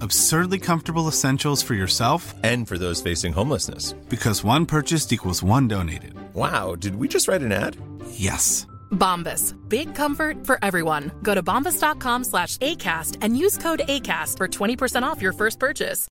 [0.00, 3.92] Absurdly comfortable essentials for yourself And for those facing homelessness.
[4.08, 6.14] because one purchased equals one donated.
[6.34, 7.76] Wow, did we just write an ad?
[8.10, 8.66] Yes.
[8.92, 9.54] Bombas.
[9.68, 11.10] Big comfort for everyone.
[11.22, 16.06] Go to bombas.com slash ACAST and use code ACAST for 20% off your first purchase.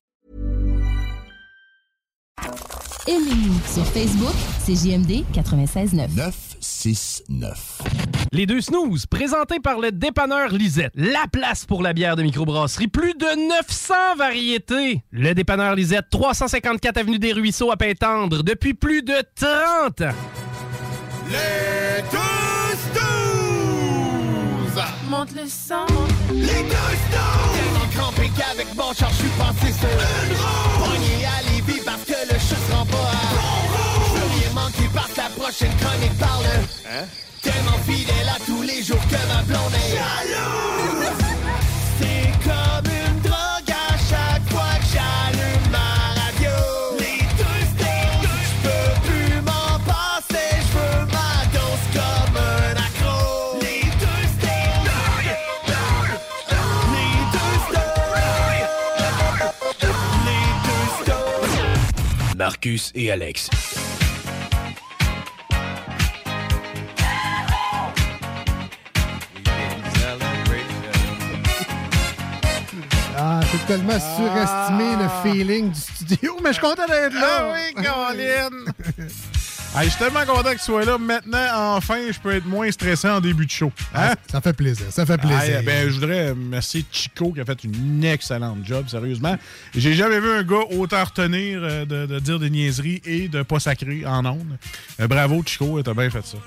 [3.08, 6.45] Aimez-nous sur Facebook, c'est JMD 96.9.
[6.56, 7.82] 969.
[8.32, 10.92] Les deux snooze, présentés par le dépanneur Lisette.
[10.94, 12.88] La place pour la bière de microbrasserie.
[12.88, 15.02] Plus de 900 variétés.
[15.10, 20.14] Le dépanneur Lisette, 354 Avenue des Ruisseaux à Pintendre, depuis plus de 30 ans.
[21.28, 24.84] Les deux snooze!
[25.10, 25.86] Monte le sang.
[26.32, 27.54] Les deux snooze!
[27.54, 30.75] Tellement crampé qu'avec mon char, je suis passé sur une roue.
[35.46, 36.44] Prochaine chronique parle.
[36.90, 37.04] Hein?
[37.40, 41.06] Tellement fidèle à tous les jours que ma blonde est jalouse.
[42.00, 46.56] C'est comme une drogue à chaque fois que j'allume ma radio.
[46.98, 48.42] Les deux snooze!
[48.42, 53.60] Je peux plus m'en passer, je veux ma dose comme un accro.
[53.60, 55.30] Les deux snooze!
[56.90, 58.26] Les deux snooze!
[60.26, 62.36] Les deux snooze!
[62.36, 63.48] Marcus et Alex.
[73.58, 77.50] C'est tellement surestimé le feeling du studio, mais je suis content d'être là.
[77.50, 79.06] Ah oui, Colin!
[79.78, 80.96] Hey, je suis tellement content que tu sois là.
[80.96, 83.70] Maintenant, enfin, je peux être moins stressé en début de show.
[83.94, 84.12] Hein?
[84.12, 85.56] Ah, Ça fait plaisir, ça fait plaisir.
[85.58, 89.36] Ah, ben, je voudrais remercier Chico qui a fait une excellente job, sérieusement.
[89.74, 93.42] J'ai jamais vu un gars autant retenir euh, de, de dire des niaiseries et de
[93.42, 94.56] pas sacrer en ondes.
[94.98, 96.38] Euh, bravo, Chico, t'as bien fait ça.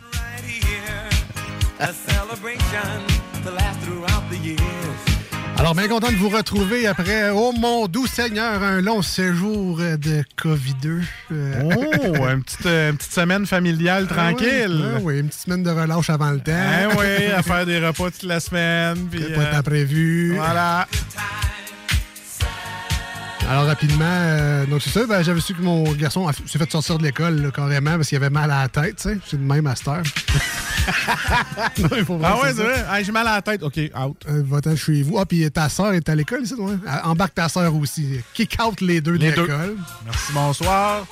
[5.60, 10.24] Alors, bien content de vous retrouver après, oh mon doux Seigneur, un long séjour de
[10.42, 11.02] COVID-2.
[11.34, 14.82] Euh, Oh, une petite, euh, une petite semaine familiale tranquille.
[14.96, 16.54] Ah oui, une petite semaine de relâche avant le temps.
[16.56, 19.08] Ah oui, à faire des repas toute la semaine.
[19.12, 20.36] puis, Pas euh, prévu.
[20.36, 20.88] voilà.
[23.50, 26.72] Alors, rapidement, euh, donc c'est ça, ben, j'avais su que mon garçon a- s'est fait
[26.72, 29.18] sortir de l'école là, carrément parce qu'il avait mal à la tête, tu sais.
[29.28, 30.04] C'est de même à cette heure.
[31.78, 32.56] Non, il faut Ah ouais, ça.
[32.56, 32.86] c'est vrai?
[32.90, 33.62] Ah, J'ai mal à la tête.
[33.62, 34.18] OK, out.
[34.28, 35.20] Euh, Va-t'en chez vous.
[35.20, 36.74] Ah, puis ta soeur est à l'école ici, ouais?
[36.88, 38.20] Ah, Embarque ta soeur aussi.
[38.34, 39.42] Kick out les deux de deux.
[39.42, 39.76] l'école.
[40.06, 41.06] Merci, bonsoir.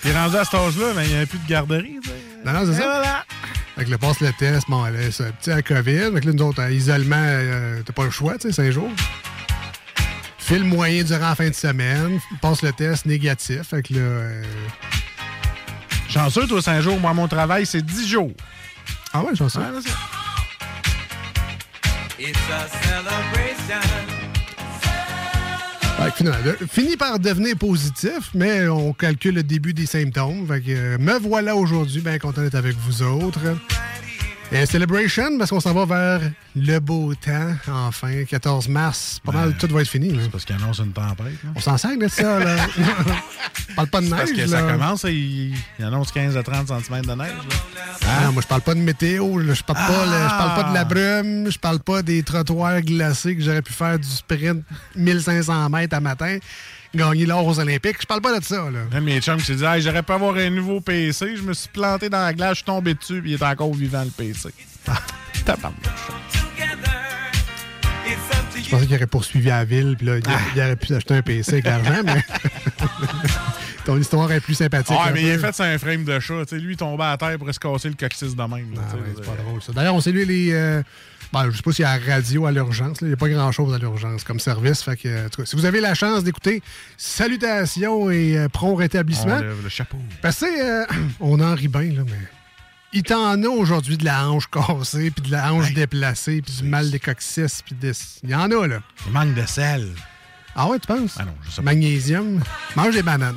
[0.00, 1.96] Puis rendu à cet âge-là, mais il n'y avait plus de garderie.
[2.02, 2.14] tu sais.
[2.44, 2.84] Non, non, c'est Et ça.
[2.84, 3.24] voilà.
[3.76, 6.12] Fait que le passe le test, bon, là, c'est petit à COVID.
[6.14, 8.70] Fait que là, nous autres, à isolement, euh, t'as pas le choix, tu sais, cinq
[8.70, 8.90] jours.
[10.44, 12.20] File moyen durant la fin de semaine.
[12.42, 13.62] Passe le test négatif.
[13.62, 14.42] Fait que là, euh,
[16.06, 17.00] Chanceux, toi, 5 jours.
[17.00, 18.32] Moi, mon travail, c'est 10 jours.
[19.14, 19.58] Ah ouais, sais.
[19.58, 19.64] Ouais,
[26.10, 30.46] que finalement, là, fini par devenir positif, mais on calcule le début des symptômes.
[30.46, 33.40] Fait que euh, me voilà aujourd'hui, bien content d'être avec vous autres.
[34.56, 39.20] Et Celebration, parce qu'on s'en va vers le beau temps, enfin, 14 mars.
[39.24, 40.10] Pas mal, tout va être fini.
[40.12, 40.22] là.
[40.30, 41.26] Parce qu'il annonce une tempête.
[41.42, 41.50] là.
[41.56, 42.56] On s'en sert de ça, là.
[43.70, 44.46] On parle pas de neige, Parce que là.
[44.46, 47.16] ça commence, il, il annonce 15 à 30 cm de neige.
[47.18, 47.56] là.
[48.06, 50.74] Ah, moi, je parle pas de météo, je parle, pas, là, je parle pas de
[50.74, 54.62] la brume, je parle pas des trottoirs glacés que j'aurais pu faire du sprint
[54.94, 56.38] 1500 mètres à matin,
[56.94, 57.96] gagner l'or aux Olympiques.
[58.00, 58.64] Je parle pas de ça.
[58.70, 59.00] Là.
[59.00, 61.36] Mes chums s'est dit hey, j'aurais pu avoir un nouveau PC.
[61.36, 63.72] Je me suis planté dans la glace, je suis tombé dessus, puis il est encore
[63.74, 64.50] vivant le PC.
[68.56, 70.22] Je pensais qu'il aurait poursuivi à la ville, puis là, il,
[70.56, 72.22] il aurait pu acheter un PC avec l'argent, mais
[73.84, 74.96] ton histoire est plus sympathique.
[74.98, 76.44] Ah, mais il est fait sur un frame de chat.
[76.46, 78.74] Tu sais, lui, il tombait à terre pour se casser le coccyx de même.
[78.78, 79.72] Ah c'est pas drôle, ça.
[79.72, 80.52] D'ailleurs, on salue les.
[80.52, 80.82] euh,
[81.34, 82.98] ben, je sais pas s'il y a la radio à l'urgence.
[83.00, 84.82] Il n'y a pas grand-chose à l'urgence comme service.
[84.82, 86.62] Fait que, cas, si vous avez la chance d'écouter,
[86.96, 89.38] salutations et euh, prompt rétablissement.
[89.38, 89.98] on lève le chapeau.
[90.22, 90.86] Parce que, euh,
[91.20, 92.28] on en rit bien, là, mais.
[92.96, 96.62] Il t'en a aujourd'hui de la hanche cassée, puis de la hanche déplacée, puis du
[96.62, 97.90] mal des coccyx, puis des...
[98.22, 98.78] Il y en a, là.
[99.06, 99.88] Il manque de sel.
[100.56, 101.16] Ah ouais, tu penses?
[101.18, 101.62] Ah non, je sais pas.
[101.62, 102.40] Magnésium.
[102.76, 103.36] Mange des bananes.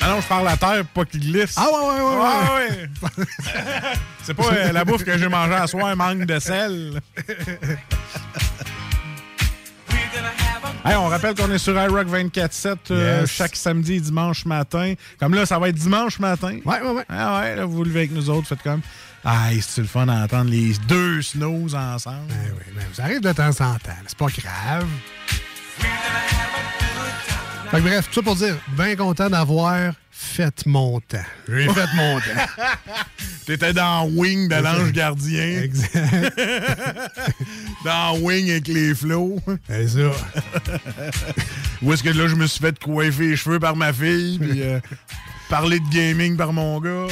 [0.00, 1.54] Ah non, je parle à terre pour pas qu'il glisse.
[1.56, 2.16] Ah ouais, ouais, ouais.
[2.16, 2.88] ouais.
[3.02, 3.94] Ah ouais.
[4.22, 7.00] C'est pas euh, la bouffe que j'ai mangée à soir, manque de sel.
[10.86, 13.30] Hey, on rappelle qu'on est sur iRock 24-7 euh, Yes.
[13.30, 14.92] chaque samedi et dimanche matin.
[15.18, 16.58] Comme là, ça va être dimanche matin.
[16.64, 17.04] Ouais, ouais, ouais.
[17.08, 18.82] Ah ouais, là, vous vous levez avec nous autres, faites comme.
[19.26, 22.28] Ah, c'est le fun d'entendre les deux snows ensemble?
[22.28, 23.96] Ben oui, ben, ça arrive de temps en temps.
[24.06, 24.86] C'est pas grave.
[27.70, 31.24] Fait que bref, tout ça pour dire, bien content d'avoir fait mon temps.
[31.48, 32.64] J'ai fait mon temps.
[33.46, 35.62] T'étais dans Wing de l'ange gardien.
[35.62, 36.38] Exact.
[37.84, 39.40] dans Wing avec les flots.
[39.68, 40.10] C'est ça.
[41.82, 44.62] Où est-ce que là, je me suis fait coiffer les cheveux par ma fille, puis
[44.62, 44.80] euh,
[45.48, 47.08] parler de gaming par mon gars.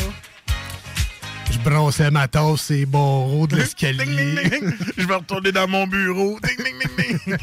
[1.53, 4.05] Je brossais ma tasse et barreaux de Ding, l'escalier.
[4.05, 4.75] ding, ding.
[4.97, 6.39] Je vais retourner dans mon bureau.
[6.43, 7.39] Ding, ding, ding, ding.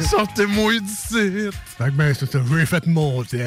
[0.00, 1.48] Sortez-moi d'ici.
[1.78, 3.38] Fait que ben, c'est ça, j'ai fait mon temps.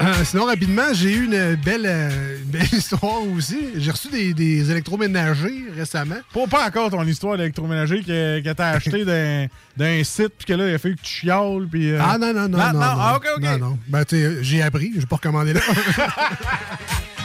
[0.00, 3.58] Euh, sinon, rapidement, j'ai eu une belle, euh, une belle histoire aussi.
[3.76, 6.18] J'ai reçu des, des électroménagers récemment.
[6.32, 9.46] Pas, pas encore ton histoire d'électroménager que, que t'as acheté d'un,
[9.76, 11.90] d'un site, puis que là, il a fallu que tu chiales, puis...
[11.90, 12.72] euh, Ah non, non, non, non.
[12.74, 13.42] non, Ah, OK, OK.
[13.42, 13.78] Non, non.
[13.88, 15.60] Ben, tu j'ai appris, j'ai pas recommandé là.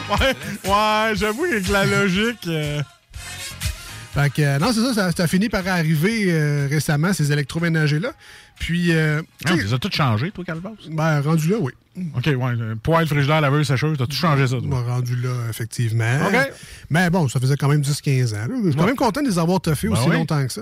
[0.09, 0.35] Ouais,
[0.65, 2.41] ouais j'avoue avec la logique...
[4.13, 8.11] fait que, non, c'est ça, ça, ça a fini par arriver récemment, ces électroménagers-là.
[8.59, 10.71] Puis, euh, tu Non, les as tout changé, toi, Calvas?
[10.89, 11.71] ben, rendu là, oui.
[12.15, 12.53] OK, ouais.
[12.81, 14.67] Poêle, frigidaire, laveuse, sécheuse, t'as tout changé ça, toi?
[14.67, 16.17] Bon, rendu là, effectivement.
[16.27, 16.51] OK.
[16.89, 18.47] Mais bon, ça faisait quand même 10-15 ans.
[18.63, 20.15] Je suis quand même content de les avoir toffés Ben aussi oui.
[20.15, 20.61] longtemps que ça.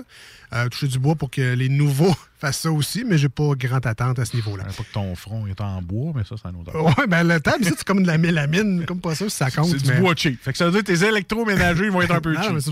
[0.54, 3.86] Euh, toucher du bois pour que les nouveaux fassent ça aussi, mais j'ai pas grande
[3.86, 4.64] attente à ce niveau-là.
[4.64, 6.78] Pas que ton front est en bois, mais ça, c'est un autre.
[6.78, 9.68] Ouais, ben le table, c'est comme de la mélamine, comme pas ça, si ça compte.
[9.70, 10.42] C'est du bois cheap.
[10.42, 12.52] Fait que ça veut dire que tes électroménagers ils vont être un peu Ah, cheap.
[12.52, 12.70] mais ça.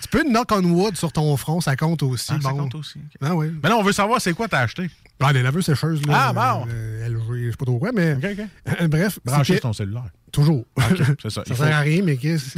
[0.00, 2.32] Tu peux knock on wood sur ton front, ça compte aussi.
[2.34, 2.98] Ah, ça compte aussi.
[3.20, 3.52] Ah oui.
[3.62, 4.88] Mais là, on veut savoir c'est quoi t'as acheté.
[5.20, 6.28] Ah, les laveuses sécheuses, là.
[6.28, 6.66] Ah, bon.
[6.70, 8.14] euh, LG, je sais pas trop quoi, mais.
[8.14, 8.88] OK.
[8.88, 9.18] Bref.
[9.24, 10.10] Que- ton cellulaire.
[10.30, 10.66] Toujours.
[11.22, 11.42] c'est ça.
[11.46, 12.50] ça sert à rien, mais qu'est-ce.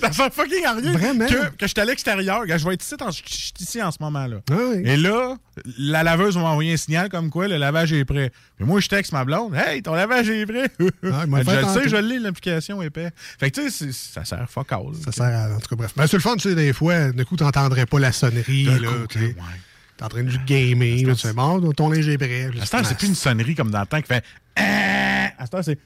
[0.00, 0.92] ça sert fucking à rien.
[0.92, 1.26] Vraiment?
[1.26, 2.42] Que, que je suis à l'extérieur.
[2.46, 4.36] Je vais être ici, en- je suis ici en ce moment-là.
[4.50, 4.82] Ah oui.
[4.84, 5.36] Et là,
[5.78, 8.30] la laveuse va m'envoyer un signal comme quoi le lavage est prêt.
[8.58, 9.54] Mais moi, je texte ma blonde.
[9.54, 10.68] Hey, ton lavage est prêt.
[11.10, 13.10] Ah, m'a je le sais, je l'ai, l'application épais.
[13.38, 14.94] Fait que tu sais, ça sert fuck all.
[15.02, 15.54] Ça sert à.
[15.56, 15.92] En tout cas, bref.
[15.96, 18.76] Ben, c'est le fun, tu sais, des fois, d'un coup, t'entendrais pas la sonnerie, là.
[18.76, 19.34] coup, tu ouais.
[20.00, 22.48] T'es en train de gamer, là, tu fais bon, ton linge est prêt.
[22.58, 24.24] À c'est plus une sonnerie comme dans le temps qui fait.
[24.56, 25.28] Ah!
[25.36, 25.78] À cette heure, c'est.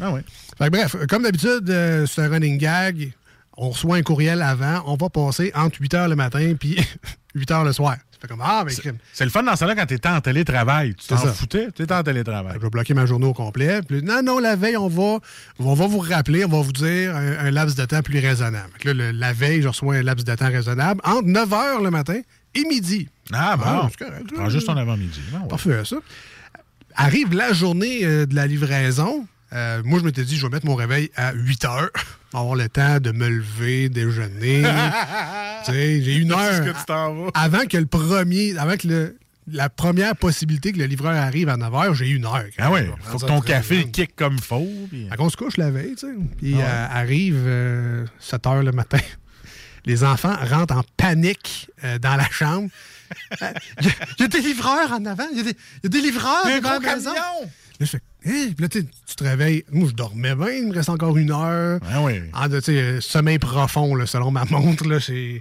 [0.00, 0.22] Ah, ouais.
[0.70, 3.12] Bref, comme d'habitude, euh, c'est un running gag.
[3.56, 6.76] On reçoit un courriel avant, on va passer entre 8 h le matin puis
[7.34, 7.96] 8 h le soir.
[8.28, 8.74] Comme Ah, ben.
[9.12, 10.94] C'est le fun dans ça là quand t'étais en télétravail.
[10.96, 12.54] Tu t'en foutais, t'étais en télétravail.
[12.56, 13.82] Je vais bloquer ma journée au complet.
[13.86, 15.20] Puis, non, non, la veille, on va,
[15.60, 18.70] on va vous rappeler, on va vous dire un, un laps de temps plus raisonnable.
[18.84, 21.90] Là, le- la veille, je reçois un laps de temps raisonnable entre 9 h le
[21.90, 22.20] matin
[22.56, 23.08] et midi.
[23.32, 23.64] Ah, bon.
[23.64, 24.24] Ah, c'est correct.
[24.34, 25.20] Prends juste ton avant-midi.
[25.32, 25.48] Ah, ouais.
[25.48, 25.96] Parfait, ça.
[26.96, 29.26] Arrive la journée euh, de la livraison.
[29.52, 31.90] Euh, moi, je m'étais dit, je vais mettre mon réveil à 8 heures.
[32.40, 34.62] Avoir le temps de me lever, déjeuner.
[35.64, 37.30] tu sais, j'ai une heure ce que tu t'en vas.
[37.34, 39.18] avant que le premier, avant que le,
[39.50, 42.44] la première possibilité que le livreur arrive à 9 h, j'ai une heure.
[42.58, 43.90] Ah ouais, faut que ton café bien.
[43.90, 44.66] kick comme faux.
[44.90, 46.12] puis- Fait qu'on se couche la veille, tu sais.
[46.38, 46.64] Puis Ah ouais.
[46.64, 48.98] euh, arrive euh, 7 heures le matin.
[49.86, 52.68] Les enfants rentrent en panique euh, dans la chambre.
[53.40, 53.46] Euh,
[53.80, 55.28] Il y, a- il y a des livreurs en avant.
[55.30, 56.86] Il y, a des- il y a des livreurs Il y a un devant gros
[56.88, 57.14] la maison.
[57.14, 57.50] camion!
[57.80, 58.50] Là, je fais, Hein?
[58.56, 58.84] Puis là, tu
[59.16, 59.64] te réveilles.
[59.70, 60.50] Moi, je dormais bien.
[60.50, 61.78] Il me reste encore une heure.
[61.88, 62.20] Ah oui.
[62.32, 64.86] En de, tu sais, sommeil profond, là, selon ma montre.
[64.88, 65.40] Là, c'est,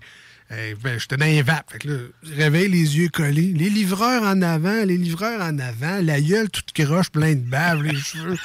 [0.49, 1.71] ben, j'étais dans les vapes.
[1.71, 3.53] Fait que là, je réveille les yeux collés.
[3.53, 5.99] Les livreurs en avant, les livreurs en avant.
[6.03, 8.37] La gueule toute croche, plein de bave, les cheveux.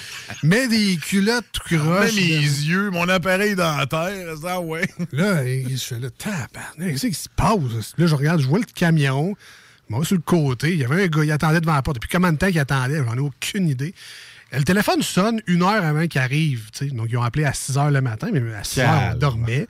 [0.43, 2.15] Mets des culottes tout croche.
[2.15, 4.89] Même mes yeux, mon appareil dentaire, ça, ouais.
[5.13, 7.93] Là, je fais là, tabarnak, qu'est-ce qui se passe?
[7.99, 9.37] Là, je regarde, je vois le camion.
[9.91, 10.73] Vais sur le côté.
[10.73, 11.97] Il y avait un gars, il attendait devant la porte.
[11.97, 13.03] Depuis combien de temps qu'il attendait?
[13.05, 13.95] J'en ai aucune idée.
[14.53, 16.71] Le téléphone sonne une heure avant qu'il arrive.
[16.93, 19.69] Donc, ils ont appelé à 6 heures le matin, mais à 6 heures, on dormait.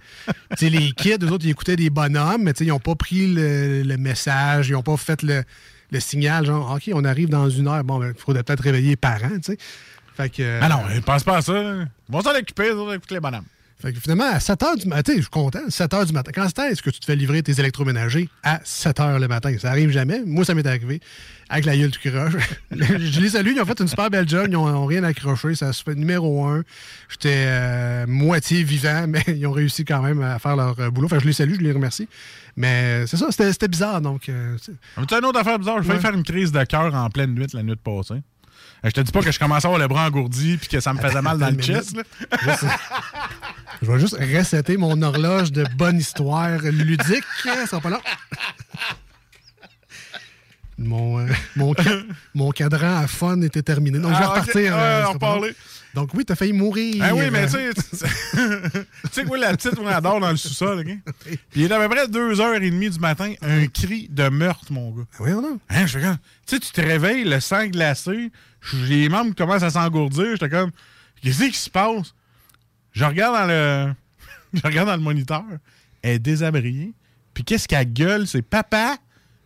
[0.60, 3.96] Les kids, eux autres, ils écoutaient des bonhommes, mais ils n'ont pas pris le, le
[3.98, 5.42] message, ils n'ont pas fait le,
[5.90, 7.84] le signal, genre, OK, on arrive dans une heure.
[7.84, 9.58] Bon, il faudrait peut-être réveiller les parents, tu sais.
[10.16, 10.58] Fait que.
[10.62, 11.52] Ah non, ne pense pas à ça.
[11.52, 13.44] Ils vont s'en occuper, ils vont écouter les bonhommes.
[13.80, 16.30] Fait que finalement, à 7 h du matin, je suis content, 7 h du matin.
[16.34, 18.28] Quand est-ce que tu te fais livrer tes électroménagers?
[18.42, 19.56] À 7 h le matin?
[19.58, 20.22] Ça arrive jamais.
[20.26, 21.00] Moi, ça m'est arrivé.
[21.49, 22.34] Avec la gueule du croche.
[22.70, 24.46] je les salue, ils ont fait une super belle job.
[24.50, 25.54] Ils ont, ont rien accroché.
[25.54, 26.62] Ça se fait numéro un.
[27.08, 31.08] J'étais euh, moitié vivant, mais ils ont réussi quand même à faire leur euh, boulot.
[31.08, 32.06] Fait que je les salue, je les remercie.
[32.56, 34.00] Mais c'est ça, c'était c'était bizarre.
[34.00, 34.72] Donc, euh, c'est-
[35.18, 36.00] une autre affaire bizarre, failli Ouais.
[36.00, 38.20] faire une crise de cœur en pleine nuit la nuit passée.
[38.84, 40.92] Je te dis pas que je commençais à avoir le bras engourdi puis que ça
[40.94, 41.94] me faisait mal dans le chest.
[41.96, 42.02] là.
[43.82, 47.25] Je vais juste resetter mon horloge de bonne histoire ludique.
[47.44, 48.00] Ça sera pas long.
[50.78, 52.02] Mon, euh, mon, ca-
[52.34, 53.99] mon cadran à fun était terminé.
[53.99, 54.72] Donc, je vais Ah, repartir.
[54.75, 55.40] Ouais, euh, on.
[55.92, 57.04] Donc, oui, t'as failli mourir.
[57.06, 60.37] Ah oui, mais euh, tu sais, tu sais quoi, la petite, on adore dans le
[60.38, 61.12] sous-sol, OK?
[61.25, 65.02] Puis il est à peu près 2h30 du matin, un cri de meurtre, mon gars.
[65.18, 65.58] Oui, non.
[65.68, 66.06] Hein, je tu
[66.46, 68.30] sais, tu te réveilles, le sang glacé,
[68.85, 70.71] les membres commencent à s'engourdir, j'étais comme,
[71.23, 72.14] qu'est-ce qui se passe?
[72.93, 73.93] Je regarde dans le,
[74.55, 75.45] je regarde dans le moniteur,
[76.02, 76.93] elle est désabrisée,
[77.35, 78.26] puis qu'est-ce qu'elle gueule?
[78.26, 78.97] C'est papa,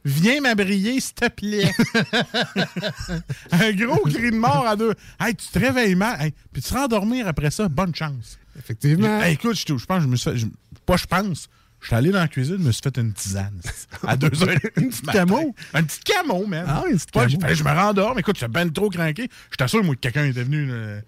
[0.05, 1.71] viens m'abrier, s'il te plaît.
[3.53, 4.95] un gros cri de mort à deux.
[5.21, 8.39] Hey, tu te réveilles mal, hey, puis tu te rendormir après ça, bonne chance.
[8.59, 9.21] Effectivement.
[9.21, 10.47] Hey, écoute, je, je pense, je me suis je-
[10.87, 11.49] pas je pense,
[11.85, 13.61] je suis allé dans la cuisine, je me suis fait une tisane.
[14.07, 14.57] À deux heures.
[14.77, 15.55] Une petite camo?
[15.75, 16.65] Un petit camo, man.
[16.67, 17.29] Ah, une petite camo.
[17.29, 18.19] j'ai- fallait que je me rendorme.
[18.19, 19.29] Écoute, j'étais ben trop craqué.
[19.51, 21.01] Je t'assure, moi, que quelqu'un était venu euh,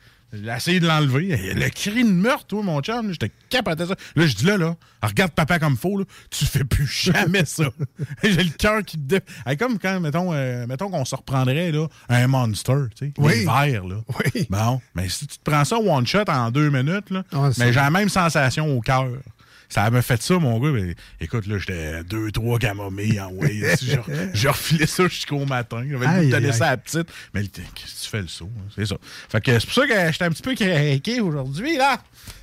[0.54, 1.54] essayer de l'enlever.
[1.54, 3.94] Le cri de meurtre, toi, mon chum, j'étais capoté ça.
[4.16, 7.64] Là, je dis là, là, regarde papa comme faux, là, tu fais plus jamais ça.
[8.22, 9.02] j'ai le cœur qui te...
[9.02, 13.12] dé- Hey, comme quand, mettons, euh, mettons qu'on se reprendrait, là, un monster, tu sais,
[13.18, 13.44] Oui.
[13.46, 13.96] verres, là.
[14.34, 14.46] Oui.
[14.50, 17.72] Bon, mais si tu te prends ça one shot en deux minutes, là, Ah, mais
[17.72, 19.08] j'ai la même sensation au cœur.
[19.68, 20.70] Ça m'a fait ça, mon gars.
[20.70, 23.62] mais écoute, là, j'étais deux, trois camomilles en way.
[23.82, 23.96] Je,
[24.32, 25.84] je refilais ça jusqu'au matin.
[25.90, 27.08] J'avais aïe, ça à la petite.
[27.34, 28.50] Mais qu'est-ce que tu fais le saut?
[28.56, 28.68] hein?
[28.74, 28.96] C'est ça.
[29.28, 32.00] Fait que c'est pour ça que j'étais un petit peu craqué aujourd'hui, là.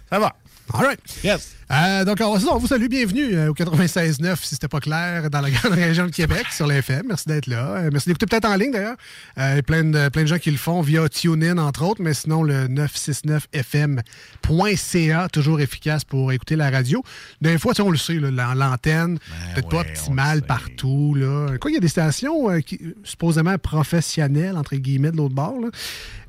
[0.09, 0.35] Ça va.
[0.75, 0.99] All right.
[1.23, 1.51] Yes.
[1.71, 5.39] Euh, donc, on, on vous salue, bienvenue euh, au 96.9, si c'était pas clair, dans
[5.41, 7.03] la grande région de Québec, sur l'FM.
[7.07, 7.75] Merci d'être là.
[7.77, 8.95] Euh, merci d'écouter peut-être en ligne, d'ailleurs.
[9.37, 12.01] Il y a plein de, plein de gens qui le font via TuneIn, entre autres,
[12.01, 17.03] mais sinon, le 969fm.ca, toujours efficace pour écouter la radio.
[17.41, 19.19] Des fois, on le sait, l'antenne,
[19.53, 20.45] peut-être pas Ben ouais, le optimale sait.
[20.45, 21.13] partout.
[21.15, 21.57] Là.
[21.59, 25.59] Quoi, il y a des stations euh, qui, supposément professionnelles, entre guillemets, de l'autre bord.
[25.61, 25.67] là.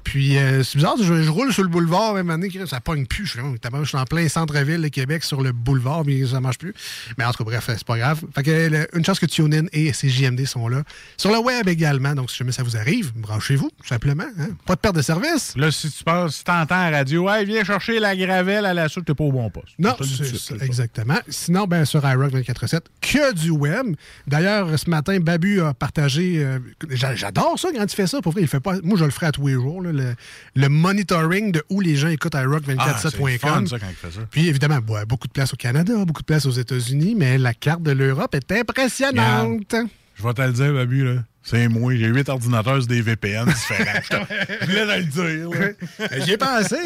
[0.05, 3.27] Puis, euh, c'est bizarre, je, je roule sur le boulevard, même année, ça pogne plus.
[3.27, 6.75] Je je suis en plein centre-ville de Québec, sur le boulevard, mais ça marche plus.
[7.19, 8.21] Mais en tout cas, bref, c'est pas grave.
[8.35, 10.83] Fait que, le- une chance que TuneIn et CJMD sont là.
[11.17, 14.25] Sur le web également, donc si jamais ça vous arrive, branchez-vous, tout simplement.
[14.39, 14.49] hein.
[14.67, 15.55] Pas de perte de service.
[15.57, 18.75] Là, si tu penses, si t'entends à la radio, hey, viens chercher la gravelle à
[18.75, 19.75] la soupe, t'es pas au bon poste.
[19.79, 21.19] Non, c'est ça, exactement.
[21.29, 23.87] Sinon, ben, sur iRock 24.7, que du web.
[24.27, 26.45] D'ailleurs, ce matin, Babu a partagé.
[26.45, 26.59] euh,
[26.91, 28.21] j'a- J'adore ça quand il fait ça.
[28.21, 28.75] Pour vrai, il fait pas.
[28.83, 29.81] Moi, je le ferai à tous les jours.
[29.83, 30.15] là, le,
[30.55, 33.29] le monitoring de où les gens écoutent Ah, c'est iRock247.com.
[33.31, 34.27] le fun, ça, quand il fait ça.
[34.31, 37.55] Puis évidemment, ouais, beaucoup de place au Canada, beaucoup de place aux États-Unis, mais la
[37.55, 39.75] carte de l'Europe est impressionnante.
[40.17, 41.23] Je vais te le dire, Babu, là.
[41.47, 44.01] C'est moi, j'ai huit ordinateurs des VPN différents.
[44.63, 45.67] Je voulais te le dire, là.
[46.01, 46.77] Euh, J'y ai pensé.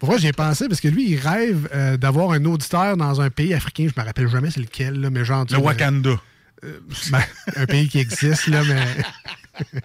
[0.00, 3.20] Pour moi, j'y ai pensé parce que lui, il rêve euh, d'avoir un auditeur dans
[3.20, 3.88] un pays africain.
[3.94, 5.44] Je me rappelle jamais c'est lequel, là, mais genre.
[5.50, 6.18] Le Wakanda.
[7.10, 7.20] Ben,
[7.56, 8.80] un pays qui existe, là, mais.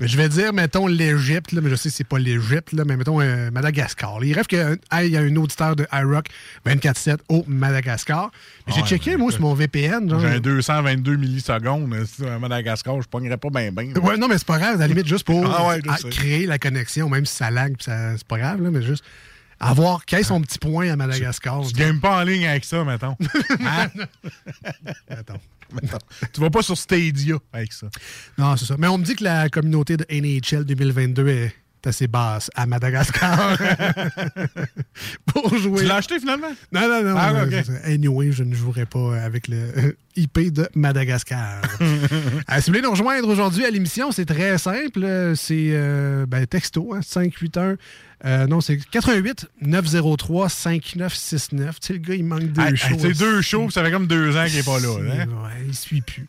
[0.00, 3.50] Je vais dire, mettons, l'Égypte, mais je sais que c'est pas l'Égypte, mais mettons euh,
[3.50, 4.18] Madagascar.
[4.18, 4.26] là.
[4.26, 6.26] Il rêve qu'il y ait un auditeur de iRock
[6.66, 8.30] 24-7 au Madagascar.
[8.66, 10.18] Mais j'ai Ouais, checké, moi, sur mon VPN.
[10.20, 11.94] J'ai un 222 millisecondes.
[12.06, 13.92] si, À Madagascar, je pognerais pas bien, bien.
[14.02, 15.96] Ouais, non, mais c'est pas grave, à la limite, juste pour Ah ouais, je à-
[15.98, 16.08] sais.
[16.08, 19.04] créer la connexion, même si ça lag, c'est pas grave, là, mais juste
[19.62, 21.60] avoir qu'il ait son petit point à Madagascar.
[21.66, 23.16] Tu games pas en ligne avec ça, mettons.
[23.60, 23.88] Hein?
[25.10, 25.40] Mettons.
[26.32, 27.88] Tu vas pas sur Stadia avec ça.
[28.38, 28.76] Non, c'est ça.
[28.78, 31.54] Mais on me dit que la communauté de NHL 2022 est
[31.86, 33.56] assez basse à Madagascar.
[35.26, 35.82] Pour jouer.
[35.82, 36.50] Tu l'as acheté finalement?
[36.72, 37.14] Non, non, non.
[37.16, 37.44] Ah.
[37.84, 41.62] Anyway, je ne jouerai pas avec le IP de Madagascar.
[41.80, 45.32] Euh, si vous voulez nous rejoindre aujourd'hui à l'émission, c'est très simple.
[45.36, 47.76] C'est euh, ben, texto, hein, 581.
[48.24, 51.78] euh, non, c'est 88 903 5969.
[51.80, 52.88] Tu sais, le gars, il manque deux Hey, shows.
[52.94, 54.88] hey, C'est deux shows, ça fait comme deux ans qu'il est pas là.
[54.88, 55.26] hein?
[55.28, 56.26] Ouais, il suit plus.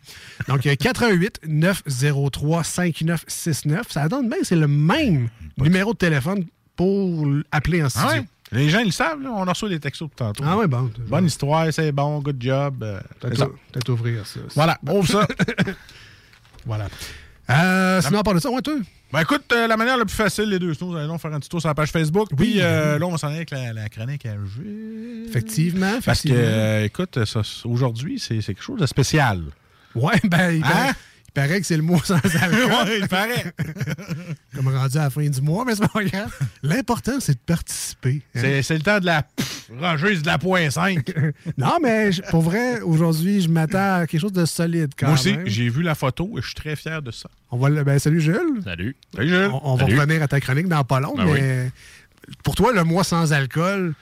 [0.48, 3.88] Donc, euh, 88 903 5969.
[3.90, 6.46] Ça donne bien, c'est le même numéro de téléphone
[6.76, 8.10] pour appeler en Ah studio.
[8.10, 8.26] ouais?
[8.54, 9.30] Les gens, ils le savent, là.
[9.34, 10.44] on a reçu des textos de tantôt.
[10.46, 10.92] Ah ouais, bon.
[11.08, 12.84] Bonne histoire, c'est bon, good job.
[12.84, 13.00] euh.
[13.22, 14.40] Peut-être ouvrir ça.
[14.56, 15.28] Voilà, ouvre ça.
[16.66, 16.88] Voilà.
[17.50, 18.76] Euh, sinon, à part de ça, ouais, toi?
[19.12, 21.50] Ben écoute, euh, la manière la plus facile, les deux snows, allons faire un petit
[21.50, 22.30] tour sur la page Facebook.
[22.38, 25.26] Puis euh, là, on s'en aller avec la, la chronique à jeu.
[25.28, 26.84] Effectivement, Parce que, effectivement.
[26.86, 27.20] écoute,
[27.66, 29.42] aujourd'hui, c'est quelque chose de spécial.
[29.96, 30.92] Ouais, ben, Hein?
[31.34, 32.52] Il paraît que c'est le mot sans alcool.
[32.86, 33.54] ouais, il paraît.
[34.56, 36.34] Comme rendu à la fin du mois, mais c'est pas grave.
[36.62, 38.22] L'important, c'est de participer.
[38.36, 38.60] hein.
[38.62, 39.24] C'est le temps de la
[39.80, 41.10] rangeuse de la point 5.
[41.58, 45.16] Non, mais je- pour vrai, aujourd'hui, je m'attends à quelque chose de solide quand Moi
[45.16, 47.30] aussi, j'ai vu la photo et je suis très fier de ça.
[47.50, 48.62] On va le- ben, salut Jules.
[48.64, 48.96] Salut.
[49.16, 49.50] Salut, Jules.
[49.54, 51.72] On, on va revenir à ta chronique dans pas long, Ben mais
[52.44, 53.94] pour toi, le mois sans alcool,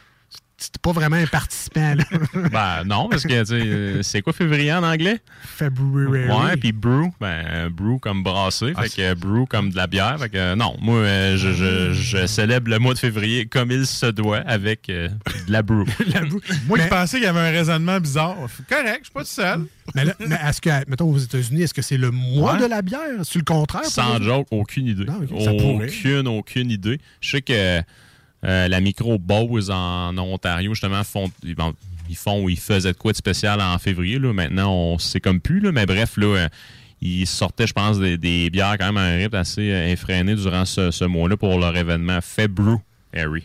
[0.59, 1.95] c'est pas vraiment un participant.
[1.95, 2.03] Là.
[2.51, 5.19] Ben non, parce que tu sais, euh, c'est quoi février en anglais?
[5.57, 6.27] February.
[6.29, 10.17] Ouais, puis brew, ben brew comme brasser, Ah, fait que brew comme de la bière.
[10.19, 13.85] Fait que non, moi euh, je, je, je célèbre le mois de février comme il
[13.85, 15.09] se doit avec euh,
[15.47, 15.85] de la brew.
[16.67, 18.35] Moi, Mais- je pensais qu'il y avait un raisonnement bizarre.
[18.69, 19.65] Correct, je suis pas tout seul.
[19.95, 22.59] Mais, là, mais est-ce que, mettons, aux États-Unis, est-ce que c'est le mois Ouais.
[22.59, 22.99] de la bière?
[23.23, 23.85] C'est le contraire?
[23.85, 25.05] Sans joke, aucune idée.
[25.09, 25.87] Ah, ok, ça pourrait.
[25.87, 26.99] aucune, aucune idée.
[27.21, 27.81] Je sais que
[28.45, 33.11] euh, la micro Bose en Ontario, justement, font, ils, font ou ils faisaient de quoi
[33.11, 34.19] de spécial en février.
[34.19, 35.59] Maintenant, on sait comme plus.
[35.59, 35.71] Là.
[35.71, 36.47] Mais bref, là, euh,
[37.01, 40.35] ils sortaient, je pense, des, des bières quand même à un rythme assez euh, effréné
[40.35, 43.43] durant ce, ce mois-là pour leur événement February.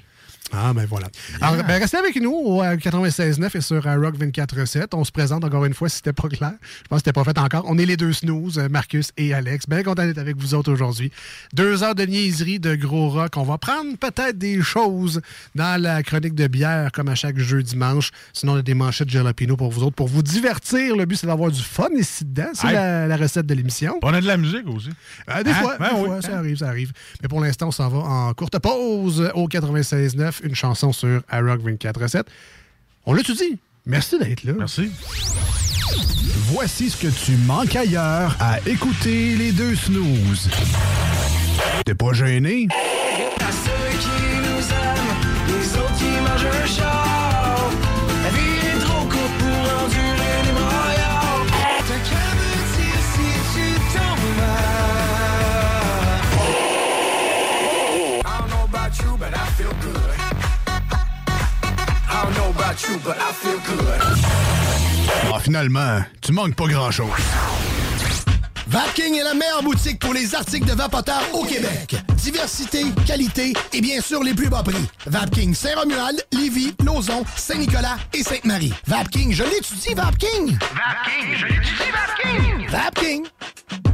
[0.56, 1.08] Ah, ben voilà.
[1.40, 4.86] Alors, ben, restez avec nous au euh, 96.9 et sur euh, Rock 24.7.
[4.94, 6.52] On se présente encore une fois si c'était pas clair.
[6.62, 7.64] Je pense que c'était pas fait encore.
[7.66, 9.66] On est les deux snooze, euh, Marcus et Alex.
[9.68, 11.10] Bien content d'être avec vous autres aujourd'hui.
[11.54, 13.32] Deux heures de niaiserie, de gros rock.
[13.36, 15.20] On va prendre peut-être des choses
[15.54, 18.10] dans la chronique de bière, comme à chaque jeu dimanche.
[18.32, 20.96] Sinon, on a des manchettes de jalapeno pour vous autres, pour vous divertir.
[20.96, 22.50] Le but, c'est d'avoir du fun ici dedans.
[22.54, 22.74] C'est Hey.
[22.74, 23.98] la, la recette de l'émission.
[24.02, 24.90] On a de la musique aussi.
[25.30, 25.54] Euh, des Hein?
[25.54, 26.06] fois, Ben des oui.
[26.06, 26.92] fois, ça arrive, ça arrive.
[27.22, 31.60] Mais pour l'instant, on s'en va en courte pause au 96.9, une chanson sur iRock
[31.62, 32.24] 24.7.
[33.06, 33.58] On l'a-tu dit?
[33.86, 34.52] Merci d'être là.
[34.56, 34.90] Merci.
[36.52, 40.50] Voici ce que tu manques ailleurs à écouter les deux snooze.
[41.84, 42.68] T'es pas gêné?
[62.74, 64.00] About you, but I feel good.
[65.32, 67.08] Ah, finalement, tu manques pas grand-chose.
[68.66, 71.96] Vapking est la meilleure boutique pour les articles de vapoteurs au Québec.
[72.16, 74.88] Diversité, qualité et bien sûr les plus bas prix.
[75.06, 78.72] Vapking Saint-Romuald, Lévis, Lauson, Saint-Nicolas et Sainte-Marie.
[78.86, 80.58] Vapking, je l'étudie, Vapking!
[80.58, 82.68] Vapking, je l'étudie, Vapking!
[82.68, 83.93] Vapking!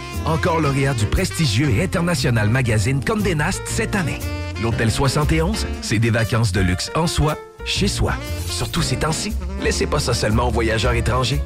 [0.25, 4.19] Encore lauréat du prestigieux et international magazine Condé Nast cette année.
[4.61, 8.13] L'Hôtel 71, c'est des vacances de luxe en soi, chez soi.
[8.45, 11.41] Surtout ces temps-ci, laissez pas ça seulement aux voyageurs étrangers.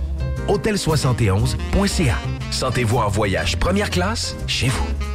[0.49, 2.15] Hôtel71.ca.
[2.51, 5.14] Sentez-vous en voyage première classe chez vous.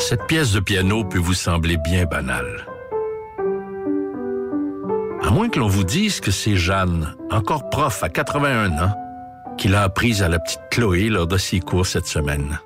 [0.00, 2.66] Cette pièce de piano peut vous sembler bien banale.
[5.22, 8.94] À moins que l'on vous dise que c'est Jeanne, encore prof à 81 ans,
[9.58, 12.58] qui l'a apprise à la petite Chloé lors de ses cours cette semaine.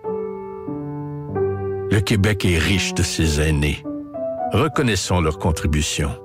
[1.90, 3.82] Le Québec est riche de ses aînés.
[4.52, 6.16] Reconnaissons leur contribution.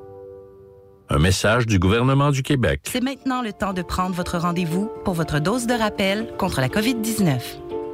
[1.09, 2.81] Un message du gouvernement du Québec.
[2.83, 6.69] C'est maintenant le temps de prendre votre rendez-vous pour votre dose de rappel contre la
[6.69, 7.68] COVID-19.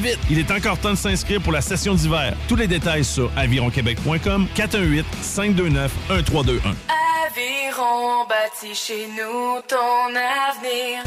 [0.00, 2.34] vite, il est encore temps de s'inscrire pour la session d'hiver.
[2.48, 6.74] Tous les détails sur avironquebec.com 418 529 1321.
[7.26, 11.02] Aviron bâti chez nous ton avenir.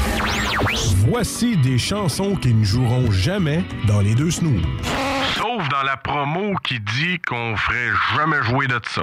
[1.08, 4.62] Voici des chansons qui ne joueront jamais dans les deux snooze.
[5.36, 9.02] Sauf dans la promo qui dit qu'on ferait jamais jouer de ça.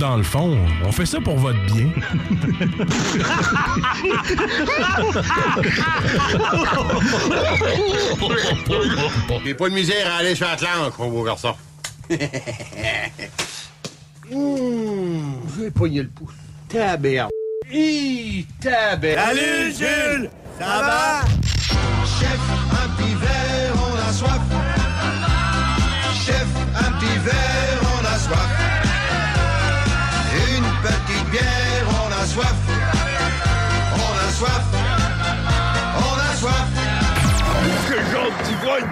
[0.00, 1.90] Dans le fond, on fait ça pour votre bien.
[9.44, 11.54] J'ai pas de misère à aller sur Atlantique, mon beau garçon.
[14.32, 16.32] Mmh, j'ai pogné le pouce.
[16.68, 17.30] Taberne.
[17.68, 19.26] Hi, taberne.
[19.26, 20.30] Salut, Jules!
[20.56, 21.22] Ça va?
[22.06, 22.38] Chef,
[22.70, 24.40] un petit verre, on a soif.
[26.24, 27.59] Chef, un petit verre,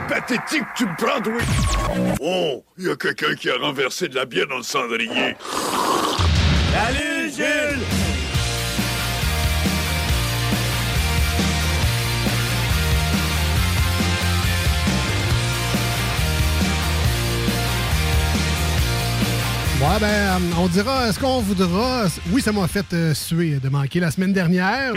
[0.08, 1.20] pathétique tu me prends?
[2.20, 5.36] Oh, il y a quelqu'un qui a renversé de la bière dans le cendrier.
[6.72, 7.97] Salut, Jules!
[19.80, 22.06] Ouais, ben, euh, on dira ce qu'on voudra.
[22.32, 24.92] Oui, ça m'a fait euh, suer de manquer la semaine dernière.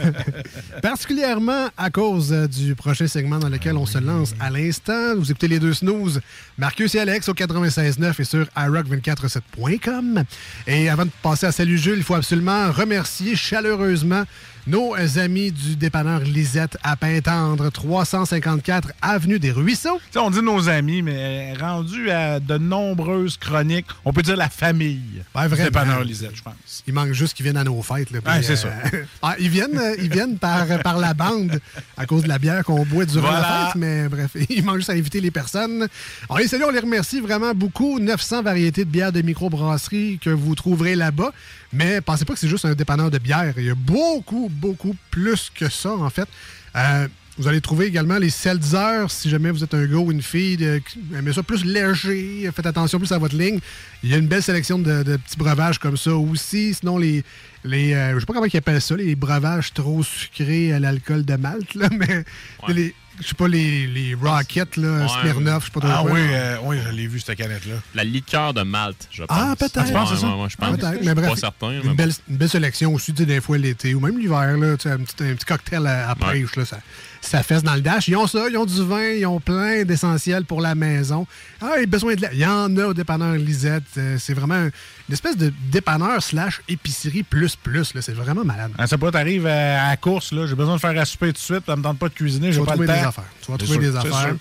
[0.82, 5.16] Particulièrement à cause euh, du prochain segment dans lequel on se lance à l'instant.
[5.16, 6.20] Vous écoutez les deux snooze,
[6.58, 10.24] Marcus et Alex au 96.9 et sur iRock247.com.
[10.66, 14.24] Et avant de passer à Salut Jules, il faut absolument remercier chaleureusement
[14.66, 20.00] nos amis du dépanneur Lisette à Pintendre, 354 Avenue des Ruisseaux.
[20.16, 25.22] On dit nos amis, mais rendu à de nombreuses chroniques, on peut dire la famille.
[25.48, 26.82] Du dépanneur Lisette, je pense.
[26.86, 28.10] Il manque juste qu'ils viennent à nos fêtes.
[28.10, 28.68] Là, c'est ça.
[29.22, 31.60] ah, ils viennent, euh, ils viennent par, par la bande
[31.96, 34.90] à cause de la bière qu'on boit durant la fête, mais bref, il manque juste
[34.90, 35.88] à inviter les personnes.
[36.28, 37.98] On les salue, on les remercie vraiment beaucoup.
[37.98, 41.32] 900 variétés de bières de microbrasserie que vous trouverez là-bas.
[41.74, 43.54] Mais pensez pas que c'est juste un dépanneur de bière.
[43.56, 46.28] Il y a beaucoup, beaucoup plus que ça, en fait.
[46.76, 50.22] Euh, vous allez trouver également les seltzer, si jamais vous êtes un gars ou une
[50.22, 50.80] fille
[51.16, 53.58] aimez ça plus léger, faites attention plus à votre ligne.
[54.04, 56.74] Il y a une belle sélection de, de petits breuvages comme ça aussi.
[56.74, 57.24] Sinon, les,
[57.64, 61.24] les euh, je sais pas comment ils appellent ça, les breuvages trop sucrés à l'alcool
[61.24, 62.24] de Malte, là, mais
[62.68, 65.08] les, je sais pas, les, les Rockets, là, Ouais.
[65.22, 66.12] Smirnoff, je sais pas trop Ah quoi.
[66.12, 67.74] oui, euh, oui, je l'ai vu, cette canette-là.
[67.94, 69.36] La liqueur de Malte, je pense.
[69.38, 69.76] Ah, peut-être.
[69.76, 70.76] Ouais, ouais, ouais, je Ah, pense.
[70.78, 71.68] peut-être, Je mais suis bref, pas certain.
[71.70, 71.94] mais Une bon.
[71.94, 74.82] belle, une belle sélection aussi, tu sais, des fois l'été ou même l'hiver, là, tu
[74.82, 76.78] sais, un, petit, un petit cocktail à, à pêche, là, ça,
[77.20, 78.08] ça fesse dans le dash.
[78.08, 81.24] Ils ont ça, ils ont du vin, ils ont plein d'essentiels pour la maison.
[81.62, 82.32] Ah, il y a besoin de la...
[82.32, 83.84] Il y en a au dépanneur Lisette.
[83.96, 84.70] Euh, c'est vraiment un-
[85.08, 87.92] une espèce de dépanneur slash épicerie plus plus.
[88.00, 88.72] C'est vraiment malade.
[88.78, 91.32] Ah, ça peut t'arrives à, à la course, j'ai besoin de faire à souper tout
[91.32, 92.92] de suite, ça me tente pas de cuisiner, j'ai pas le trouver temps.
[92.94, 93.24] des affaires.
[93.42, 94.34] Tu vas trouver sûr, des affaires.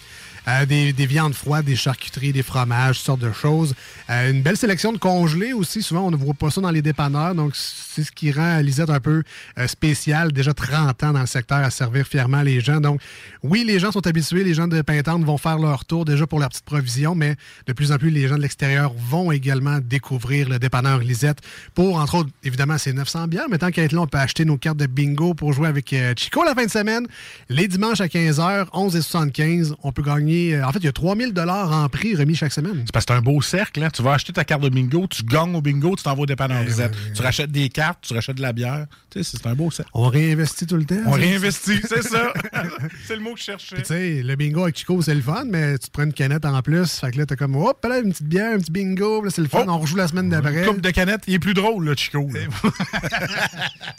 [0.47, 3.73] Euh, des, des viandes froides, des charcuteries, des fromages, toutes sortes de choses.
[4.09, 5.81] Euh, une belle sélection de congelés aussi.
[5.81, 7.33] Souvent, on ne voit pas ça dans les dépanneurs.
[7.33, 9.23] Donc, c'est ce qui rend Lisette un peu
[9.57, 10.33] euh, spéciale.
[10.33, 12.81] Déjà 30 ans dans le secteur à servir fièrement les gens.
[12.81, 12.99] Donc,
[13.41, 14.43] oui, les gens sont habitués.
[14.43, 17.71] Les gens de Pintante vont faire leur tour déjà pour leur petite provision, mais de
[17.71, 21.39] plus en plus, les gens de l'extérieur vont également découvrir le dépanneur Lisette
[21.73, 23.47] pour, entre autres, évidemment, c'est 900 bières.
[23.49, 25.95] Mais tant qu'à être là, on peut acheter nos cartes de bingo pour jouer avec
[26.17, 27.07] Chico la fin de semaine.
[27.47, 30.32] Les dimanches à 15h, 11 et 75, on peut gagner.
[30.53, 32.83] Euh, en fait, il y a 3000 dollars en prix remis chaque semaine.
[32.85, 33.83] C'est parce que c'est un beau cercle.
[33.83, 33.89] Hein?
[33.93, 36.63] Tu vas acheter ta carte de bingo, tu gagnes au bingo, tu t'envoies au dépanneur
[36.63, 36.93] Lisette.
[37.15, 38.85] Tu rachètes des cartes, tu rachètes de la bière.
[39.21, 39.91] C'est un beau cercle.
[39.93, 40.95] On réinvestit tout le temps.
[41.05, 42.33] On réinvestit, c'est ça.
[43.07, 43.75] c'est le mot que je cherchais.
[43.77, 46.45] Tu sais, le bingo avec Chico, c'est le fun, mais tu te prends une canette
[46.45, 46.87] en plus.
[46.99, 49.21] Fait que là, t'as comme, hop, là, une petite bière, un petit bingo.
[49.23, 49.65] Là, c'est le fun.
[49.67, 50.63] On rejoue la semaine d'après.
[50.65, 52.27] Coupe de canette, il est plus drôle, là, Chico.
[52.33, 52.39] là.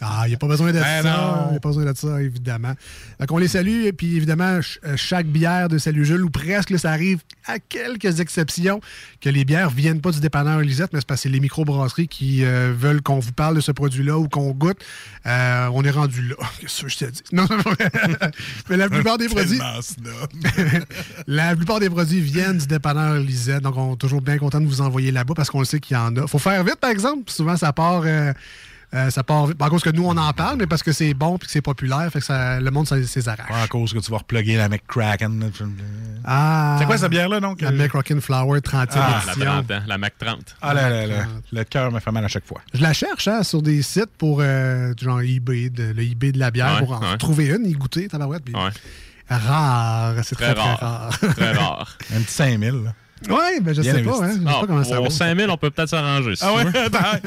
[0.00, 1.44] Ah, il n'y a pas besoin de Ben ça.
[1.48, 2.72] Il n'y a pas besoin de ça, évidemment.
[3.20, 3.84] Donc, on les salue.
[3.86, 7.20] Et puis, évidemment, ch- euh, chaque bière de Salut Jules, ou presque, là, ça arrive
[7.46, 8.80] à quelques exceptions,
[9.20, 12.08] que les bières viennent pas du dépanneur Lisette, mais c'est parce que c'est les microbrasseries
[12.08, 14.78] qui euh, veulent qu'on vous parle de ce produit-là ou qu'on goûte.
[15.26, 16.36] Euh, on est rendu là.
[16.60, 17.22] Qu'est-ce que je te dis?
[17.32, 17.72] Non, non, non.
[18.68, 19.60] mais la plupart des produits...
[21.26, 24.66] La plupart des produits viennent du dépanneur Lisette, donc on est toujours bien content de
[24.66, 26.26] vous envoyer là-bas parce qu'on sait qu'il y en a.
[26.26, 27.30] Faut faire vite, par exemple.
[27.30, 28.02] Souvent, ça part.
[28.04, 28.32] euh,
[28.94, 29.48] Euh, ça part.
[29.58, 31.52] Pas à cause que nous, on en parle, mais parce que c'est bon puis que
[31.52, 32.08] c'est populaire.
[32.12, 33.48] Fait que ça, le monde, ça ses arrache.
[33.48, 35.50] Pas à cause que tu vas reploguer la McCracken.
[36.24, 36.76] Ah.
[36.78, 37.60] C'est quoi cette bière-là, donc?
[37.60, 39.50] La McRockin Flower 30e Ah, la édition.
[39.52, 40.56] 30, hein, la Mac 30.
[40.62, 41.24] Ah là là là.
[41.52, 42.60] Le cœur me fait mal à chaque fois.
[42.72, 46.38] Je la cherche hein, sur des sites pour euh, genre eBay, de- le eBay de
[46.38, 47.18] la bière, Ouais, pour en ouais.
[47.18, 48.44] trouver une, y goûter, tabarouette.
[48.44, 48.70] puis Ouais.
[49.28, 51.18] Rare, c'est très, Très rare.
[51.18, 51.96] Très rare.
[52.14, 52.70] Un petit 5000.
[52.84, 52.94] là.
[53.28, 54.30] Ouais, ben je Bien sais pas, hein.
[54.32, 55.10] Je sais Ah, pas comment ça pour va.
[55.10, 56.36] 5000, on peut peut-être s'arranger.
[56.36, 56.64] si Ah ouais?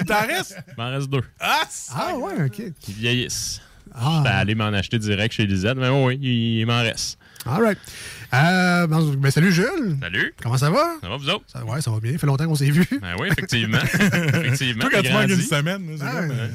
[0.06, 0.58] T'en restes?
[0.68, 1.24] Il m'en reste deux.
[1.40, 1.62] Ah,
[1.96, 2.62] Ah ouais, ok.
[2.88, 3.62] Ils vieillissent.
[3.94, 4.18] Ah.
[4.24, 7.18] Je vais aller m'en acheter direct chez Lisette, mais oui, il, il m'en reste.
[7.46, 7.78] All right.
[8.34, 9.98] Euh, ben, ben, salut Jules.
[10.02, 10.34] Salut.
[10.44, 10.98] Comment ça va?
[11.02, 11.46] Ça va, vous autres?
[11.48, 12.12] Ça, ouais, ça va bien.
[12.12, 12.88] Ça fait longtemps qu'on s'est vus.
[13.02, 13.78] Ben oui, effectivement.
[13.84, 14.82] effectivement.
[14.82, 16.36] Toi, quand tu manques une semaine, c'est Ah, comme, ouais.
[16.38, 16.48] euh,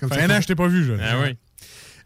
[0.00, 0.92] Comme fait ça un an, je t'ai pas vu, je.
[0.94, 1.36] Ah oui.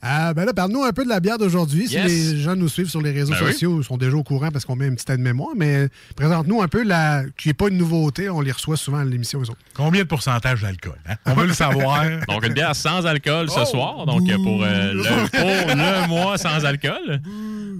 [0.05, 1.89] Euh, ben là, parle-nous un peu de la bière d'aujourd'hui.
[1.89, 3.53] Si les gens nous suivent sur les réseaux Ben oui.
[3.53, 6.69] sociaux, ils sont déjà au courant parce qu'on met une petite aide-mémoire, mais présente-nous un
[6.69, 7.23] peu la.
[7.39, 9.59] qui n'est pas une nouveauté, on les reçoit souvent à l'émission, eux autres.
[9.75, 10.99] Combien de pourcentage d'alcool?
[11.09, 11.15] Hein?
[11.25, 12.05] On veut le savoir.
[12.29, 14.05] Donc, une bière sans alcool ce Oh, soir.
[14.07, 17.21] Donc, euh, pour, euh, le, pour le mois sans alcool.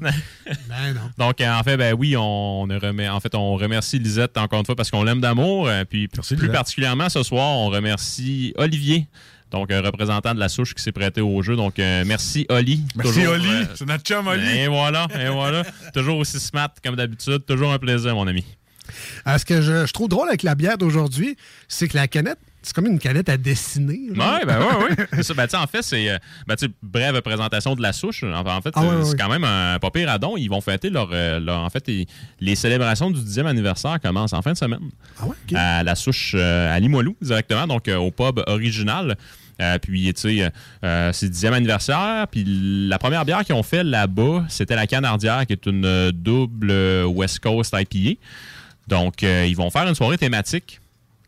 [0.01, 1.01] Ben non.
[1.27, 4.67] Donc, en fait, ben oui, on, ne remet, en fait, on remercie Lisette encore une
[4.67, 5.69] fois parce qu'on l'aime d'amour.
[5.69, 6.53] euh, Puis, plus Lisette.
[6.53, 9.07] particulièrement ce soir, on remercie Olivier.
[9.55, 11.55] Donc, un représentant de la souche qui s'est prêté au jeu.
[11.55, 12.83] Donc, euh, merci, Oli.
[12.97, 13.47] Merci, Toujours, Oli.
[13.49, 14.49] euh, C'est notre chum, Oli.
[14.59, 15.63] Et voilà, et voilà.
[15.95, 17.45] toujours aussi smart comme d'habitude.
[17.47, 18.45] Toujours un plaisir, mon ami.
[19.39, 21.37] Ce que je, je trouve drôle avec la bière d'aujourd'hui,
[21.69, 23.99] c'est que la canette, c'est comme une canette à dessiner.
[24.11, 25.05] Oui, ben oui, oui.
[25.13, 25.35] C'est ça.
[25.35, 26.09] Ben, en fait, c'est.
[26.11, 28.23] euh, Ben, brève présentation de la souche.
[28.25, 29.17] En en fait, Ah ouais, euh, c'est ouais.
[29.19, 30.37] quand même un pas pire adon.
[30.37, 31.09] Ils vont fêter leur.
[31.11, 32.07] leur- en fait, les,
[32.41, 34.91] les célébrations du 10e anniversaire commencent en fin de semaine.
[35.21, 35.37] Ah ouais.
[35.57, 39.17] À la souche euh, à Limoilou, directement, donc euh, au pub original.
[39.61, 40.51] Euh, puis, tu sais,
[40.85, 42.27] euh, c'est le 10e anniversaire.
[42.31, 46.13] Puis, la première bière qu'ils ont fait là-bas, c'était la Canardière, qui est une euh,
[46.13, 48.21] double euh, West Coast IPA.
[48.89, 50.81] Donc, euh, ils vont faire une soirée thématique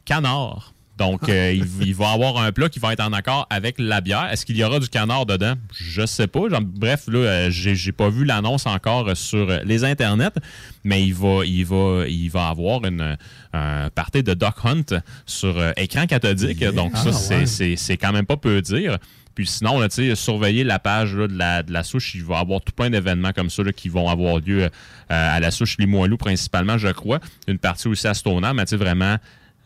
[0.05, 0.73] canard.
[0.97, 4.01] Donc, euh, il, il va avoir un plat qui va être en accord avec la
[4.01, 4.29] bière.
[4.33, 5.55] Est-ce qu'il y aura du canard dedans?
[5.75, 6.49] Je sais pas.
[6.49, 10.31] Genre, bref, là, euh, j'ai pas vu l'annonce encore sur les internets,
[10.85, 13.17] mais il va, il va, il va avoir une,
[13.53, 16.65] un party de Duck Hunt sur euh, écran cathodique.
[16.65, 17.47] Donc, Ah, ça, c'est- ouais.
[17.47, 18.97] c'est c'est quand même pas peu dire.
[19.35, 22.41] Puis sinon, là, surveiller la page là, de, la, de la souche, il va y
[22.41, 24.69] avoir tout plein d'événements comme ça là, qui vont avoir lieu euh,
[25.11, 27.21] à la souche Limoilou principalement, je crois.
[27.47, 29.17] Une partie aussi à Stoneham, mais tu sais, vraiment,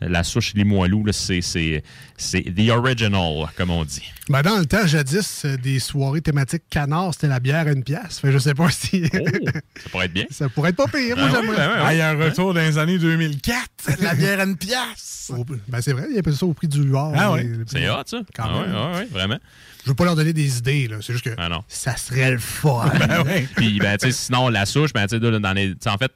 [0.01, 1.83] la souche Limoilou, c'est c'est-
[2.17, 4.03] c'est the original, comme on dit.
[4.29, 7.83] Ben, dans le temps, jadis, euh, des soirées thématiques canard, c'était la bière à une
[7.83, 8.19] pièce.
[8.19, 9.03] Fait je sais pas si.
[9.11, 10.25] Ça pourrait être bien.
[10.29, 11.17] ça pourrait être pas pire.
[11.17, 11.57] Moi, Ah oui, j'aimerais.
[11.57, 14.01] ben ouais, Ah, il y a un retour dans les années 2004.
[14.01, 15.31] La bière à une pièce.
[15.35, 17.13] Au- Ben, c'est vrai, il y a ça au prix du luard.
[17.15, 17.35] Ah
[17.67, 18.19] C'est hot, ça.
[18.35, 18.95] Quand Ah même.
[18.95, 19.37] ouais, vraiment.
[19.83, 20.97] Je veux pas leur donner des idées, là.
[21.01, 21.63] C'est juste que Ah non.
[21.67, 22.89] ça serait le fun.
[22.99, 23.47] Ben ouais.
[23.55, 25.69] Puis, ben, sinon, la souche, ben, tu sais, là, dans les.
[25.71, 26.11] tu sais, En fait,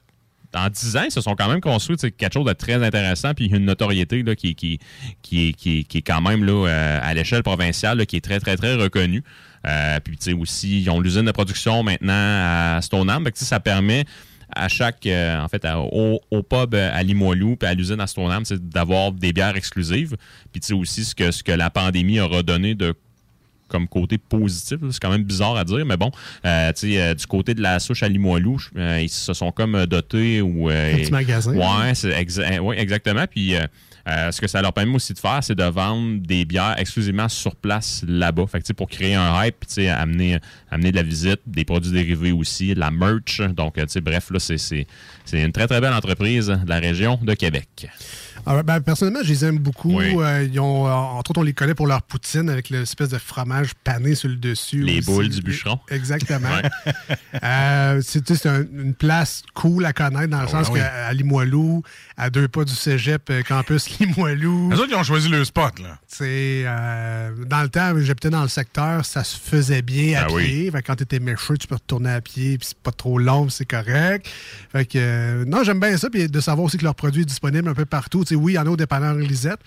[0.54, 3.46] en 10 ans, ils se sont quand même construits quelque chose de très intéressant, puis
[3.46, 4.78] une notoriété là, qui, qui,
[5.22, 8.56] qui, est- qui, est- quand même là, euh, à l'échelle provinciale, qui est très, très,
[8.56, 9.22] très reconnue.
[9.66, 12.12] Euh, puis, tu sais, aussi, ils ont l'usine de production maintenant
[12.76, 13.26] à Stoneham.
[13.34, 14.04] Sais, ça permet
[14.54, 18.44] à chaque, euh, en fait, au, au pub à Limoilou puis à l'usine à Stoneham,
[18.44, 20.16] sais, d'avoir des bières exclusives.
[20.52, 22.94] Puis, tu sais, aussi, ce que, ce que la pandémie aura donné de
[23.68, 24.78] comme côté positif.
[24.90, 26.10] C'est quand même bizarre à dire, mais bon,
[26.44, 29.50] euh, tu sais, euh, du côté de la souche à Limoilou, euh, ils se sont
[29.52, 31.52] comme euh, dotés ou euh, Un petit magasin.
[31.54, 33.24] Ouais, exa- ouais, exactement.
[33.30, 33.54] Puis
[34.06, 37.56] ce que ça leur permet aussi de faire, c'est de vendre des bières exclusivement sur
[37.56, 38.46] place là-bas.
[38.46, 40.38] Fait que, tu sais, pour créer un hype, puis, tu sais, amener,
[40.70, 43.40] amener de la visite, des produits dérivés aussi, de la merch.
[43.40, 44.86] Donc, tu sais, bref, là, c'est
[45.32, 47.88] une très, très belle entreprise de la région de Québec.
[48.46, 49.96] Ah, ben, personnellement, je les aime beaucoup.
[49.98, 50.14] Oui.
[50.18, 53.18] Euh, ils ont, euh, entre autres, on les connaît pour leur poutine avec l'espèce de
[53.18, 54.82] fromage pané sur le dessus.
[54.82, 55.10] Les aussi.
[55.10, 55.78] boules du bûcheron.
[55.90, 56.48] Exactement.
[56.48, 56.94] Ouais.
[57.42, 60.80] Euh, c'est tu un- une place cool à connaître dans le Ah sens oui.
[60.80, 61.82] qu'à à Limoilou,
[62.16, 64.70] à deux pas du cégep campus Limoilou.
[64.70, 65.98] Les autres, ils ont choisi le spot, là.
[66.06, 70.32] C'est euh, dans le temps, j'habitais dans le secteur, ça se faisait bien à Ah
[70.32, 70.44] oui.
[70.44, 70.70] pied.
[70.70, 73.48] Fait que quand t'étais mécheux, tu peux retourner à pied, puis c'est pas trop long,
[73.50, 74.26] c'est correct.
[74.72, 77.26] Fait que euh, non, j'aime bien ça, puis de savoir aussi que leur produit est
[77.26, 78.24] disponible un peu partout.
[78.24, 79.60] Tu oui, il y en a au dépanneur Lisette,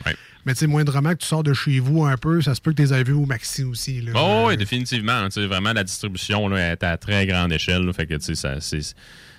[0.46, 2.72] mais tu sais, moindrement que tu sors de chez vous un peu, ça se peut
[2.72, 4.02] que tu les aies vus au Maxi aussi.
[4.02, 4.12] Là.
[4.16, 5.12] Oh, oui, définitivement.
[5.12, 7.84] hein, vraiment, la distribution là, est à très grande échelle.
[7.84, 8.56] là, fait que, tu sais, ça,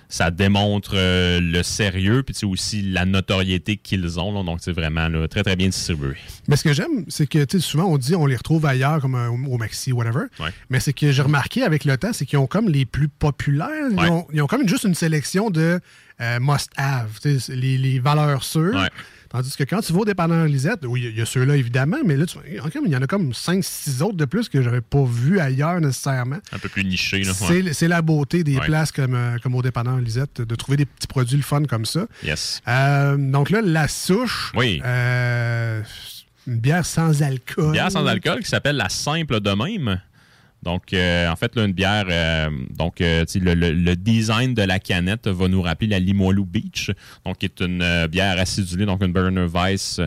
[0.09, 4.33] ça démontre euh, le sérieux, puis aussi la notoriété qu'ils ont.
[4.33, 4.43] là.
[4.43, 6.15] donc, c'est vraiment là, très, très bien distribué.
[6.49, 9.29] Mais ce que j'aime, c'est que souvent on dit on les retrouve ailleurs, comme euh,
[9.29, 10.25] au Maxi, whatever.
[10.41, 10.49] Ouais.
[10.69, 13.69] Mais c'est que j'ai remarqué avec le temps, c'est qu'ils ont comme les plus populaires.
[13.89, 14.09] Ils, Ouais.
[14.09, 15.79] ont, ils ont comme juste une sélection de
[16.19, 18.75] euh, must-have, les, les valeurs sûres.
[18.75, 18.89] Ouais.
[19.31, 22.17] Tandis que quand tu vas au dépanneur Lisette, oui, il y a ceux-là évidemment, mais
[22.17, 24.25] là, tu- il y en a comme- il y en a comme 5-6 autres de
[24.25, 26.39] plus que j'aurais pas vu ailleurs nécessairement.
[26.51, 27.23] Un peu plus niché.
[27.25, 27.71] Ouais.
[27.73, 28.65] c'est la beauté des Ouais.
[28.65, 31.85] places comme, euh, comme au dépanneur Lisette, de trouver des petits produits le fun comme
[31.85, 32.07] ça.
[32.23, 32.61] Yes.
[32.67, 34.51] Euh, donc là, la souche.
[34.55, 34.81] Oui.
[34.83, 35.81] euh,
[36.47, 37.65] Une bière sans alcool.
[37.67, 40.01] Une bière sans alcool qui s'appelle la simple de même.
[40.63, 45.27] Donc, euh, en fait, là, une bière, euh, donc, euh, le, design de la canette
[45.27, 46.91] va nous rappeler la Limoilou Beach,
[47.25, 49.99] donc, qui est une bière acidulée, donc une Berner Weiss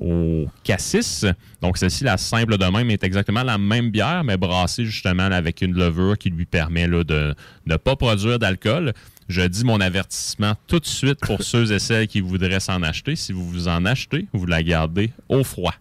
[0.00, 1.24] au cassis.
[1.60, 5.62] Donc, celle-ci, la simple de même, est exactement la même bière, mais brassée justement avec
[5.62, 7.34] une levure qui lui permet là, de
[7.66, 8.92] ne pas produire d'alcool.
[9.28, 13.14] Je dis mon avertissement tout de suite pour ceux et celles qui voudraient s'en acheter.
[13.14, 15.74] Si vous vous en achetez, vous la gardez au froid.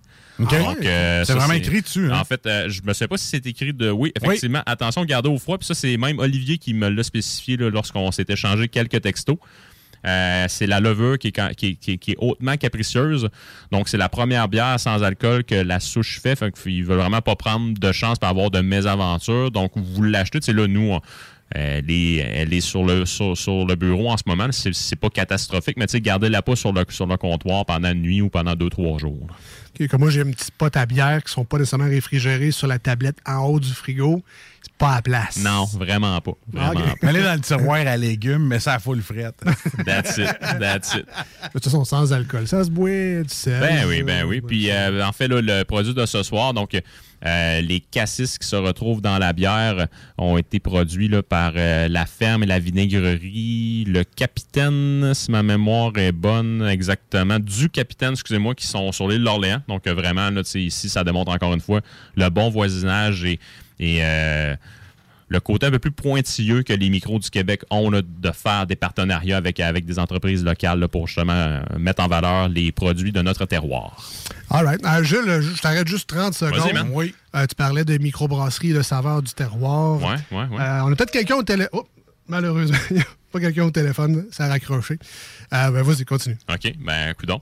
[0.86, 2.20] Euh, C'est vraiment écrit dessus, hein?
[2.20, 3.90] En fait, euh, je me sais pas si c'est écrit de.
[3.92, 5.58] Oui, effectivement, attention, gardez au froid.
[5.58, 9.38] Puis ça, c'est même Olivier qui me l'a spécifié lorsqu'on s'est échangé quelques textos.
[10.08, 13.30] Euh, c'est la levure qui est, ca- qui, est- qui est- qui est hautement capricieuse.
[13.72, 16.36] Donc, c'est la première bière sans alcool que la souche fait.
[16.36, 19.52] Fait qu'il veut vraiment pas prendre de chance pour avoir de mésaventures.
[19.52, 20.40] Donc, vous l'achetez.
[20.42, 21.02] Sais, là, nous, on-
[21.52, 24.48] elle est, elle est sur, le, sur, sur le bureau en ce moment.
[24.52, 27.92] C'est, c'est pas catastrophique, mais tu sais, gardez-la pas sur le, sur le comptoir pendant
[27.92, 29.28] une nuit ou pendant deux, trois jours.
[29.80, 32.68] OK, comme moi, j'ai un petit pot à bière qui sont pas nécessairement réfrigérés sur
[32.68, 34.22] la tablette en haut du frigo.
[34.62, 35.38] C'est pas à place.
[35.44, 36.34] Non, vraiment pas.
[36.52, 37.00] Vraiment Ok.
[37.00, 37.08] pas.
[37.08, 39.36] Aller dans le tiroir à légumes, mais ça a full frette.
[39.86, 40.28] That's it.
[40.60, 41.06] That's it.
[41.06, 42.48] De toute façon, sans alcool.
[42.48, 42.90] Ça se boit
[43.24, 43.60] du sel.
[43.62, 44.42] Ben oui, ben oui.
[44.42, 46.80] Puis euh, en fait, là, le produit de ce soir, donc
[47.26, 51.88] euh, les cassis qui se retrouvent dans la bière ont été produits là, par euh,
[51.88, 58.14] la ferme et la vinaigrerie, le capitaine, si ma mémoire est bonne, exactement, du capitaine,
[58.14, 59.62] excusez-moi, qui sont sur l'île de l'Orléans.
[59.68, 61.82] Donc euh, vraiment, là, ici, ça démontre encore une fois
[62.16, 63.40] le bon voisinage et,
[65.32, 68.68] le côté un peu plus pointilleux que les micros du Québec ont là, de faire
[68.68, 72.74] des partenariats avec, avec des entreprises locales là, pour justement euh, mettre en valeur les
[72.74, 74.12] produits de notre terroir.
[74.50, 74.86] All right.
[74.86, 76.74] Euh, Jules, euh, je t'arrête juste 30 secondes.
[76.74, 76.90] Man.
[76.92, 77.16] Oui.
[77.34, 80.02] Euh, tu parlais de microbrasserie, de saveur du terroir.
[80.02, 80.60] Ouais, ouais.
[80.60, 81.80] Euh, on a peut-être quelqu'un au téléphone.
[81.80, 81.88] Oh,
[82.28, 84.26] malheureusement, il n'y a pas quelqu'un au téléphone.
[84.32, 84.96] Ça a raccroché.
[85.54, 86.38] Euh, ben, vas-y, continue.
[86.50, 87.42] OK, ben, coudon.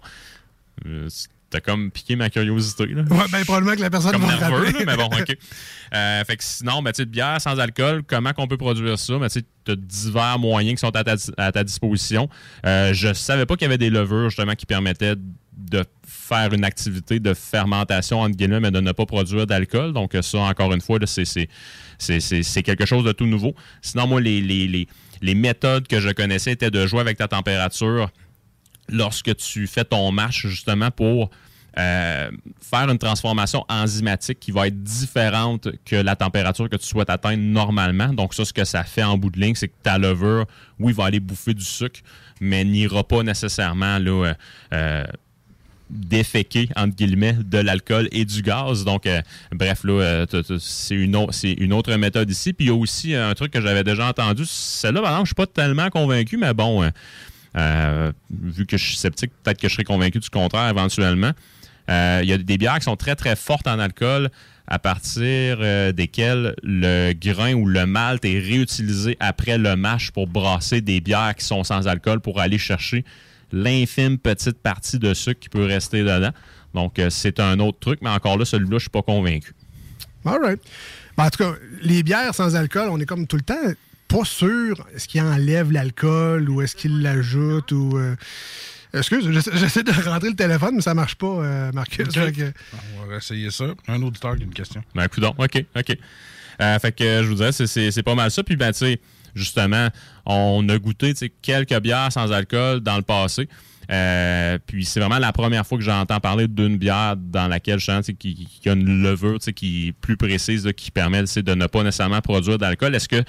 [1.50, 3.02] T'as comme piqué ma curiosité, là.
[3.10, 5.38] Ouais, ben, probablement que la personne Comme va nerveux, là, mais bon, OK.
[5.92, 9.18] Euh, fait que sinon, ben, tu sais, bière sans alcool, comment qu'on peut produire ça?
[9.18, 12.30] Ben, tu t'as divers moyens qui sont à ta, à ta disposition.
[12.64, 15.16] Euh, je savais pas qu'il y avait des levures, justement, qui permettaient
[15.58, 19.94] de faire une activité de fermentation, entre guillemets, mais de ne pas produire d'alcool.
[19.94, 23.56] Donc, ça, encore une fois, c'est quelque chose de tout nouveau.
[23.82, 24.88] Sinon, moi, les, les, les,
[25.22, 28.12] les méthodes que je connaissais étaient de jouer avec ta température
[28.90, 31.30] lorsque tu fais ton match, justement, pour
[31.78, 37.12] euh, faire une transformation enzymatique qui va être différente que la température que tu souhaites
[37.12, 38.10] atteindre normalement.
[38.10, 40.46] Donc, ça, ce que ça fait en bout de ligne, c'est que ta levure,
[40.80, 42.00] oui, va aller bouffer du sucre,
[42.42, 44.34] mais n'ira pas nécessairement là, euh,
[44.74, 45.04] euh,
[45.92, 48.84] déféquer, entre guillemets, de l'alcool et du gaz.
[48.84, 49.08] Donc,
[49.52, 49.86] bref,
[50.60, 52.52] c'est une, autre méthode ici.
[52.54, 54.44] Puis, il y a aussi un truc que j'avais déjà entendu.
[54.46, 56.84] Celle-là, par exemple, je suis pas tellement convaincu, mais bon,
[57.58, 61.32] euh, vu que je suis sceptique, peut-être que je serai convaincu du contraire éventuellement.
[61.90, 64.30] Euh, Il y a des bières qui sont très, très fortes en alcool
[64.68, 70.28] à partir euh, desquelles le grain ou le malt est réutilisé après le mash pour
[70.28, 73.04] brasser des bières qui sont sans alcool pour aller chercher
[73.52, 76.32] l'infime petite partie de sucre qui peut rester dedans.
[76.76, 79.54] Donc, euh, c'est un autre truc, mais encore là, celui-là, je suis pas convaincu.
[80.24, 80.62] All right.
[81.18, 83.56] Ben, en tout cas, les bières sans alcool, on est comme tout le temps
[84.10, 87.98] pas sûr est-ce qu'il enlève l'alcool ou est-ce qu'il l'ajoute ou.
[87.98, 88.16] euh,
[88.94, 92.08] Excuse, j'essaie de rentrer le téléphone, mais ça marche pas, euh, Marcus.
[92.08, 92.52] Que-
[93.04, 93.66] On va essayer ça.
[93.88, 94.84] Un auditeur qui a une question.
[94.96, 95.98] Ben, coudonc, OK, OK.
[96.62, 98.42] Euh, fait que je vous dirais, c'est- pas mal ça.
[98.44, 99.00] Puis, ben, tu sais,
[99.36, 99.90] justement,
[100.26, 103.48] on a goûté tu sais, quelques bières sans alcool dans le passé.
[103.92, 107.86] Euh, puis c'est vraiment la première fois que j'entends parler d'une bière dans laquelle je
[107.86, 110.74] sens tu sais, qui, qui a une levure tu sais, qui est plus précise, là,
[110.74, 112.94] qui permet tu sais, de ne pas nécessairement produire d'alcool.
[112.96, 113.24] Est-ce que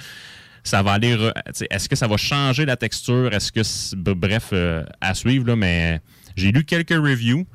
[0.63, 1.17] ça va aller.
[1.69, 3.33] Est-ce que ça va changer la texture?
[3.33, 3.95] Est-ce que.
[4.13, 6.01] Bref, euh, à suivre, là, mais
[6.35, 7.45] j'ai lu quelques reviews.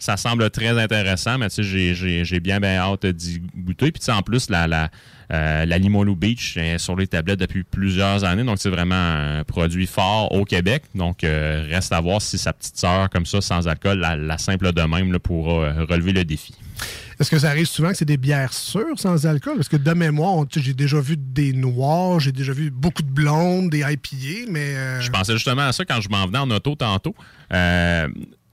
[0.00, 3.90] Ça semble très intéressant, mais j'ai- bien, bien hâte d'y goûter.
[3.90, 4.90] Puis, en plus, la, la,
[5.32, 8.44] euh, Beach est sur les tablettes depuis plusieurs années.
[8.44, 10.84] Donc, c'est vraiment un produit fort au Québec.
[10.94, 14.72] Donc, euh, reste à voir si sa petite sœur, comme ça, sans alcool, la, simple
[14.72, 16.54] de même, pourra relever le défi.
[17.20, 19.56] Est-ce que ça arrive souvent que c'est des bières sûres sans alcool?
[19.56, 23.70] Parce que de mémoire, j'ai déjà vu des noirs, j'ai déjà vu beaucoup de blondes,
[23.70, 24.76] des IPA, mais.
[24.76, 27.14] euh, Je pensais justement à ça quand je m'en venais en auto tantôt.
[27.52, 28.06] Euh,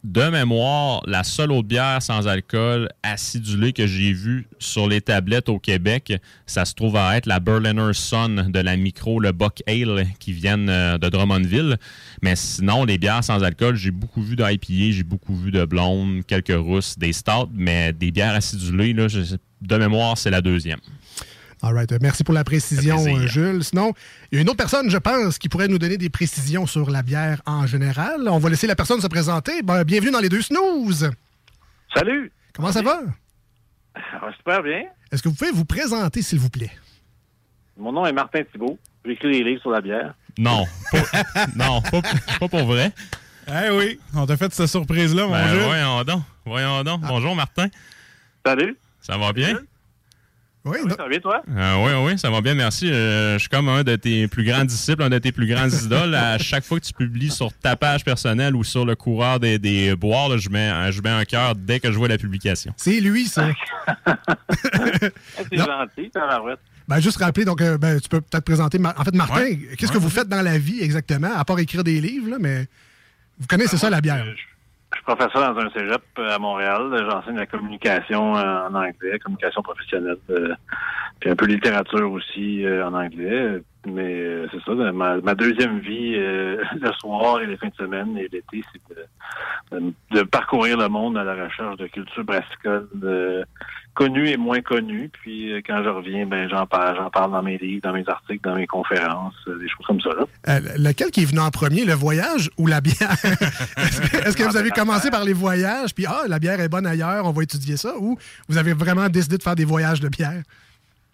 [0.06, 5.50] de mémoire, la seule autre bière sans alcool acidulée que j'ai vue sur les tablettes
[5.50, 6.14] au Québec,
[6.46, 10.32] ça se trouve à être la Berliner Sun de la micro, le Buck Ale, qui
[10.32, 11.78] viennent euh, de Drummondville.
[12.22, 16.24] Mais sinon, les bières sans alcool, j'ai beaucoup vu d'IPA, j'ai beaucoup vu de blondes,
[16.28, 20.80] quelques rousses, des stouts, mais des bières acidulées, de mémoire, c'est la deuxième.
[21.66, 21.92] All right.
[21.92, 23.64] Euh, Merci pour la précision, euh, Jules.
[23.64, 23.94] Sinon,
[24.32, 26.92] il y a une autre personne, je pense, qui pourrait nous donner des précisions sur
[26.92, 28.28] la bière en général.
[28.30, 29.64] On va laisser la personne se présenter.
[29.64, 31.10] Ben, bienvenue dans les deux snooze.
[31.96, 32.32] Salut!
[32.54, 33.00] Comment ça va?
[34.38, 34.84] Super bien.
[35.12, 36.70] Est-ce que vous pouvez vous présenter, s'il vous plaît?
[37.78, 38.78] Mon nom est Martin Thibault.
[39.04, 40.14] J'écris des livres sur la bière.
[40.38, 40.66] Non.
[40.92, 41.00] Pas,
[41.56, 42.02] non, pas,
[42.40, 42.92] pas pour vrai.
[43.48, 45.64] Eh oui, on t'a fait cette surprise-là, mon Ben, jeu.
[45.64, 46.22] voyons donc.
[46.46, 47.02] Voyons donc.
[47.02, 47.68] Bonjour, Martin.
[48.46, 48.78] Salut.
[49.02, 49.58] Ça va bien?
[50.66, 51.44] Oui, ça va bien, toi?
[51.56, 52.92] Euh, oui, oui, ça va bien, merci.
[52.92, 55.70] Euh, je suis comme un de tes plus grands disciples, un de tes plus grands
[55.70, 56.16] idoles.
[56.16, 59.60] À chaque fois que tu publies sur ta page personnelle ou sur le coureur des,
[59.60, 62.18] des boires, là, je, mets, un- je mets un cœur dès que je vois la
[62.18, 62.74] publication.
[62.78, 63.48] C'est lui, ça.
[65.52, 66.12] C'est gentil.
[66.88, 68.78] Ben, juste rappeler, donc, euh, ben, tu peux peut-être présenter.
[68.80, 69.60] Mar- En fait, Martin, Ouais.
[69.78, 72.68] qu'est-ce que vous faites dans la vie exactement, à part écrire des livres, là, mais
[73.40, 74.24] vous connaissez ça, la bière?
[74.26, 74.32] Je
[74.96, 77.06] suis professeur dans un cégep euh, à Montréal.
[77.10, 80.54] J'enseigne la communication euh, en anglais, communication professionnelle, euh,
[81.20, 83.62] puis un peu littérature aussi en anglais.
[83.86, 87.76] Mais euh, c'est ça, ma, ma deuxième vie, euh, le soir et les fins de
[87.76, 89.80] semaine et l'été, c'est
[90.12, 93.44] de, parcourir le monde à la recherche de culture brassicole euh,
[93.96, 95.10] connues et moins connues.
[95.12, 98.08] Puis euh, quand je reviens, ben j'en parle, j'en parle dans mes livres, dans mes
[98.08, 100.10] articles, dans mes conférences, euh, des choses comme ça.
[100.10, 100.26] Là.
[100.50, 102.96] Euh, lequel qui est venu en premier, le voyage ou la bière?
[103.78, 106.68] Est-ce que, est-ce que vous avez commencé par les voyages, puis ah, la bière est
[106.68, 108.18] bonne ailleurs, on va étudier ça, ou
[108.50, 110.44] vous avez vraiment décidé de faire des voyages de bière?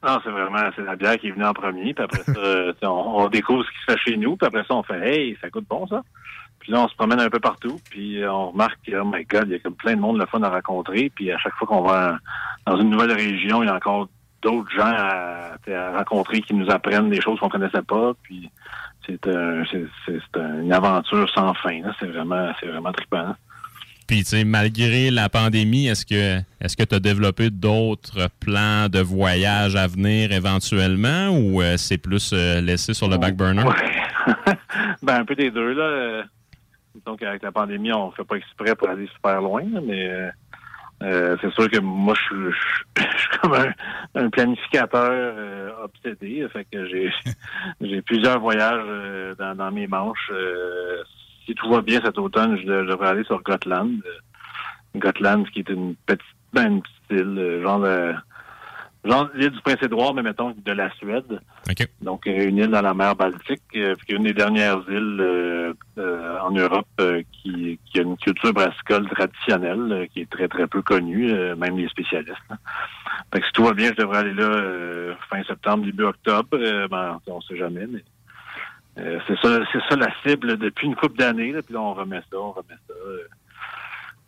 [0.03, 2.73] Non, c'est vraiment c'est la bière qui est venue en premier, puis après ça, euh,
[2.83, 5.37] on, on découvre ce qui se fait chez nous, puis après ça, on fait Hey,
[5.41, 6.01] ça coûte bon ça.
[6.59, 9.25] Puis là, on se promène un peu partout, puis euh, on remarque que, oh my
[9.25, 11.55] God, il y a comme plein de monde le fun à rencontrer, puis à chaque
[11.55, 12.17] fois qu'on va
[12.65, 14.09] dans une nouvelle région, il y a encore
[14.41, 18.49] d'autres gens à, à rencontrer qui nous apprennent des choses qu'on connaissait pas, puis
[19.05, 19.63] c'est un,
[20.61, 21.81] une aventure sans fin.
[21.99, 23.35] C'est vraiment, c'est vraiment trippant.
[24.11, 29.77] Puis, malgré la pandémie, est-ce que est-ce que tu as développé d'autres plans de voyage
[29.77, 33.63] à venir éventuellement ou euh, c'est plus euh, laissé sur le back burner?
[35.01, 35.83] Ben, un peu des deux, là.
[35.83, 36.23] Euh,
[37.05, 40.29] Donc, avec la pandémie, on fait pas exprès pour aller super loin, mais
[40.99, 43.07] c'est sûr que moi, je suis-
[43.41, 43.53] comme
[44.15, 46.45] un, planificateur obsédé.
[46.51, 50.29] Fait que j'ai plusieurs voyages dans mes manches.
[51.51, 53.89] Euh, si tout va bien cet automne, je, je devrais aller sur Gotland.
[54.05, 56.21] Euh, Gotland, qui est une petite,
[56.53, 58.13] ben, une petite île, euh, genre de-
[59.05, 61.39] genre l'île du Prince-Édouard, mais mettons de la Suède.
[62.01, 65.17] Donc, euh, une île dans la mer Baltique, euh, qui est une des dernières îles
[65.21, 70.29] euh, euh, en Europe euh, qui, qui a une culture brassicole traditionnelle, euh, qui est
[70.29, 72.35] très, très peu connue, euh, même les spécialistes.
[72.49, 72.57] là.
[73.33, 76.49] Fait que si tout va bien, je devrais aller là euh, fin septembre, début octobre.
[76.53, 78.03] Euh, ben, on sait jamais, mais
[78.97, 81.51] euh, c'est ça, c'est ça la cible depuis une couple d'années.
[81.53, 82.93] là, Puis là, on remet ça, on remet ça.
[83.07, 83.17] euh.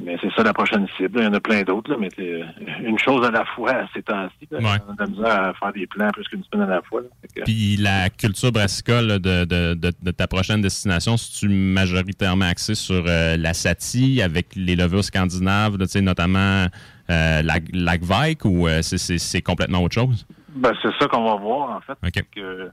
[0.03, 1.19] mais c'est ça la prochaine cible.
[1.19, 2.43] Il y en a plein d'autres, là, mais c'est euh,
[2.83, 4.47] une chose à la fois ces temps-ci.
[4.51, 4.59] Ouais.
[4.87, 7.01] On a de la misère à faire des plans plus qu'une semaine à la fois.
[7.35, 12.75] que- Puis la culture brassicole de, de- de- de ta prochaine destination, c'est-tu majoritairement axé
[12.75, 16.67] sur euh, la satie avec les levures scandinaves, là, tu notamment
[17.09, 20.25] euh, la, la Gvike, ou c'est- c'est c'est complètement autre chose?
[20.55, 22.21] Ben, c'est ça qu'on va voir, en fait.
[22.33, 22.69] Que,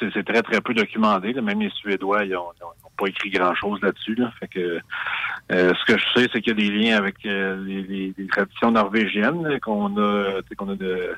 [0.00, 1.32] c'est, très, très peu documenté.
[1.32, 1.42] là.
[1.42, 2.50] Même les Suédois, ils n'ont
[2.98, 4.14] pas écrit grand-chose là-dessus.
[4.16, 4.32] Là.
[4.40, 4.78] Fait que,
[5.52, 8.14] euh, ce que je sais, c'est qu'il y a des liens avec euh, les, les-
[8.16, 11.14] les traditions norvégiennes qu'on a, qu'on a de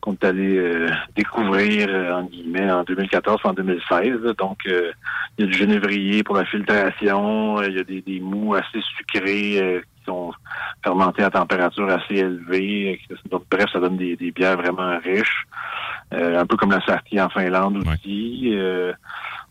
[0.00, 4.20] qu'on est allé euh, découvrir euh, en guillemets en 2014 en 2016.
[4.22, 4.32] là.
[4.34, 4.92] Donc euh,
[5.36, 8.80] il y a du genévrier pour la filtration, il y a des, des mous assez
[8.96, 10.32] sucrés qui sont
[10.84, 13.00] fermentés à température assez élevée.
[13.30, 15.44] Donc bref, ça donne des, des bières vraiment riches.
[16.14, 18.50] Euh, un peu comme la Sarti en Finlande aussi.
[18.54, 18.92] euh,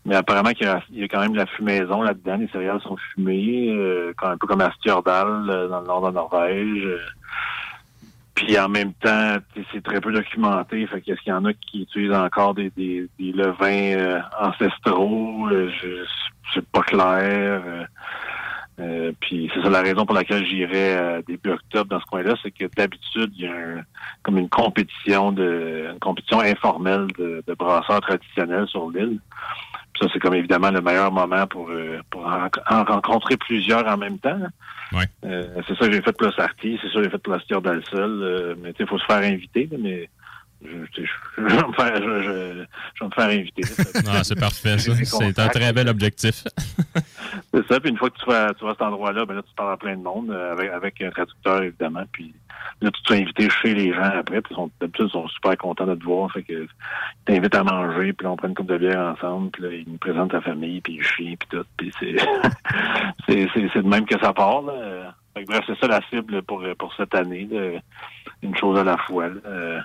[0.04, 2.36] mais apparemment qu'il y, a, il y a quand même de la fumaison là-dedans.
[2.38, 6.06] Les céréales sont fumées, euh, quand- un peu comme à Stjørdal, dans le nord de
[6.06, 6.88] la Norvège.
[8.34, 9.36] Puis en même temps,
[9.72, 10.86] c'est très peu documenté.
[10.86, 15.48] Fait qu'est-ce qu'il y en a qui utilisent encore des, des, des levains euh, ancestraux?
[15.50, 15.70] Euh,
[16.54, 17.62] c'est pas clair.
[17.66, 17.84] euh.
[18.80, 22.34] Euh, puis c'est ça la raison pour laquelle j'irai euh, début octobre dans ce coin-là,
[22.42, 23.82] c'est que d'habitude, il y a un-
[24.22, 29.18] comme une compétition de une compétition informelle de, de brasseurs traditionnels sur l'île.
[29.92, 33.84] Puis ça, c'est comme évidemment le meilleur moment pour, euh, pour en, en rencontrer plusieurs
[33.88, 34.38] en même temps.
[35.24, 37.32] Euh, c'est ça que j'ai fait pour le Sarti, c'est ça que j'ai fait pour
[37.32, 38.22] la Stier d'Alsol.
[38.22, 40.08] Euh, mais tu sais, il faut se faire inviter, là, mais
[40.64, 41.02] je, je,
[41.36, 42.58] je vais me faire, je, je-
[43.00, 43.62] vais me faire inviter.
[44.10, 44.92] Ah, c'est parfait, ça.
[44.94, 46.44] C'est un très bel objectif.
[47.54, 49.42] C'est ça, puis une fois que tu vas, tu vas à cet endroit-là, ben là,
[49.42, 52.32] tu parles à plein de monde, euh, avec, avec un traducteur, évidemment, puis
[52.80, 55.28] là, tu te fais inviter chez les gens après, puis ils sont, d'habitude, ils sont
[55.28, 56.68] super contents de te voir, fait que ils
[57.24, 59.84] t'invitent à manger, puis là, on prend une coupe de bière ensemble, puis là, ils
[59.90, 62.16] nous présentent ta famille, puis ils chient, puis tout, puis c'est,
[63.28, 64.72] c'est, c'est, c'est de même que ça part, là.
[64.72, 65.04] Euh,
[65.34, 67.80] Fait que bref, c'est ça la cible pour, pour cette année, là.
[68.42, 69.80] une chose à la fois, là.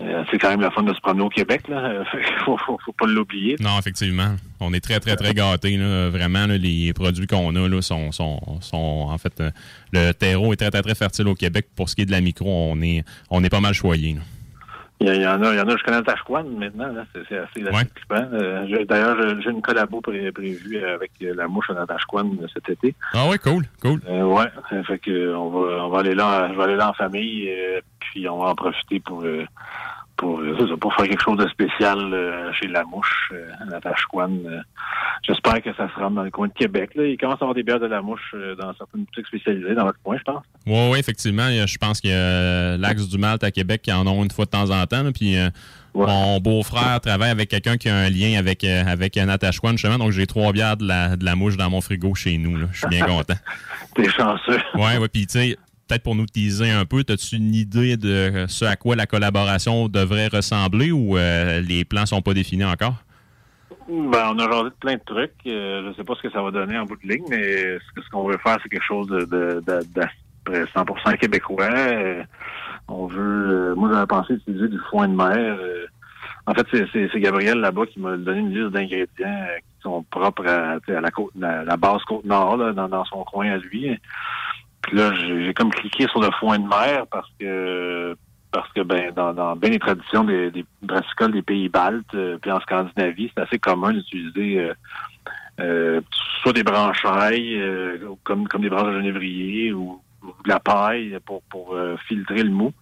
[0.00, 1.68] Euh, euh, c'est quand même la fun de se promener au Québec.
[1.68, 2.04] Là.
[2.44, 3.56] faut, faut, faut pas l'oublier.
[3.60, 4.36] Non, effectivement.
[4.60, 5.76] On est très, très, très gâtés.
[5.76, 6.08] là.
[6.08, 9.06] Vraiment, là, les produits qu'on a là, sont, sont, sont.
[9.08, 9.50] En fait, euh,
[9.92, 11.66] le terreau est très, très, très fertile au Québec.
[11.76, 14.16] Pour ce qui est de la micro, on est, on est pas mal choyé.
[15.00, 16.92] Il y, en a, il y en a jusqu'à Natashquan maintenant.
[16.92, 17.04] Là.
[17.28, 18.28] C'est, assez, trippant.
[18.32, 22.96] Euh, d'ailleurs, j'ai, une collabo pré- prévue avec la mouche à Natashquan cet été.
[23.14, 24.00] Ah oui, cool, cool.
[24.08, 24.46] Euh, ouais,
[24.86, 27.80] fait que on va, on va aller là, je vais aller là en famille, euh,
[28.00, 29.44] puis on va en profiter pour, euh,
[30.18, 33.88] pour, euh, ça, pour faire quelque chose de spécial euh, chez la mouche euh, à.
[34.18, 34.60] Euh,
[35.22, 36.90] J'espère que ça se rend dans le coin de Québec.
[36.94, 37.06] Là.
[37.06, 40.00] Il commence à avoir des bières de la mouche dans certaines boutiques spécialisées dans votre
[40.02, 40.42] coin, je pense.
[40.66, 41.48] Oui, oui, effectivement.
[41.48, 44.44] Je pense qu'il y a l'Axe du Malte à Québec qui en ont une fois
[44.44, 45.02] de temps en temps.
[45.02, 45.36] là, puis
[45.94, 49.98] mon beau-frère travaille avec quelqu'un qui a un lien avec, avec Natashquan, justement.
[49.98, 52.56] Donc j'ai trois bières de la, de la mouche dans mon frigo chez nous.
[52.56, 52.66] là.
[52.72, 53.34] Je suis bien content.
[53.94, 54.60] T'es chanceux.
[54.74, 55.08] Oui, oui.
[55.12, 55.56] Puis, tu sais,
[55.88, 59.88] peut-être pour nous teaser un peu, as-tu une idée de ce à quoi la collaboration
[59.88, 62.94] devrait ressembler ou euh, les plans sont pas définis encore?
[63.88, 65.32] Ben, on a de plein de trucs.
[65.46, 68.10] Euh, je sais pas ce que ça va donner en bout de ligne, mais ce
[68.12, 69.80] qu'on veut faire, c'est quelque chose de, de, de,
[70.52, 71.70] de 100% québécois.
[71.72, 72.22] Euh,
[72.86, 73.70] on veut...
[73.70, 75.34] euh, moi, j'avais pensé utiliser du foin de mer.
[75.36, 75.86] Euh,
[76.46, 80.46] en fait, c'est- Gabriel là-bas qui m'a donné une liste d'ingrédients euh, qui sont propres
[80.46, 83.98] à, la, côte, la, base Côte-Nord, dans, dans son coin à lui.
[84.88, 88.16] Puis là, j'ai comme cliqué sur le foin de mer parce que
[88.50, 92.38] parce que ben dans, dans bien les traditions des, des brassicoles des pays baltes, euh,
[92.40, 94.74] puis en Scandinavie, c'est assez commun d'utiliser euh,
[95.60, 96.00] euh,
[96.40, 101.18] soit des branchailles euh, comme comme des branches de genévrier ou, ou de la paille
[101.26, 102.72] pour pour euh, filtrer le mou.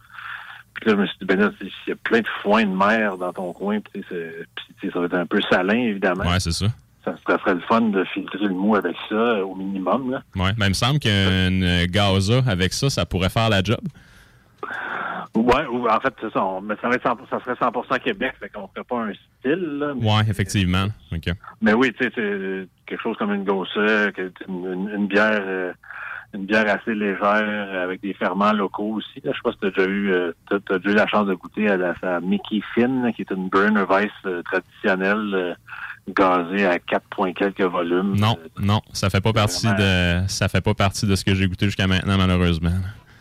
[0.74, 2.70] Puis là, je me suis dit, ben là, s'il y a plein de foin de
[2.70, 6.24] mer dans ton coin, puis ça va être un peu salin, évidemment.
[6.24, 6.66] Ouais, c'est ça.
[7.06, 10.10] Ça, serait le fun de filtrer le mou avec ça, euh, au minimum.
[10.10, 10.22] Là.
[10.34, 10.52] Ouais.
[10.58, 13.78] Ben, il me semble qu'une gaza avec ça, ça pourrait faire la job.
[15.34, 16.42] Ouais, ou en fait, c'est ça.
[16.42, 19.12] on- mais ça, va être 100%, ça serait 100% Québec, fait qu'on ferait pas un
[19.38, 19.78] style.
[19.78, 20.86] Là, mais, Ouais, effectivement.
[21.60, 25.72] Mais oui, tu sais, quelque chose comme une que- une, une- une bière euh,
[26.34, 29.20] une bière assez légère avec des ferments locaux aussi.
[29.24, 29.30] Là.
[29.32, 31.26] Je sais pas si tu as déjà eu euh, t'as- t'as déjà eu la chance
[31.26, 35.54] de goûter à la Mickey Finn, qui est une Burner Weiss euh, traditionnelle euh,
[36.08, 38.16] gazée à 4 points quelques volumes.
[38.16, 41.46] Non, non, ça fait pas partie de ça fait pas partie de ce que j'ai
[41.48, 42.72] goûté jusqu'à maintenant, malheureusement.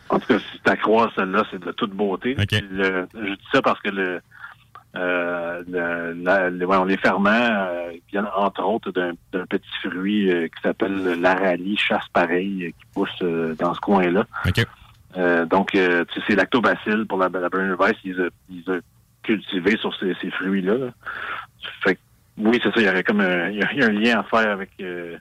[0.09, 2.35] En tout cas, si tu crois celle-là, c'est de toute beauté.
[2.71, 4.21] Le- je dis ça parce que le,
[4.95, 9.13] euh, le- la- le- ouais, les ferments euh, viennent entre autres d'un
[9.49, 14.25] petit fruit euh, qui s'appelle l'aralie chasse pareil, euh, qui pousse euh, dans ce coin-là.
[15.17, 18.63] Euh, donc, euh, tu sais, c'est lactobacille pour la, la Burner Weiss, ils ont ils
[18.69, 18.79] ont
[19.23, 20.77] cultivé sur ces, ces fruits-là.
[20.77, 20.87] là.
[21.83, 21.99] Fait que,
[22.37, 24.49] oui, c'est ça, il y aurait comme un, il y a, un lien à faire
[24.51, 25.17] avec euh,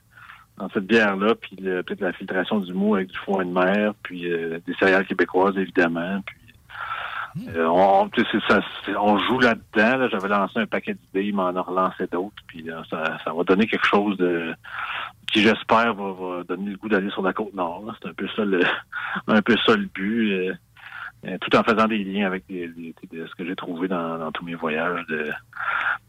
[0.57, 3.93] dans cette bière-là, puis le- peut-être la filtration du mou avec du foin de mer,
[4.03, 6.21] puis euh, des céréales québécoises, évidemment.
[6.25, 6.37] Puis,
[7.55, 8.09] euh, on,
[8.47, 9.97] ça, c'est- on joue là-dedans.
[9.97, 10.07] Là.
[10.09, 13.43] J'avais lancé un paquet d'idées, il m'en a relancé d'autres, puis euh, ça, ça va
[13.43, 14.53] donner quelque chose de
[15.31, 17.83] qui, j'espère, va, va donner le goût d'aller sur la côte nord.
[17.85, 17.93] là.
[18.01, 18.61] C'est un peu ça le
[19.27, 20.53] un peu ça le but.
[21.25, 24.55] Euh, tout en faisant des liens avec ce que j'ai trouvé dans, dans tous mes
[24.55, 25.29] voyages de,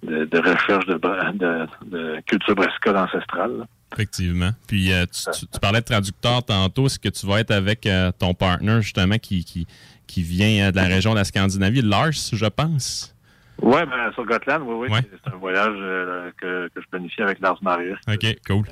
[0.03, 3.67] de, de recherche de, de, de culture brassicole ancestrale.
[3.93, 4.51] Effectivement.
[4.67, 6.87] Puis euh, tu, tu- tu parlais de traducteur tantôt.
[6.87, 9.67] Est-ce que tu vas être avec euh, ton partner, justement, qui, qui,
[10.07, 13.15] qui vient de la région de la Scandinavie, Lars, je pense?
[13.63, 14.99] Oui, ben, sur Gotland, oui, oui.
[15.03, 17.99] C'est- C'est un voyage euh, que, que je planifie avec Lars Marius.
[18.09, 18.65] OK, cool.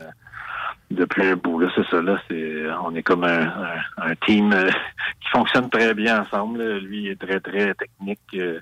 [0.91, 1.59] Depuis un bout.
[1.61, 2.01] Là, c'est ça.
[2.03, 3.81] Là, c'est, on est comme un, un,
[4.11, 4.69] un team euh,
[5.21, 6.63] qui fonctionne très bien ensemble.
[6.63, 6.79] là.
[6.79, 8.21] Lui il est très, très technique.
[8.35, 8.61] euh,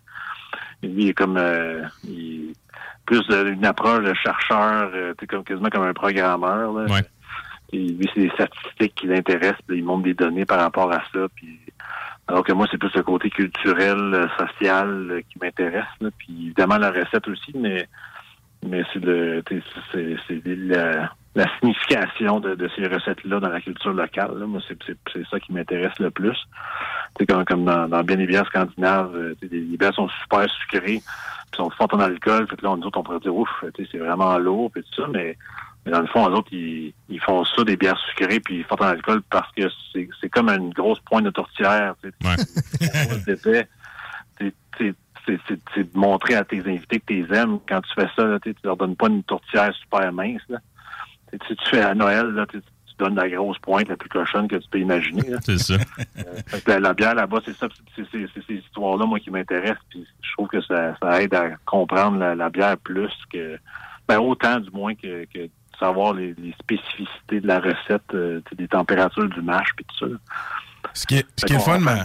[0.82, 2.52] lui il est comme euh, il-
[3.04, 6.72] plus une approche de chercheur, euh, comme quasiment comme un programmeur.
[6.72, 6.86] Là.
[7.72, 11.26] Et lui, c'est les statistiques qui l'intéressent, il montre des données par rapport à ça.
[11.34, 11.58] Puis,
[12.28, 15.84] alors que moi, c'est plus le côté culturel, euh, social euh, qui m'intéresse.
[16.00, 16.10] là.
[16.16, 17.88] Puis évidemment la recette aussi, mais
[18.66, 19.42] mais c'est le
[19.92, 24.38] c'est la, la signification de, de ces recettes-là dans la culture locale.
[24.38, 24.46] là.
[24.46, 26.36] Moi, c'est ça qui m'intéresse le plus.
[27.14, 30.48] T'sais, comme, comme dans, dans bien des bières scandinaves, euh, les, les bières sont super
[30.50, 31.02] sucrées,
[31.50, 32.46] puis sont fortes en alcool.
[32.48, 35.08] Fait que là, nous autres, on pourrait dire ouf, c'est vraiment lourd, puis tout ça,
[35.12, 35.36] mais,
[35.84, 38.82] mais dans le fond, les autres, ils, ils font ça, des bières sucrées, puis fortes
[38.82, 41.94] en alcool, parce que c'est c'est comme une grosse pointe de tourtière.
[42.02, 42.12] t'sais.
[43.24, 43.68] C'est épais.
[45.26, 45.38] C'est-
[45.76, 47.58] de montrer à tes invités que tu les aimes.
[47.68, 50.42] Quand tu fais ça, là, tu leur donnes pas une tourtière super mince.
[50.48, 50.58] Là.
[51.30, 52.60] Tu sais, Si tu fais à Noël, là, tu,
[52.98, 55.22] donnes la grosse pointe la plus cochonne que tu peux imaginer.
[55.42, 55.74] C'est ça.
[55.74, 57.66] Euh, la, la bière là-bas, c'est ça,
[57.96, 59.82] c'est ces histoires-là, moi, qui m'intéressent.
[59.90, 63.58] Puis je trouve que ça, ça aide à comprendre la, la bière plus que,
[64.06, 65.50] ben autant du moins que, que de
[65.80, 70.06] savoir les, les spécificités de la recette, euh, des températures du mash, puis tout ça.
[70.06, 70.18] là.
[70.94, 72.04] Ce qui est, ce qui est fun, ma-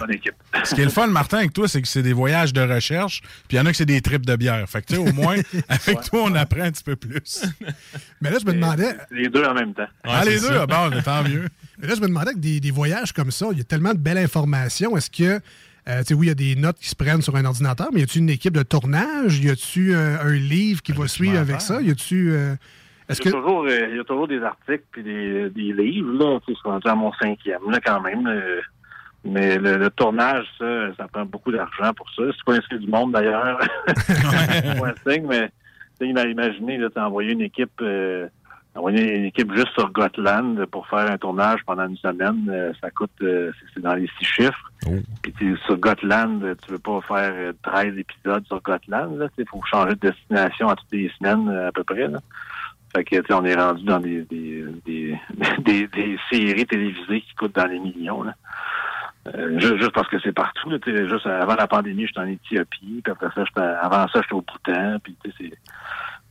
[0.63, 3.21] ce qui est le fun, Martin, avec toi, c'est que c'est des voyages de recherche,
[3.47, 4.67] puis il y en a que c'est des trips de bière.
[4.69, 5.35] Fait que, tu sais, au moins,
[5.69, 7.43] avec toi, on apprend un petit peu plus.
[8.21, 8.95] Mais là, je me demandais.
[9.11, 9.87] Les deux en même temps.
[10.03, 11.47] ah, les deux, ah, bon, tant mieux.
[11.79, 13.93] Mais là, je me demandais que des, des voyages comme ça, il y a tellement
[13.93, 14.95] de belles informations.
[14.97, 15.39] Est-ce que,
[15.89, 17.89] euh, tu sais, oui, il y a des notes qui se prennent sur un ordinateur,
[17.93, 19.39] mais y a-tu une équipe de tournage?
[19.39, 21.81] Y a-tu euh, un livre qui va suivre avec ça?
[21.81, 22.31] Y a-tu.
[22.31, 22.55] euh,
[23.09, 23.29] est-ce que.
[23.29, 26.39] y, a toujours, euh, il y a toujours des articles puis des, des livres, là.
[26.39, 28.27] Tu sais, je suis rendu à mon cinquième, là, quand même.
[29.27, 32.23] Euh, mais le, le tournage, ça, ça prend beaucoup d'argent pour ça.
[32.27, 33.59] C'est pas inscrit du monde, d'ailleurs.
[33.97, 35.49] C'est pas un signe, mais
[35.99, 38.27] tu sais, ima- imaginez, là, t'as envoyé une équipe, euh,
[38.75, 42.47] envoyer une équipe juste sur Gotland pour faire un tournage pendant une semaine.
[42.49, 44.71] euh, ça coûte, euh, c'est- dans les six chiffres.
[45.23, 49.29] Puis t'es sur Gotland, euh, tu veux pas faire euh, 13 épisodes sur Gotland.
[49.37, 52.07] Il faut changer de destination à toutes les semaines euh, à peu près.
[52.07, 52.19] Là.
[52.95, 55.17] Fait que tu sais, on est rendu dans des des, des,
[55.59, 58.21] des, des séries télévisées qui coûtent dans les millions.
[58.23, 58.33] Là.
[59.35, 60.69] Euh, juste, juste parce que c'est partout.
[60.69, 64.41] Là, juste avant la pandémie, j'étais en Éthiopie, puis après ça, avant ça, j'étais au
[64.41, 65.51] Bhoutan, puis c'est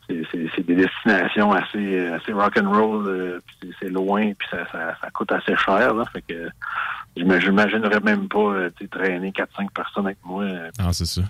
[0.09, 5.11] c'est, des destinations assez, assez rock'n'roll, euh, puis c'est, c'est loin, puis ça, ça, ça
[5.11, 5.95] coûte assez cher.
[5.95, 6.49] Là, fait que
[7.17, 10.45] je j'imaginerais même pas euh, traîner 4-5 personnes avec moi.
[10.45, 11.23] euh, Ah, c'est ça.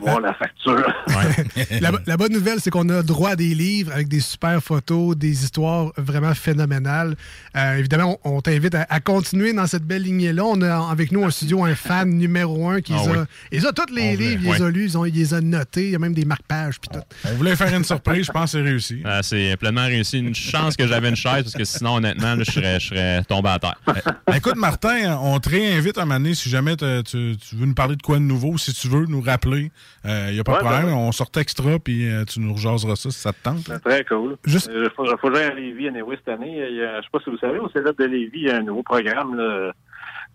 [0.00, 0.92] voir la facture.
[1.80, 5.16] la, la bonne nouvelle, c'est qu'on a droit à des livres avec des super photos,
[5.16, 7.14] des histoires vraiment phénoménales.
[7.56, 10.44] Euh, évidemment, on, on t'invite à, à continuer dans cette belle lignée-là.
[10.44, 13.26] On a avec nous en studio un fan numéro un qui Ah les a, oui.
[13.52, 14.72] ils a tous les On livres, voulait- ils les a ouais.
[14.72, 17.04] lus, ils, ont- ils les a notés, il y a même des marque-pages puis tout.
[17.28, 19.02] On voulait faire une surprise, je pense que c'est réussi.
[19.04, 20.18] Ah, c'est pleinement réussi.
[20.18, 23.22] Une chance que j'avais une chaise, parce que sinon, honnêtement, là, je serais, je serais
[23.24, 23.80] tombé à terre.
[24.26, 27.74] Ben, Écoute, Martin, on te réinvite à un si jamais te- tu, tu veux nous
[27.74, 29.70] parler de quoi de nouveau, si tu veux nous rappeler.
[30.04, 30.86] Il n'y a pas Ouais, de problème.
[30.86, 33.58] ben On sort extra, puis euh, tu nous rejaseras ça si ça te tente.
[33.66, 34.36] C'est très cool.
[34.44, 34.68] Juste...
[34.70, 36.64] Euh, faut, faut que j'aille à Lévis anyway, cette année.
[36.70, 38.50] Il y a- je sais pas si vous savez, au Célèbre de Lévis, il y
[38.50, 39.36] a un nouveau programme.
[39.36, 39.72] Là.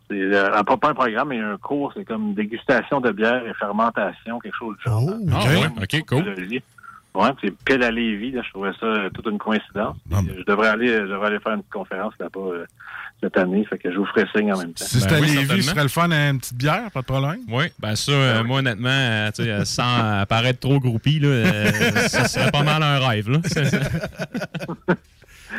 [0.10, 1.92] C'est euh, pas, pas un programme, mais un cours.
[1.96, 5.10] C'est comme dégustation de bière et fermentation, quelque chose de genre.
[5.32, 6.36] Ah, ouais, ok, cool.
[7.16, 8.32] Ouais, c'est pile à Lévis.
[8.32, 9.95] Là, je trouvais ça euh, toute une coïncidence.
[10.09, 12.66] Puis, euh, je devrais aller, je devrais aller faire une petite conférence là-bas euh,
[13.22, 13.66] cette année.
[13.70, 14.86] Fait que je vous ferai signe en même temps.
[14.86, 17.39] Si c'était à Lévis, ce serait le fun à une petite bière, pas de problème.
[17.49, 21.20] Oui, ben ça, euh, moi, honnêtement, euh, tu sais, euh, sans euh, paraître trop groupie,
[21.20, 21.72] là, euh,
[22.07, 23.30] ça serait pas mal un rêve.
[23.30, 23.39] Là.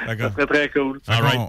[0.06, 0.32] D'accord.
[0.34, 1.00] Très, très cool.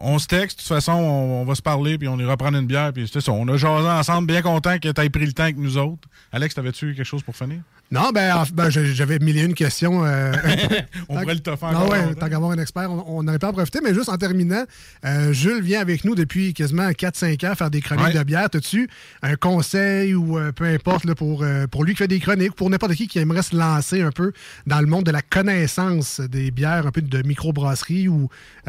[0.02, 2.58] On, se texte, de toute façon, on, on va se parler, puis on ira prendre
[2.58, 3.32] une bière, puis c'est ça.
[3.32, 6.08] On a jasé ensemble, bien content que tu aies pris le temps avec nous autres.
[6.32, 7.60] Alex, t'avais-tu quelque chose pour finir?
[7.90, 10.04] Non, ben, en- ben, j'avais mille et une questions.
[10.06, 10.34] euh,
[11.10, 12.20] On pourrait le toffer Non, ouais, longtemps.
[12.20, 13.80] tant qu'avoir un expert, on, n'aurait pas en profiter.
[13.82, 14.64] Mais juste en terminant,
[15.06, 18.14] euh, Jules vient avec nous depuis quasiment 4-5 ans faire des chroniques Ouais.
[18.14, 18.50] de bière.
[18.54, 18.90] As-tu
[19.22, 22.56] un conseil ou euh, peu importe là, pour, pour lui qui fait des chroniques ou
[22.56, 24.34] pour n'importe qui qui aimerait se lancer un peu
[24.66, 28.28] dans le monde de la connaissance des bières, un peu de microbrasserie ou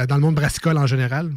[0.09, 1.31] dans le monde brassicole en général?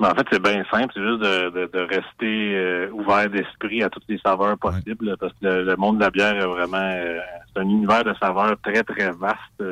[0.00, 0.92] Ben, en fait, c'est bien simple.
[0.94, 5.16] C'est juste de, de, de rester euh, ouvert d'esprit à toutes les saveurs possibles.
[5.18, 6.78] Parce que le, le monde de la bière est vraiment...
[6.78, 7.18] euh,
[7.52, 9.62] c'est un univers de saveurs très, très vaste.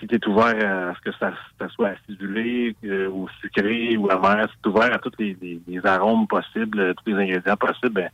[0.00, 1.32] Si tu es ouvert à ce que ça,
[1.70, 5.86] soit acidulé euh, ou sucré ou amer, si tu ouvert à tous les, les- les
[5.86, 8.10] arômes possibles, euh, tous les ingrédients possibles, ben,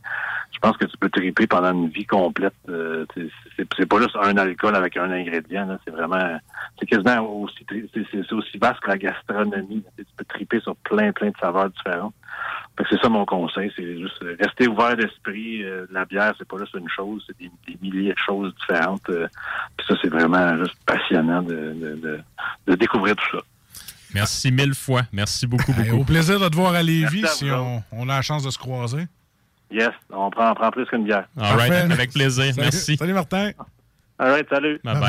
[0.53, 2.55] je pense que tu peux triper pendant une vie complète.
[2.69, 5.79] euh, c'est- pas juste un alcool avec un ingrédient.
[5.85, 6.39] C'est vraiment...
[6.79, 7.65] C'est quasiment aussi...
[7.93, 9.85] C'est aussi vaste que la gastronomie.
[9.97, 12.15] Tu peux triper sur plein, plein de saveurs différentes.
[12.89, 15.63] C'est ça mon conseil, c'est juste rester ouvert d'esprit.
[15.65, 19.03] Euh, la bière, c'est pas juste une chose, c'est des, des milliers de choses différentes.
[19.11, 19.27] euh,
[19.77, 22.21] puis ça, c'est vraiment juste passionnant de, de, de,
[22.67, 23.43] de découvrir tout ça.
[24.15, 25.03] Merci mille fois.
[25.13, 25.97] Merci beaucoup, beaucoup.
[25.99, 28.51] au plaisir de te voir à Lévis Merci si on, on a la chance de
[28.51, 29.07] se croiser.
[29.71, 31.27] Yes, on prend, on prend plus qu'une bière.
[31.39, 32.47] All right, avec plaisir.
[32.47, 32.97] Salut- Merci.
[32.97, 33.53] Salut Martin.
[34.19, 34.81] All right, salut.
[34.83, 35.01] Bye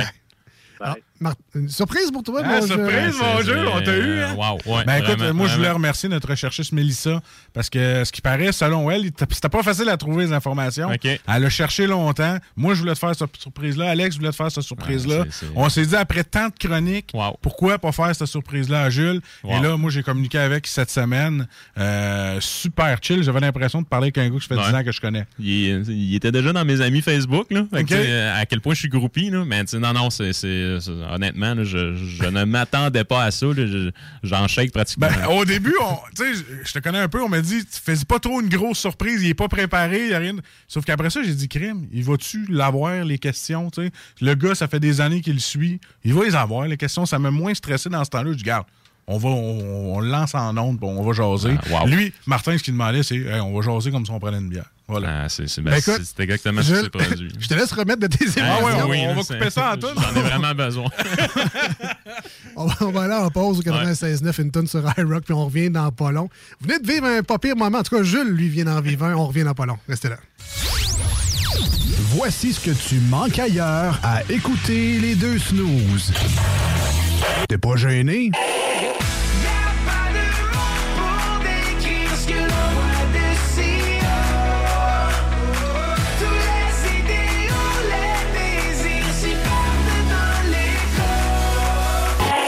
[0.79, 1.01] bye.
[1.21, 3.23] Mar- une surprise pour toi, Ah, mon surprise, jeu.
[3.23, 4.21] mon jeu, on t'a eu.
[4.21, 4.33] Hein?
[4.35, 5.77] Wow, ouais, ben écoute, vraiment, moi je voulais vraiment.
[5.77, 7.21] remercier notre recherchiste Mélissa
[7.53, 10.87] parce que ce qui paraît, selon elle, c'était pas facile à trouver les informations.
[10.89, 11.05] OK.
[11.05, 12.37] Elle a cherché longtemps.
[12.55, 13.91] Moi, je voulais te faire cette surprise-là.
[13.91, 15.19] Alex voulait te faire cette surprise-là.
[15.21, 17.11] Ouais, On s'est dit après tant de chroniques,
[17.41, 19.21] pourquoi pas faire cette surprise-là à Jules?
[19.43, 19.57] Wow.
[19.57, 21.47] Et là, moi, j'ai communiqué avec cette semaine.
[21.77, 23.21] Euh, super chill.
[23.21, 24.79] J'avais l'impression de parler avec un gars que ça fait 10 Ouais.
[24.79, 25.25] ans que je connais.
[25.39, 27.65] Il, il était déjà dans mes amis Facebook, là.
[27.71, 29.43] Fait que, à quel point je suis groupie, là.
[29.45, 30.31] Mais tu sais, non, non, c'est-
[31.11, 33.47] honnêtement, je, ne m'attendais pas à ça.
[34.23, 35.07] J'en shake pratiquement.
[35.07, 35.73] Ben, au début,
[36.17, 39.21] je- te connais un peu, on m'a dit, tu fais pas trop une grosse surprise,
[39.21, 40.35] il est pas préparé, il a rien.
[40.67, 43.69] Sauf qu'après ça, j'ai dit, crime, il va-tu l'avoir, les questions?
[44.21, 47.19] Le gars, ça fait des années qu'il suit, il va les avoir, les questions, ça
[47.19, 48.31] m'a moins stressé dans ce temps-là.
[48.37, 48.65] Je garde,
[49.07, 51.57] On va, on, lance en onde, on va jaser.
[51.73, 51.87] Ah, wow.
[51.87, 54.47] Lui, Martin, ce qu'il demandait, c'est hey, on va jaser comme si on prenait une
[54.49, 54.65] bière.
[54.87, 55.23] Voilà.
[55.23, 57.33] Ah, c'est Ben, ben, écoute, c'est- exactement ce je- qui s'est produit.
[57.39, 58.89] Je te laisse remettre de tes Ah, émotions.
[58.89, 59.87] oui, on va couper ça en tout.
[59.95, 60.85] J'en ai vraiment besoin.
[62.57, 65.45] On va, on va aller en pause au 96.9, une tonne sur iRock, puis on
[65.45, 66.29] revient dans pas long.
[66.59, 67.77] Vous venez de vivre un pas pire moment.
[67.79, 69.13] En tout cas, Jules, lui, vient d'en vivre un.
[69.15, 69.77] On revient dans pas long.
[69.87, 70.17] Restez là.
[72.13, 76.11] Voici ce que tu manques ailleurs à écouter les deux snooze.
[77.47, 78.31] T'es pas gêné?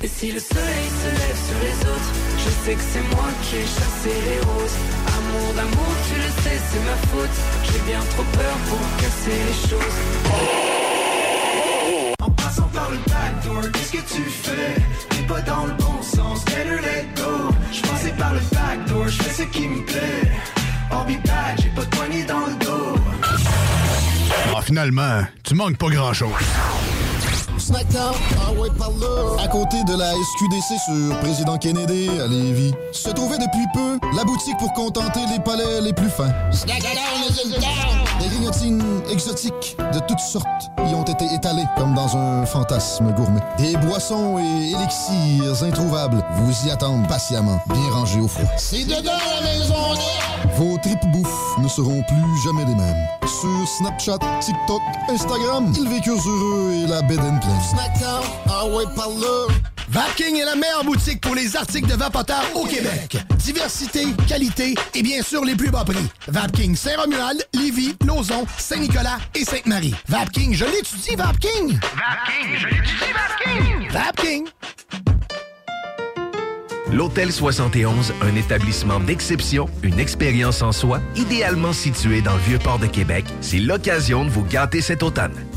[0.01, 3.55] Et si le soleil se lève sur les autres, je sais que c'est moi qui
[3.55, 4.77] ai chassé les roses.
[5.07, 7.37] Amour d'amour, tu le sais, c'est ma faute.
[7.63, 10.72] J'ai bien trop peur pour casser les choses.
[14.13, 14.75] Tu fais
[15.09, 19.43] T'es pas dans le bon sens, better let go Je par le backdoor, je fais
[19.43, 20.31] ce qui me plaît
[20.91, 22.95] I'll be back, j'ai pas de poignée dans le dos
[24.55, 26.31] Ah, finalement, tu manques pas grand-chose.
[27.57, 29.43] Snackdown, ah ouais, par là.
[29.43, 34.23] À côté de la SQDC sur Président Kennedy à Lévis, se trouvait depuis peu la
[34.25, 36.33] boutique pour contenter les palais les plus fins.
[38.19, 43.42] Des grignotines exotiques de toutes sortes y ont été étalées comme dans un fantasme gourmet.
[43.57, 48.49] Des boissons et élixirs introuvables vous y attendent patiemment, bien rangés au froid.
[48.57, 49.75] C'est dedans la maison
[50.57, 53.07] Vos tripes bouffe ne seront plus jamais les mêmes.
[53.25, 57.61] Sur Snapchat, TikTok, Instagram, ils vécurent heureux et la bed and pleine.
[57.71, 58.85] Snackdown, ah ouais.
[59.89, 63.17] Vapking est la meilleure boutique pour les articles de vapoteurs au Québec.
[63.37, 66.07] Diversité, qualité et bien sûr les plus bas prix.
[66.27, 69.95] Vapking Saint-Romuald, Lévis, Lauson, Saint-Nicolas et Sainte-Marie.
[70.07, 71.79] Vapking, je l'étudie, Vapking!
[71.79, 73.89] Vapking, je l'étudie, Vapking!
[73.91, 74.45] Vapking!
[76.91, 82.85] L'Hôtel 71, un établissement d'exception, une expérience en soi, idéalement situé dans le Vieux-Port de
[82.85, 85.33] Québec, c'est l'occasion de vous gâter cet automne.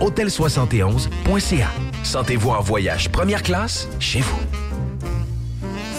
[0.00, 1.68] Hôtel71.ca.
[2.02, 4.63] Sentez-vous en voyage première classe chez vous.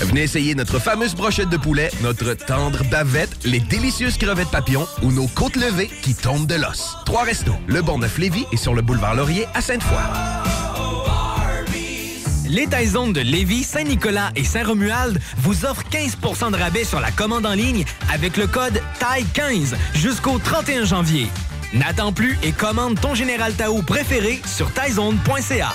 [0.00, 5.12] Venez essayer notre fameuse brochette de poulet, notre tendre bavette, les délicieuses crevettes papillons ou
[5.12, 6.96] nos côtes levées qui tombent de l'os.
[7.04, 9.98] Trois restos, le Bonneuf-Lévis et sur le boulevard Laurier à Sainte-Foy.
[12.48, 17.44] Les Taizones de Lévis, Saint-Nicolas et Saint-Romuald vous offrent 15% de rabais sur la commande
[17.44, 21.26] en ligne avec le code TAI15 jusqu'au 31 janvier.
[21.74, 25.74] N'attends plus et commande ton Général Tao préféré sur taizone.ca.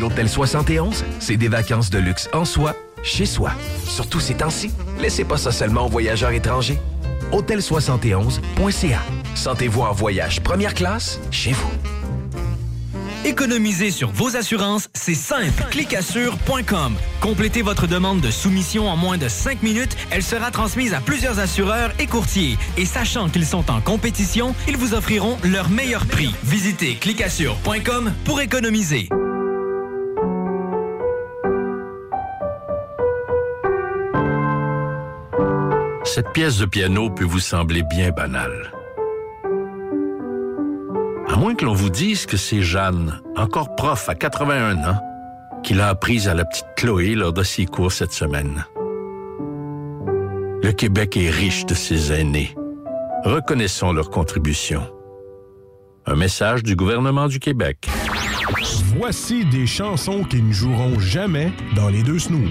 [0.00, 3.52] L'Hôtel 71, c'est des vacances de luxe en soi, chez soi.
[3.84, 6.78] Surtout ces temps-ci, laissez pas ça seulement aux voyageurs étrangers.
[7.32, 9.02] Hôtel71.ca.
[9.34, 11.70] Sentez-vous en voyage première classe chez vous.
[13.26, 15.66] Économiser sur vos assurances, c'est simple.
[15.70, 16.94] Clicassure.com.
[17.20, 19.94] Complétez votre demande de soumission en moins de 5 minutes.
[20.10, 22.56] Elle sera transmise à plusieurs assureurs et courtiers.
[22.78, 26.34] Et sachant qu'ils sont en compétition, ils vous offriront leur meilleur prix.
[26.42, 29.10] Visitez clicassure.com pour économiser.
[36.12, 38.72] Cette pièce de piano peut vous sembler bien banale.
[41.28, 44.98] À moins que l'on vous dise que c'est Jeanne, encore prof à 81 ans,
[45.62, 48.66] qui qu'il a apprises à la petite Chloé lors de ses cours cette semaine.
[50.64, 52.56] Le Québec est riche de ses aînés.
[53.22, 54.82] Reconnaissons leur contribution.
[56.06, 57.88] Un message du gouvernement du Québec.
[58.96, 62.50] Voici des chansons qui ne joueront jamais dans les deux snooze.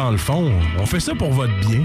[0.00, 1.82] Dans le fond, on fait ça pour votre bien.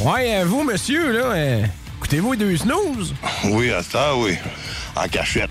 [0.00, 1.62] Ouais, euh, vous, monsieur, là, euh,
[1.98, 3.14] écoutez-vous deux snooze?
[3.44, 4.36] Oui, à ça, oui.
[4.96, 5.50] En cachette.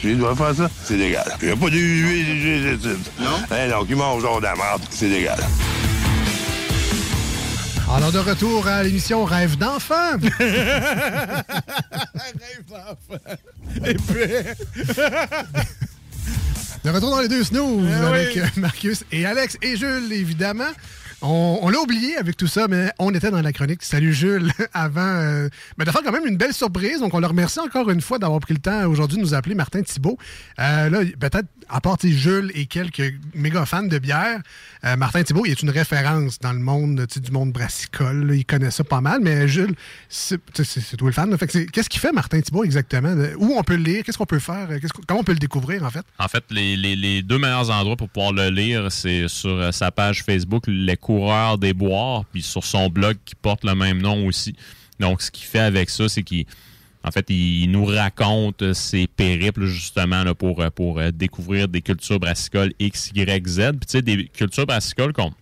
[0.00, 1.26] Si il doit faire ça, c'est légal.
[1.42, 3.30] Il n'y a pas de Non?
[3.50, 5.40] Eh non, qui mange genre de la merde, c'est légal.
[7.90, 10.16] Alors, de retour à l'émission Rêve d'enfant.
[16.84, 18.42] De retour dans les deux snooze Eh avec oui.
[18.60, 20.68] Marcus et Alex et Jules, évidemment.
[21.20, 23.82] On, on l'a oublié avec tout ça, mais on était dans la chronique.
[23.82, 27.00] Salut Jules, avant euh, ben, de faire quand même une belle surprise.
[27.00, 29.56] Donc, on le remercie encore une fois d'avoir pris le temps aujourd'hui de nous appeler
[29.56, 30.16] Martin Thibault.
[30.60, 34.40] Euh, là, peut-être, à part Jules et quelques méga fans de bière,
[34.84, 38.32] euh, Martin Thibault, est une référence dans le monde du monde brassicole.
[38.34, 39.74] Il connaît ça pas mal, mais Jules,
[40.08, 40.38] c'est
[40.96, 41.36] toi le fan.
[41.36, 43.14] Qu'est-ce qu'il fait, Martin Thibault, exactement?
[43.38, 44.04] Où on peut le lire?
[44.04, 44.68] Qu'est-ce qu'on peut faire?
[45.06, 46.04] Comment on peut le découvrir, en fait?
[46.18, 50.22] En fait, les deux meilleurs endroits pour pouvoir le lire, c'est sur euh, sa page
[50.24, 54.54] Facebook, Les Coureurs des Boires, puis sur son blog qui porte le même nom aussi.
[55.00, 56.46] Donc, ce qu'il fait avec ça, c'est qu'il
[57.04, 61.80] en fait, il nous raconte ses périples justement là, pour, euh, pour euh, découvrir des
[61.80, 63.60] cultures brassicoles X, Y, Z.
[63.70, 65.32] Puis, tu sais, des cultures brassicoles qu'on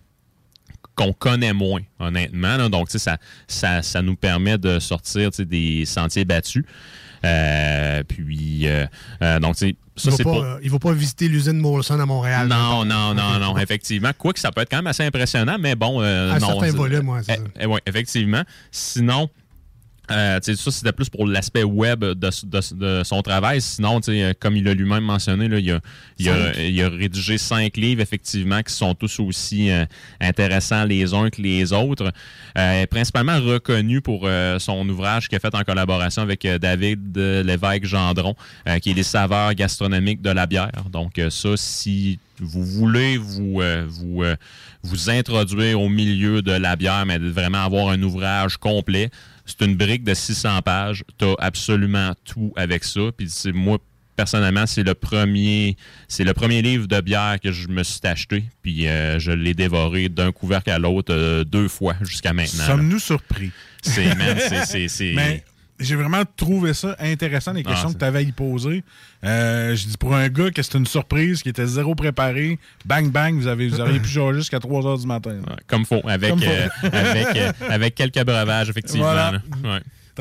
[0.95, 2.57] qu'on connaît moins, honnêtement.
[2.57, 2.69] là.
[2.69, 6.63] Donc, tu sais, ça, ça, ça nous permet de sortir des sentiers battus.
[7.23, 8.85] Euh, puis, euh,
[9.21, 10.59] euh, donc, tu sais, ça, il c'est va pas, pour...
[10.63, 12.47] il va pas visiter l'usine Molson à Montréal.
[12.47, 13.57] Non, non, non, non.
[13.59, 14.09] Effectivement.
[14.17, 16.01] Quoique ça peut être quand même assez impressionnant, mais bon.
[16.01, 16.77] euh, À non, certains c'est
[17.29, 18.43] Eh, eh ouais, effectivement.
[18.71, 19.29] Sinon.
[20.11, 23.61] Euh, ça, c'était plus pour l'aspect web de, de- de son travail.
[23.61, 25.79] Sinon, euh, comme il a lui-même mentionné, là, il, a,
[26.17, 29.85] il, a, il a rédigé cinq livres, effectivement, qui sont tous aussi euh,
[30.21, 32.11] intéressants les uns que les autres.
[32.57, 37.15] Euh, principalement reconnu pour euh, son ouvrage qu'il a fait en collaboration avec euh, David
[37.17, 38.35] Lévesque-Gendron,
[38.67, 40.71] euh, qui est Les saveurs gastronomiques de la bière.
[40.91, 44.35] Donc, ça, si vous voulez vous, euh, vous, euh,
[44.83, 49.09] vous introduire au milieu de la bière, mais vraiment avoir un ouvrage complet,
[49.47, 51.03] c'est une brique de 600 pages.
[51.17, 53.01] Tu as absolument tout avec ça.
[53.17, 53.79] Puis c'est moi,
[54.15, 55.75] personnellement, c'est le premier
[56.07, 58.43] c'est le premier livre de bière que je me suis acheté.
[58.61, 62.65] Puis euh, je l'ai dévoré d'un couvercle à l'autre euh, deux fois jusqu'à maintenant.
[62.65, 63.51] Sommes-nous surpris?
[63.81, 64.11] C'est,
[64.49, 65.43] c'est- c'est- c'est- Mais
[65.79, 68.83] j'ai vraiment trouvé ça intéressant, les Ah, questions c'est- que tu avais à y poser.
[69.23, 73.09] Euh, je dis pour un gars que c'était une surprise, qui était zéro préparé, bang
[73.11, 75.39] bang, vous, avez, vous auriez pu jouer jusqu'à 3 h du matin.
[75.67, 79.03] Comme faut, avec, Comme euh, avec, euh, avec quelques breuvages, effectivement.
[79.05, 79.41] Voilà.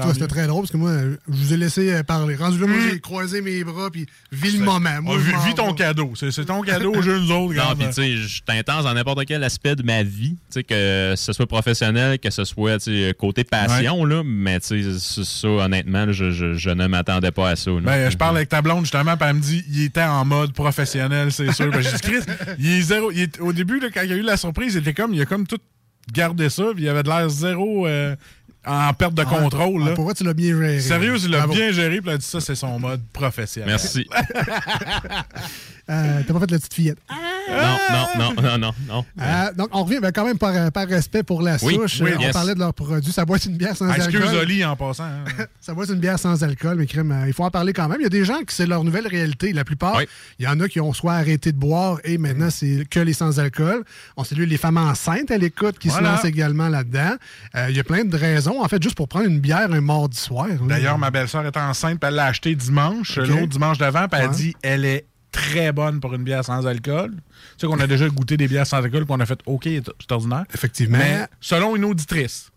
[0.03, 0.93] Toi, c'était très drôle parce que moi,
[1.29, 2.37] je vous ai laissé euh, parler.
[2.37, 2.91] Rendu là, moi, Hmm.
[2.91, 5.03] j'ai croisé mes bras puis vis le moment.
[5.03, 6.13] Moi, On je vit, m'en vis ton cadeau.
[6.15, 7.55] C'est c'est ton cadeau, jeu nous autres.
[7.55, 10.39] Non, puis tu sais, je suis intense dans n'importe quel aspect de ma vie, tu
[10.51, 12.79] sais, que ce soit professionnel, que ce soit
[13.19, 17.31] côté passion, là, mais tu sais, ça, ça, honnêtement, là, je, je, je ne m'attendais
[17.31, 17.71] pas à ça.
[17.71, 17.81] là.
[17.81, 20.53] Ben, je parle avec ta blonde justement, puis elle me dit il était en mode
[20.53, 21.71] professionnel, c'est sûr.
[21.71, 22.21] Ben, j'ai dit Chris,
[22.59, 23.11] il est zéro.
[23.11, 25.15] il est- au début, là, quand il y a eu la surprise, il était comme,
[25.15, 25.59] il a comme tout
[26.13, 28.15] gardé ça, puis il avait de l'air zéro euh,
[28.67, 29.83] en perte de Ah, contrôle.
[29.85, 29.95] ah, là.
[29.95, 30.81] pour vrai, tu l'as bien géré.
[30.81, 31.55] Sérieux, il l'a Bravo.
[31.55, 33.69] bien géré, puis il a dit ça, c'est son mode professionnel.
[33.71, 34.07] Merci.
[35.89, 36.99] Euh, T'as pas fait la petite fillette.
[37.49, 37.57] Non,
[37.93, 39.05] non, non, non, non, non.
[39.21, 42.01] Euh, donc, on revient ben, quand même par, par respect pour la Oui, souche.
[42.01, 42.33] oui, Euh, on yes.
[42.33, 43.13] parlait de leurs produits.
[43.13, 44.17] Ça boit une bière sans Ah, alcool.
[44.17, 45.05] excuse Oli en passant.
[45.05, 45.25] hein.
[45.61, 47.99] Ça boit une bière sans alcool, mais crème, euh, il faut en parler quand même.
[48.01, 49.53] Il y a des gens qui c'est leur nouvelle réalité.
[49.53, 50.01] La plupart,
[50.41, 53.13] il y en a qui ont soit arrêté de boire et maintenant c'est que les
[53.13, 53.85] sans-alcool.
[54.17, 56.09] On salue les femmes enceintes à l'écoute qui Voilà.
[56.09, 57.15] se lancent également là-dedans.
[57.55, 59.81] Euh, il y a plein de raisons, en fait, juste pour prendre une bière un
[59.81, 60.49] mardi soir.
[60.69, 64.31] D'ailleurs, ma belle-sœur est enceinte, puis elle l'a acheté dimanche, l'autre dimanche d'avant, puis elle
[64.31, 64.35] Ouais.
[64.35, 65.07] dit elle est
[65.37, 67.13] très bonne pour une bière sans alcool.
[67.13, 67.21] Tu
[67.59, 70.13] sais qu'on a déjà goûté des bières sans alcool, puis on a fait OK, c'est
[70.13, 70.45] ordinaire.
[70.55, 70.99] Effectivement.
[70.99, 72.51] Mais selon une auditrice.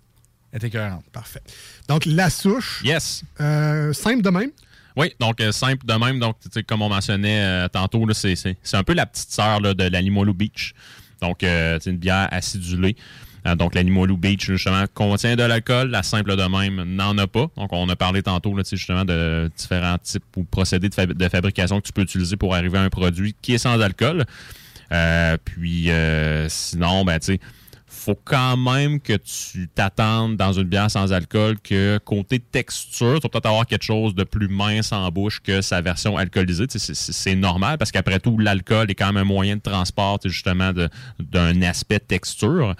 [0.51, 1.03] Elle est écœurante.
[1.11, 1.41] Parfait.
[1.87, 2.81] Donc, la souche.
[2.83, 3.23] Yes.
[3.39, 4.51] Euh, simple de même?
[4.95, 6.19] Oui, donc euh, simple de même.
[6.19, 8.35] Donc, tu sais, comme on mentionnait euh, tantôt, c'est,
[8.73, 10.73] un peu la petite sœur là, de la Limolo Beach.
[11.21, 12.95] Donc, euh, c'est une bière acidulée.
[13.47, 15.89] Euh, donc, la Limolo Beach, justement, contient de l'alcool.
[15.89, 17.47] La simple de même n'en a pas.
[17.55, 21.29] Donc, on a parlé tantôt, là, justement, de différents types ou procédés de, fab- de
[21.29, 24.25] fabrication que tu peux utiliser pour arriver à un produit qui est sans alcool.
[24.91, 27.39] Euh, puis, euh, sinon, ben, tu sais,
[27.91, 33.23] faut quand même que tu t'attendes dans une bière sans alcool que côté texture, tu
[33.23, 36.65] vas peut-être avoir quelque chose de plus mince en bouche que sa version alcoolisée.
[36.69, 40.71] C'est normal parce qu'après tout, l'alcool est quand même un moyen de transport justement
[41.19, 42.75] d'un aspect texture.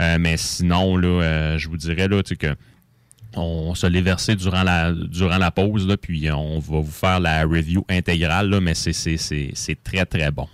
[0.00, 2.54] Euh, mais sinon, là, euh, je vous dirais là, que
[3.36, 7.18] on se l'est versé durant la, durant la pause, là, puis on va vous faire
[7.20, 10.48] la review intégrale, là, mais c'est- très, très bon.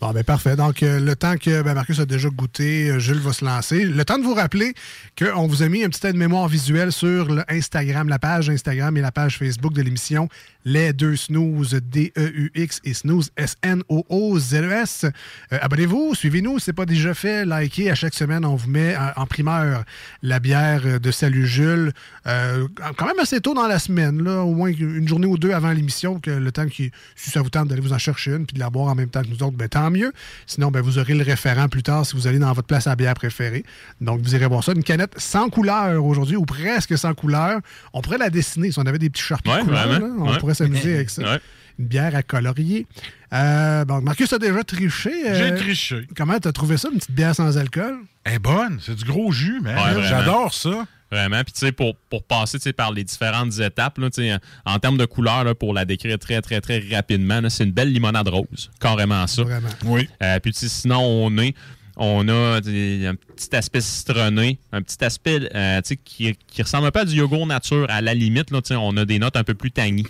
[0.00, 0.56] Bon, ben parfait.
[0.56, 3.84] Donc, euh, le temps que ben, Marcus a déjà goûté, Jules va se lancer.
[3.84, 4.72] Le temps de vous rappeler
[5.18, 9.02] qu'on vous a mis un petit aide-mémoire visuel sur le Instagram, la page Instagram et
[9.02, 10.30] la page Facebook de l'émission
[10.64, 15.04] Les Deux Snooze, D-E-U-X et Snooze, S-N-O-O-Z-E-S.
[15.52, 17.44] Euh, Abonnez-vous, suivez-nous, c'est pas déjà fait.
[17.46, 17.90] Likez.
[17.90, 19.84] À chaque semaine, on vous met en, en primeur
[20.22, 21.92] la bière de Salut Jules.
[22.26, 25.52] Euh, quand même assez tôt dans la semaine, là, au moins une journée ou deux
[25.52, 28.46] avant l'émission, que le temps qui, si ça vous tente d'aller vous en chercher une
[28.46, 30.12] puis de la boire en même temps que nous autres, ben, tant mieux.
[30.46, 32.96] Sinon, ben, vous aurez le référent plus tard si vous allez dans votre place à
[32.96, 33.64] bière préférée.
[34.00, 34.72] Donc, vous irez voir ça.
[34.72, 37.60] Une canette sans couleur aujourd'hui, ou presque sans couleur.
[37.92, 39.88] On pourrait la dessiner si on avait des petits charpies Ouais, de couleur.
[39.88, 40.06] vraiment.
[40.06, 40.14] là.
[40.18, 40.38] On Ouais.
[40.38, 41.22] pourrait s'amuser avec ça.
[41.22, 41.40] Ouais.
[41.78, 42.86] Une bière à colorier.
[43.32, 45.10] Euh, bon, Marcus a déjà triché.
[45.28, 46.06] euh, J'ai triché.
[46.16, 47.96] Comment t'as trouvé ça, une petite bière sans alcool?
[48.24, 48.78] Elle est bonne.
[48.84, 49.60] C'est du gros jus.
[49.64, 50.02] Ouais, vraiment.
[50.02, 50.86] J'adore ça.
[51.10, 51.42] Vraiment.
[51.42, 54.36] Puis, tu sais, pour, pour passer tu sais, par les différentes étapes, là, tu sais,
[54.64, 57.92] en termes de couleur, là, pour la décrire très, très, très rapidement, c'est une belle
[57.92, 58.70] limonade rose.
[58.78, 59.42] Carrément ça.
[59.42, 59.68] Vraiment.
[59.86, 60.08] Oui.
[60.22, 61.54] Euh, puis, sinon, on est.
[62.02, 66.62] On a des- un petit aspect citronné, un petit aspect euh, tu sais, qui, qui
[66.62, 67.86] ressemble un peu à du yogourt nature.
[67.90, 70.06] À la limite, là, tu sais, on a des notes un peu plus tangy.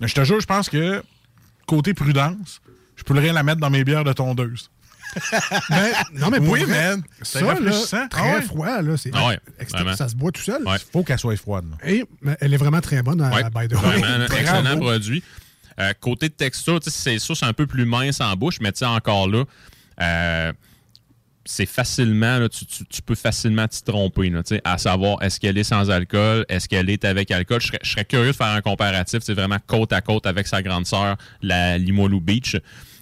[0.00, 1.02] Je te jure, je pense que
[1.66, 2.60] côté prudence,
[2.96, 4.70] je pourrais la mettre dans mes bières de tondeuse.
[5.70, 7.02] Ben, non, mais oui, man.
[7.22, 7.54] Ça, là,
[8.10, 8.42] très Ah ouais.
[8.42, 8.96] froid, là.
[8.96, 9.38] C'est Ah ouais,
[9.96, 10.62] ça se boit tout seul.
[10.92, 11.64] Faut qu'elle soit froide.
[11.84, 14.00] Et mais elle est vraiment très bonne, Ouais, à by the way.
[14.00, 15.22] vraiment, excellent produit.
[15.78, 18.78] Euh, côté de texture, c'est sûr, c'est un peu plus mince en bouche, mais tu
[18.80, 19.44] sais, encore là,
[20.00, 20.52] euh,
[21.46, 25.56] c'est facilement, là, tu, tu- tu peux facilement t'y tromper, là, à savoir est-ce qu'elle
[25.58, 27.60] est sans alcool, est-ce qu'elle est avec alcool?
[27.60, 30.46] Je serais, je serais curieux de faire un comparatif, c'est vraiment côte à côte avec
[30.46, 32.56] sa grande sœur, la Limolu Beach.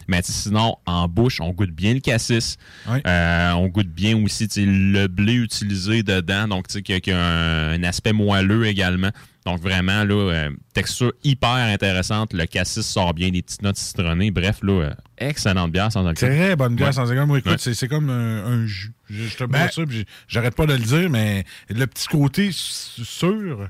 [0.07, 2.59] Mais sinon, en bouche, on goûte bien le cassis.
[3.07, 7.11] Euh, on goûte bien aussi le blé utilisé dedans, donc tu sais, qui a, qui
[7.11, 9.09] a un, un aspect moelleux également.
[9.47, 12.33] Donc vraiment, là, euh, texture hyper intéressante.
[12.33, 14.31] Le cassis sort bien, des petites notes citronnées.
[14.31, 16.31] Bref, là, euh, excellente bière sans alcool.
[16.31, 16.93] Très bonne bière Ouais.
[16.95, 17.27] sans alcool.
[17.27, 17.75] Moi, écoute, Ouais.
[17.75, 18.93] c'est- comme un, un jus.
[19.11, 22.49] Je, je te Ben- ça, puis j'arrête pas de le dire, mais le petit côté
[22.53, 23.69] sûr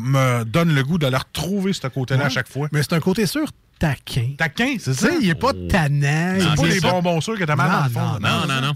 [0.00, 2.68] me donne le goût de la retrouver, ce côté-là, à chaque fois.
[2.72, 3.46] Mais c'est un côté sûr
[3.78, 4.30] taquin.
[4.36, 5.10] Taquin, c'est ça?
[5.20, 5.66] il est pas Oh.
[5.68, 6.36] tannant.
[6.40, 8.18] C'est pas les bonbons sûrs que t'as mal dans le fond.
[8.20, 8.60] Non, non, non.
[8.68, 8.74] Non,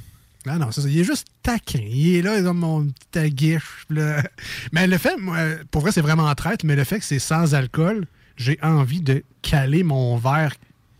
[0.59, 0.89] non, c'est ça.
[0.89, 1.81] Il est juste taquin.
[1.83, 3.87] Il est là, il a mon petit aguiche.
[3.91, 4.23] là.
[4.73, 5.39] Mais le fait, moi,
[5.71, 9.23] pour vrai, c'est vraiment traite, mais le fait que c'est sans alcool, j'ai envie de
[9.43, 10.55] caler mon verre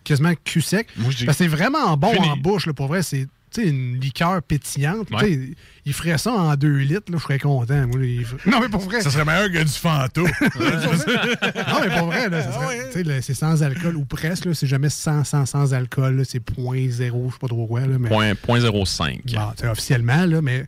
[0.05, 0.89] quasiment cul sec.
[1.11, 2.29] j'ai- Parce que c'est vraiment bon Fini.
[2.31, 2.67] en bouche.
[2.67, 3.27] Là, pour vrai, c'est
[3.61, 5.11] sais, une liqueur pétillante.
[5.11, 5.27] Ouais.
[5.27, 7.87] Tu sais, Il ferait ça en deux litres, là, je serais content.
[7.89, 7.99] moi,
[8.47, 9.01] Non, mais pour vrai.
[9.01, 10.21] Ça serait meilleur que du Fanta.
[10.23, 14.45] non, mais pour vrai, là, ça Ah serait- là, c'est sans alcool ou presque.
[14.45, 16.17] là, C'est jamais sans, sans, sans alcool.
[16.19, 16.89] là, C'est 0.0,
[17.29, 17.81] je sais pas trop quoi.
[17.81, 18.09] Là, mais...
[18.09, 19.35] Point, point 0,5.
[19.35, 20.65] Bon, tu sais, officiellement, là, mais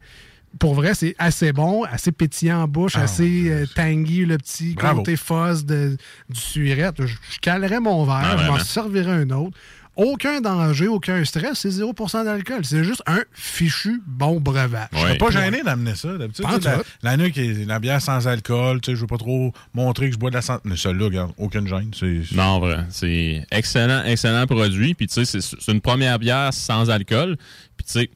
[0.58, 4.74] pour vrai, c'est assez bon, assez pétillant en bouche, Ah, assez euh, tangy, le petit
[4.74, 4.98] Bravo.
[4.98, 5.96] côté fuzz de,
[6.28, 6.94] du surette.
[7.04, 9.56] Je, je calerais mon verre, Ah, je m'en servirais un autre.
[9.96, 12.64] Aucun danger, aucun stress, c'est 0% d'alcool.
[12.64, 14.88] C'est juste un fichu bon breuvage.
[14.92, 16.18] Je serais pas gêné d'amener ça.
[16.18, 16.44] D'habitude,
[17.02, 18.80] la, nuque est la bière sans alcool.
[18.80, 20.62] Tu sais, je veux pas trop montrer que je bois de la santé.
[20.64, 21.92] Mais celle-là, regarde, aucune gêne.
[21.96, 22.78] C'est Non, vrai.
[22.90, 24.94] C'est excellent, excellent produit.
[24.94, 27.36] Puis, tu sais, c'est une première bière sans alcool.
[27.76, 28.10] Puis, tu sais,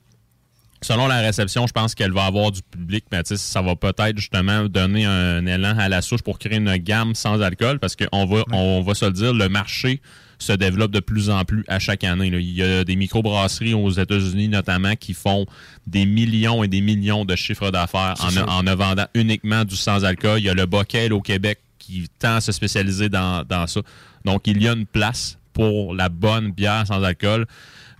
[0.82, 3.04] selon la réception, je pense qu'elle va avoir du public.
[3.12, 6.56] Mais, tu sais, ça va peut-être justement donner un élan à la souche pour créer
[6.56, 7.78] une gamme sans alcool.
[7.78, 10.00] Parce qu'on va, on va se le dire, le marché
[10.38, 12.30] se développe de plus en plus à chaque année.
[12.30, 12.38] là.
[12.38, 15.46] Il y a des microbrasseries aux États-Unis notamment qui font
[15.86, 18.14] des millions et des millions de chiffres d'affaires
[18.48, 20.38] en ne vendant uniquement du sans-alcool.
[20.38, 23.80] Il y a le Bockel au Québec qui tend à se spécialiser dans, dans ça.
[24.24, 27.46] Donc, il y a une place pour la bonne bière sans alcool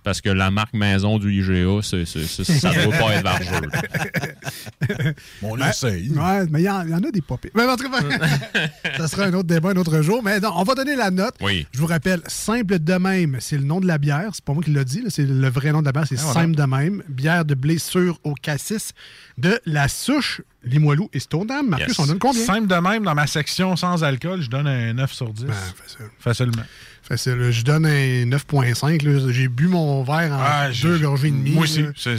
[0.03, 3.69] parce que la marque maison du IGA, ça ne doit pas être vargeux.
[5.43, 6.09] On Ben, essaye.
[6.11, 7.51] Ouais, mais il y, en il y en a des popés.
[7.55, 7.99] Mais en tout cas,
[8.97, 10.21] ça sera un autre débat un autre jour.
[10.23, 11.35] Mais non, on va donner la note.
[11.41, 11.67] Oui.
[11.71, 14.29] Je vous rappelle, simple de même, c'est le nom de la bière.
[14.33, 16.23] C'est pas moi qui l'ai dit, c'est le vrai nom de la bière, c'est Ah,
[16.23, 16.41] voilà.
[16.41, 17.03] simple de même.
[17.09, 18.93] Bière de blé sûr au cassis
[19.37, 21.67] de la souche Limoilou et Stoneham.
[21.69, 22.43] Marcus, on donne combien?
[22.43, 25.45] Simple de même, dans ma section sans alcool, je donne un 9 sur 10.
[25.45, 26.05] Ben, facile.
[26.19, 26.63] Facilement.
[27.09, 27.49] Facile.
[27.51, 29.03] Je donne un 9.5.
[29.03, 29.31] là.
[29.31, 31.49] J'ai bu mon verre en Ah, deux gorgées et demie.
[31.51, 32.15] Moi aussi, c'est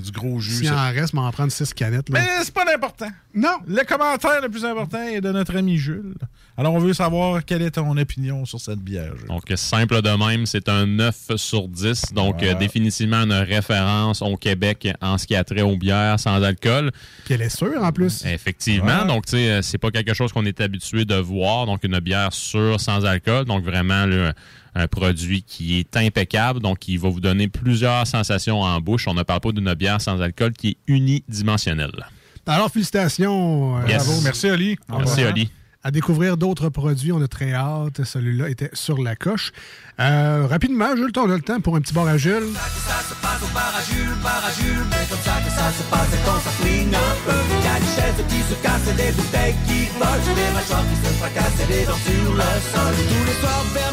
[0.00, 0.52] du gros jus.
[0.58, 0.76] S'il ça.
[0.76, 2.08] en reste, m'en prendre 6 canettes.
[2.08, 2.20] là.
[2.20, 3.08] Mais c'est pas l'important.
[3.34, 3.56] Non.
[3.66, 6.14] Le commentaire le plus important est de notre ami Jules.
[6.56, 9.12] Alors, on veut savoir quelle est ton opinion sur cette bière.
[9.16, 9.28] Jules.
[9.28, 12.12] Donc, simple de même, c'est un 9 sur 10.
[12.14, 12.54] Donc, Voilà.
[12.54, 16.90] euh, définitivement une référence au Québec en ce qui a trait aux bières sans alcool.
[17.24, 18.24] Puis elle est sûre, en plus.
[18.24, 19.04] Effectivement.
[19.04, 21.66] Donc, tu sais, euh, c'est pas quelque chose qu'on est habitué de voir.
[21.66, 23.44] Donc, une bière sûre sans alcool.
[23.44, 24.27] Donc, vraiment, là,
[24.74, 26.60] un produit qui est impeccable.
[26.60, 29.06] Donc, qui va vous donner plusieurs sensations en bouche.
[29.08, 32.06] On ne parle pas d'une bière sans alcool qui est unidimensionnelle.
[32.46, 33.78] Alors, félicitations.
[33.78, 34.04] euh, Yes.
[34.06, 34.20] bravo.
[34.22, 34.76] Merci, Oli.
[34.88, 35.50] Merci, Oli.
[35.88, 38.04] À découvrir d'autres produits, on a très hâte.
[38.04, 39.52] Celui-là était sur la coche.
[39.98, 42.42] Euh, rapidement, Jules, on a le temps pour un petit bar à Jules.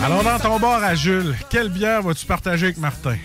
[0.03, 3.15] Alors, dans ton bar à Jules, quelle bière vas-tu partager avec Martin?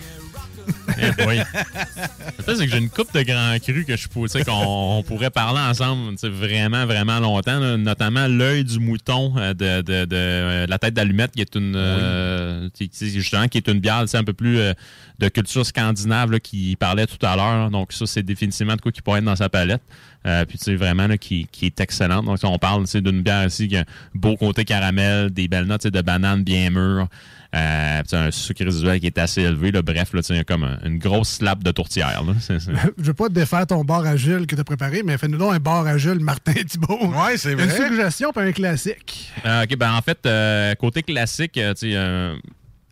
[1.01, 5.03] Eh fait, c'est que j'ai une coupe de grands crus que je sais, qu'on on
[5.03, 7.59] pourrait parler ensemble vraiment, vraiment longtemps.
[7.59, 7.77] là.
[7.77, 11.73] notamment l'œil du mouton euh, de, de- de, euh, la tête d'allumette, qui est une
[11.75, 14.73] euh, qui- qui- justement qui est une bière un peu plus euh,
[15.19, 17.69] de culture scandinave là, qui parlait tout à l'heure.
[17.71, 19.81] Donc ça, c'est définitivement de quoi qui pourrait être dans sa palette.
[20.25, 22.25] Euh, puis tu sais, vraiment là, qui, qui est excellente.
[22.25, 25.87] Donc on parle d'une bière ici qui a un beau côté caramel, des belles notes
[25.87, 27.07] de banane bien mûres.
[27.53, 29.71] Euh, un sucre résiduel qui est assez élevé.
[29.71, 29.81] Là.
[29.81, 32.23] Bref, là, il y a comme un- une grosse slap de tourtière.
[32.23, 32.33] Là.
[32.39, 32.59] C'est-
[32.97, 35.37] Je veux pas te défaire ton bar à Jules que tu as préparé, mais fais-nous
[35.37, 37.07] donc un bar à Jules Martin Thibault.
[37.07, 37.75] Ouais, c'est Une vrai.
[37.75, 39.29] suggestion pour un classique.
[39.45, 41.97] Euh, OK, ben en fait, euh, côté classique, euh, tu sais,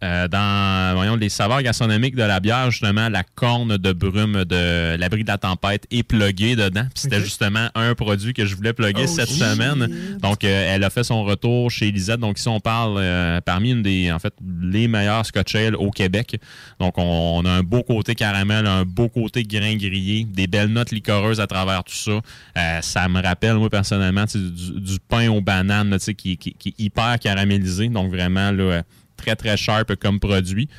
[0.04, 4.96] euh, dans voyons, les saveurs gastronomiques de la bière, justement, la corne de brume de
[4.98, 6.86] l'abri de la tempête est pluguée dedans.
[6.96, 9.44] C'était justement un produit que je voulais plugger Oh, cette shit.
[9.44, 9.90] semaine.
[10.22, 12.20] Donc, euh, elle a fait son retour chez Lisette.
[12.20, 15.92] Donc, ici, on parle euh, parmi une des, en fait, les meilleurs Scotch Ale au
[15.92, 16.40] Québec.
[16.80, 20.70] Donc, on, on a un beau côté caramel, un beau côté grain grillé, des belles
[20.72, 22.12] notes liquoreuses à travers tout ça.
[22.58, 26.38] Euh, ça me rappelle, moi, personnellement, du, du pain aux bananes, là, tu sais, qui,
[26.38, 27.90] qui- qui est hyper caramélisé.
[27.90, 28.84] Donc, vraiment, là,
[29.20, 30.70] très, très sharp comme produit.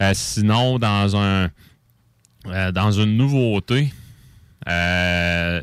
[0.00, 1.50] Euh, sinon, dans un
[2.48, 3.92] euh, dans une nouveauté,
[4.68, 5.60] euh,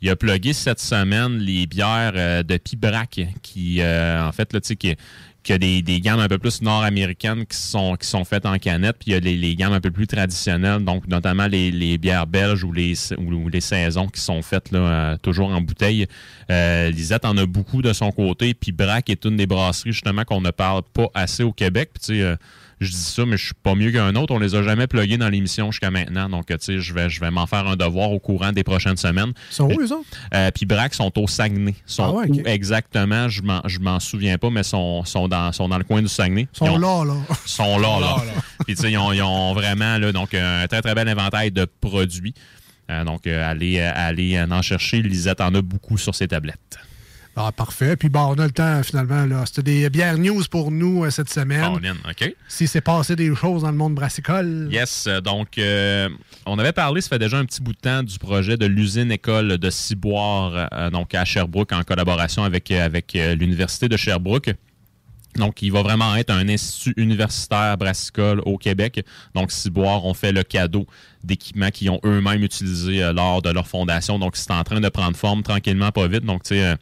[0.00, 4.96] il a plugué cette semaine les bières de Pibrac qui, en fait, là, tu
[5.40, 8.24] sais, qui, qui a des, des gammes un peu plus nord-américaines qui sont, qui sont
[8.24, 11.06] faites en canette, puis il y a les, les gammes un peu plus traditionnelles, donc
[11.08, 15.48] notamment les, bières belges ou les, ou, les saisons qui sont faites là, euh, toujours
[15.48, 16.06] en bouteille.
[16.50, 20.24] Euh, Lisette en a beaucoup de son côté, puis Brac est une des brasseries justement
[20.24, 21.90] qu'on ne parle pas assez au Québec.
[21.94, 22.36] Puis tu sais, euh,
[22.80, 24.34] je dis ça, mais je suis pas mieux qu'un autre.
[24.34, 26.28] On les a jamais plugués dans l'émission jusqu'à maintenant.
[26.28, 28.96] Donc, tu sais, je vais, je vais m'en faire un devoir au courant des prochaines
[28.96, 29.32] semaines.
[29.50, 30.08] Ils sont où, eux autres?
[30.34, 31.74] Euh, Puis Brac sont au Saguenay.
[31.86, 33.28] Sont Ah ouais, où exactement?
[33.28, 36.08] Je m'en, je m'en souviens pas, mais sont, sont, dans, sont dans le coin du
[36.08, 36.48] Saguenay.
[36.54, 37.14] Ils sont ont- là, là.
[37.44, 38.16] sont là, là.
[38.66, 41.50] Puis, tu sais, ils ont, ils ont vraiment là, donc, un très, très bel inventaire
[41.50, 42.34] de produits.
[42.90, 45.00] Euh, donc, euh, allez, euh, allez euh, en chercher.
[45.02, 46.78] Lisette en a beaucoup sur ses tablettes.
[47.36, 47.96] Ah, parfait.
[47.96, 49.24] Puis bon, on a le temps, finalement.
[49.24, 49.44] là.
[49.46, 51.62] C'était des bières news pour nous euh, cette semaine.
[51.62, 52.34] All in, OK?
[52.48, 54.68] Si c'est passé des choses dans le monde brassicole.
[54.70, 56.08] Yes, euh, donc euh,
[56.44, 59.10] on avait parlé, ça fait déjà un petit bout de temps, du projet de l'usine
[59.12, 63.96] école de Ciboire, euh, donc à Sherbrooke, en collaboration avec, euh, avec euh, l'Université de
[63.96, 64.50] Sherbrooke.
[65.36, 69.06] Donc, il va vraiment être un institut universitaire brassicole au Québec.
[69.32, 70.86] Donc, Ciboire ont fait le cadeau
[71.22, 74.18] d'équipements qu'ils ont eux-mêmes utilisés euh, lors de leur fondation.
[74.18, 76.24] Donc, c'est en train de prendre forme tranquillement, pas vite.
[76.24, 76.74] Donc, tu sais, euh,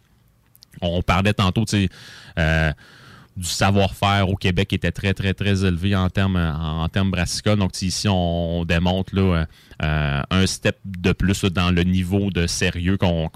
[0.80, 1.64] on parlait tantôt,
[2.38, 2.72] euh,
[3.36, 7.12] du savoir-faire au Québec était très, très, très élevé en termes en, termes.
[7.56, 9.44] Donc, ici, on, on démontre euh,
[10.28, 13.28] un step de plus dans le niveau de sérieux qu'on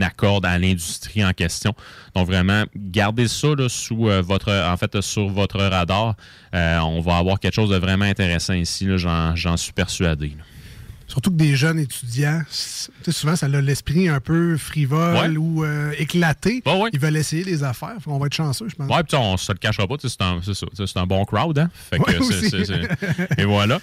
[0.00, 1.74] accorde à l'industrie en question.
[2.16, 4.50] Donc, vraiment, gardez ça sous euh, votre,
[5.00, 6.16] sur votre radar.
[6.52, 8.88] On va avoir quelque chose de vraiment intéressant ici.
[8.96, 10.32] j'en suis persuadé.
[11.10, 12.42] Surtout que des jeunes étudiants,
[13.08, 15.36] souvent, ça a l'esprit un peu frivole Ouais.
[15.36, 16.62] ou euh, éclaté.
[16.92, 17.96] Ils veulent essayer des affaires.
[18.06, 18.88] On va être chanceux, je pense.
[18.88, 20.40] Ouais, puis on se le cachera pas, c'est un,
[21.02, 21.68] un bon crowd, hein?
[21.90, 23.80] Fait que Et voilà.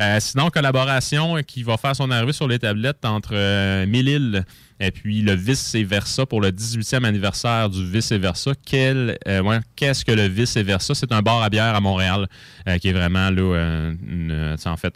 [0.00, 4.44] Euh, sinon, collaboration qui va faire son arrivée sur les tablettes entre euh, Mélile
[4.80, 8.52] et puis le vice-versa pour le 18e anniversaire du vice-versa.
[8.64, 10.94] Quel, euh, Qu'est-ce que le vice-versa?
[10.94, 12.26] C'est un bar à bière à Montréal
[12.68, 14.94] euh, qui est vraiment là, euh, en fait,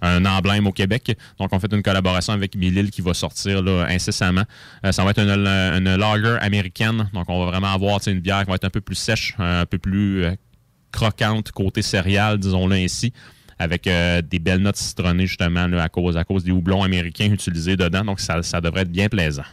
[0.00, 1.16] un emblème au Québec.
[1.38, 4.44] Donc, on fait une collaboration avec Mélile qui va sortir incessamment.
[4.90, 7.08] Ça va être une, une lager américaine.
[7.12, 9.66] Donc, on va vraiment avoir une bière qui va être un peu plus sèche, un
[9.66, 10.24] peu plus
[10.92, 13.12] croquante côté céréales, disons-le ainsi,
[13.58, 17.30] avec euh, des belles notes citronnées justement là, à, cause, à cause des houblons américains
[17.30, 18.04] utilisés dedans.
[18.04, 19.44] Donc ça, ça devrait être bien plaisant.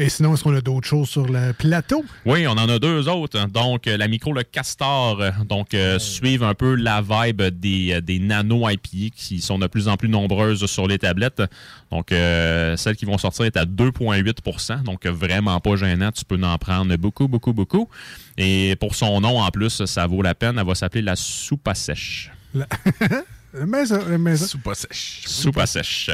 [0.00, 2.04] Et sinon, est-ce qu'on a d'autres choses sur le plateau?
[2.24, 3.48] Oui, on en a deux autres.
[3.48, 8.00] Donc, euh, la micro, le Castor, euh, donc, euh, suivent un peu la vibe des,
[8.00, 11.42] des nano IPA qui sont de plus en plus nombreuses sur les tablettes.
[11.90, 16.12] Donc, euh, celles qui vont sortir est à 2,8% donc vraiment pas gênant.
[16.12, 17.88] Tu peux en prendre beaucoup, beaucoup, beaucoup.
[18.36, 20.58] Et pour son nom, en plus, ça vaut la peine.
[20.60, 22.30] Elle va s'appeler la soupe à sèche.
[22.54, 24.36] Ça, mais
[24.74, 25.24] sèche.
[25.66, 26.10] Sèche.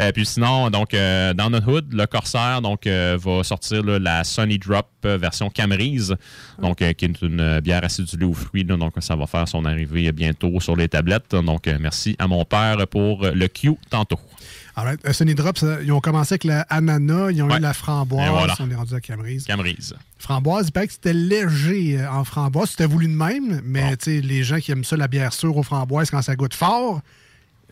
[0.00, 4.24] Euh, puis sinon, donc, euh, dans notre hood, le Corsair donc, euh, va sortir la
[4.24, 6.16] Sunny Drop version Camerise,
[6.60, 8.64] donc, qui est une bière acidulée aux fruits.
[8.64, 11.34] donc, ça va faire son arrivée bientôt sur les tablettes.
[11.34, 14.20] Donc, merci à mon père pour le Q tantôt.
[14.74, 15.00] Alright.
[15.06, 17.58] Euh, Sunny Drops, euh, ils ont commencé avec la ananas, ils ont Ouais.
[17.58, 18.54] eu la framboise, voilà.
[18.60, 19.44] on est rendu à Camerise.
[19.44, 19.94] Camerise.
[20.18, 22.70] Framboise, il paraît que c'était léger euh, en framboise.
[22.70, 25.56] C'était voulu de même, mais tu sais, les gens qui aiment ça, la bière sûre
[25.56, 27.00] aux framboises, quand ça goûte fort,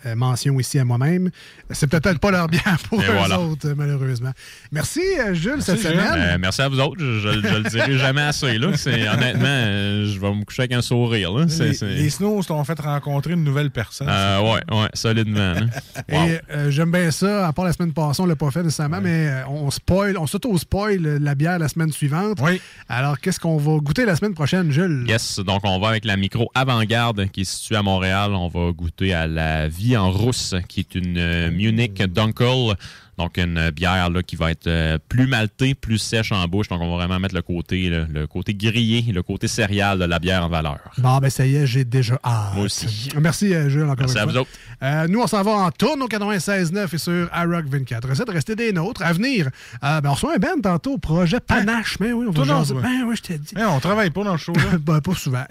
[0.06, 1.31] euh, mention ici à moi-même,
[1.70, 3.40] c'est peut-être pas leur bière pour eux voilà.
[3.40, 4.32] autres, euh, malheureusement.
[4.72, 5.90] Merci, euh, Jules, cette Jules.
[5.90, 6.12] semaine.
[6.16, 6.97] Euh, merci à vous autres.
[6.98, 8.59] Je, je- je le dirai jamais assez.
[8.59, 8.68] Là.
[8.68, 11.32] Honnêtement, euh, je vais me coucher avec un sourire.
[11.32, 11.44] Là.
[11.44, 14.09] Les, c'est- les Snows t'ont fait rencontrer une nouvelle personne.
[14.10, 15.55] Euh, ouais, ouais, solidement.
[16.10, 16.24] Wow.
[16.27, 19.01] Et euh, j'aime bien ça, à part la semaine passée, on l'a pas fait nécessairement,
[19.01, 22.39] mais euh, on spoil, on s'auto-spoil la bière la semaine suivante.
[22.43, 22.60] Oui.
[22.89, 25.05] Alors, qu'est-ce qu'on va goûter la semaine prochaine, Jules?
[25.09, 28.32] Yes, donc on va avec la micro Avant-Garde qui est située à Montréal.
[28.35, 32.76] On va goûter à la Vie en rousse qui est une euh, Munich Dunkel.
[33.20, 36.68] Donc une bière là, qui va être euh, plus maltée, plus sèche en bouche.
[36.68, 40.06] Donc on va vraiment mettre le côté, là, le côté grillé, le côté céréal de
[40.06, 40.78] la bière en valeur.
[40.97, 42.55] Bon, ben ça y est, j'ai déjà hâte.
[42.55, 43.10] Moi aussi.
[43.20, 44.32] Merci, euh, Jules, encore Merci une à fois.
[44.32, 44.51] vous autres.
[44.82, 48.09] Euh, nous, on s'en va en tourne au 96.9 et sur iRock 24.
[48.09, 49.02] Restez de rester des nôtres.
[49.02, 49.51] À venir,
[49.84, 51.98] euh, ben, on reçoit un band tantôt, projet Panache.
[52.01, 52.62] Mais oui, on va non.
[52.80, 53.52] Ben oui, je t'ai dit.
[53.55, 54.55] Hey, on travaille pas dans le show.
[54.55, 54.78] Là.
[54.80, 55.44] ben, pas souvent.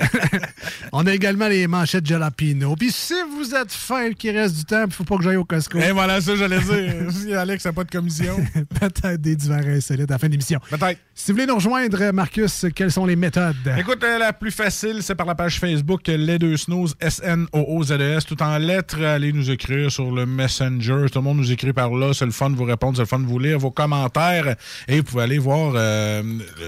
[0.91, 2.75] on a également les manchettes Jalapino.
[2.75, 5.45] Puis si vous êtes fin qu'il reste du temps, il faut pas que j'aille au
[5.45, 5.77] Costco.
[5.77, 6.95] Et voilà, ça, j'allais dire.
[7.59, 8.37] Alex n'a pas de commission.
[8.79, 10.59] Peut-être des divers insolites à la fin de l'émission.
[10.69, 10.97] Peut-être.
[11.13, 13.57] Si vous voulez nous rejoindre, Marcus, quelles sont les méthodes?
[13.77, 18.25] Écoute, euh, la plus facile, c'est par la page Facebook euh, Les Deux Snows, S-N-O-O-Z-E-S,
[18.25, 19.03] tout en lettres.
[19.03, 21.07] Allez nous écrire sur le Messenger.
[21.11, 22.13] Tout le monde nous écrit par là.
[22.13, 24.55] C'est le fun de vous répondre, c'est le fun de vous lire vos commentaires.
[24.87, 26.23] Et vous pouvez aller voir euh,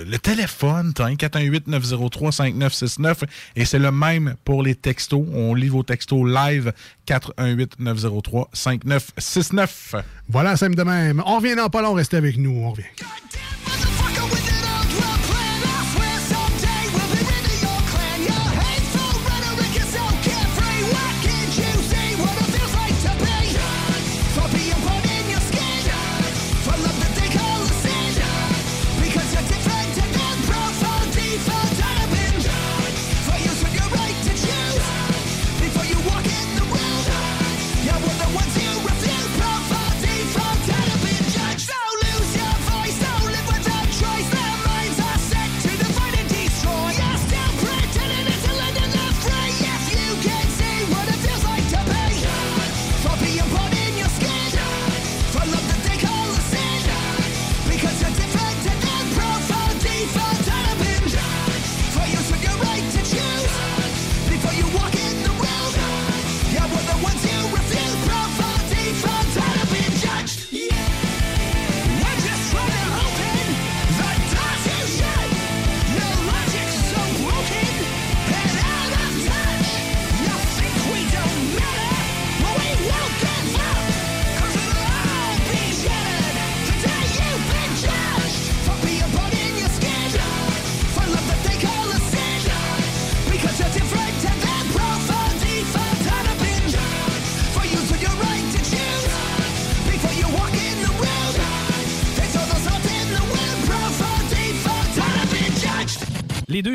[0.06, 3.24] le- téléphone, t'as un 418-903-5969.
[3.56, 5.24] Et c'est le même pour les textos.
[5.34, 6.74] On lit vos textos live,
[7.08, 10.02] 418-903-5969.
[10.32, 11.22] Voilà, simple de même.
[11.26, 12.64] On revient dans pas long, restez avec nous.
[12.64, 12.86] On revient.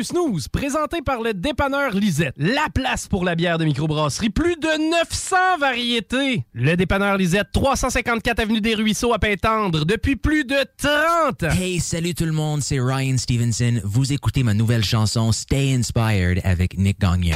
[0.07, 2.33] Snooze, présentés par le dépanneur Lisette.
[2.37, 4.29] La place pour la bière de microbrasserie.
[4.29, 6.45] Plus de 900 variétés.
[6.53, 11.55] Le dépanneur Lisette, 354 Avenue des Ruisseaux à Pintendre, depuis plus de 30 ans.
[11.59, 13.81] Hey, salut tout le monde, c'est Ryan Stevenson.
[13.83, 17.35] Vous écoutez ma nouvelle chanson Stay Inspired avec Nick Gagnon.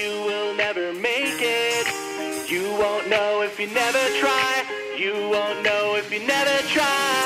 [0.00, 1.86] You will never make it.
[2.50, 4.64] You won't know if you never try.
[4.96, 7.19] You won't know if you never try.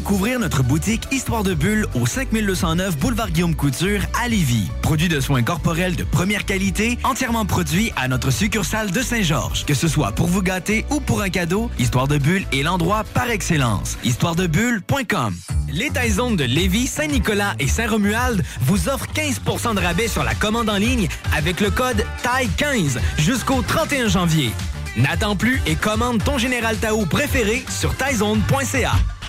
[0.00, 4.70] Découvrir notre boutique Histoire de Bulle au 5209 Boulevard Guillaume Couture à Lévis.
[4.80, 9.66] Produit de soins corporels de première qualité, entièrement produit à notre succursale de Saint-Georges.
[9.66, 13.04] Que ce soit pour vous gâter ou pour un cadeau, Histoire de Bulle est l'endroit
[13.12, 13.98] par excellence.
[14.02, 15.34] Histoiredebulle.com
[15.70, 20.70] Les Taizones de Lévis, Saint-Nicolas et Saint-Romuald vous offrent 15% de rabais sur la commande
[20.70, 24.50] en ligne avec le code TAI15 jusqu'au 31 janvier.
[24.96, 28.92] N'attends plus et commande ton Général Tao préféré sur taizone.ca.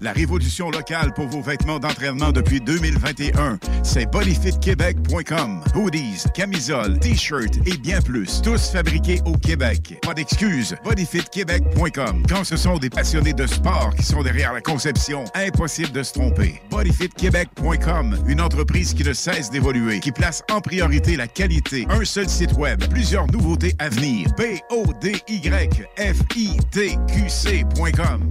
[0.00, 5.62] La révolution locale pour vos vêtements d'entraînement depuis 2021, c'est bodyfitquebec.com.
[5.74, 8.42] Hoodies, camisoles, t-shirts et bien plus.
[8.42, 9.98] Tous fabriqués au Québec.
[10.02, 10.76] Pas d'excuses.
[10.84, 12.24] bodyfitquebec.com.
[12.28, 16.12] Quand ce sont des passionnés de sport qui sont derrière la conception, impossible de se
[16.12, 16.60] tromper.
[16.70, 21.86] bodyfitquebec.com, une entreprise qui ne cesse d'évoluer, qui place en priorité la qualité.
[21.88, 24.28] Un seul site web, plusieurs nouveautés à venir.
[24.36, 28.30] B O D Y F I T Q C.com.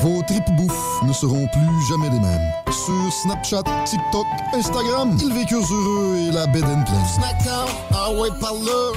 [0.00, 2.52] Vos tripes bouffe ne seront plus jamais les mêmes.
[2.70, 7.06] Sur Snapchat, TikTok, Instagram, ils vécurent heureux et la bed and pleine.
[7.14, 8.92] Snackdown, ah ouais, par là.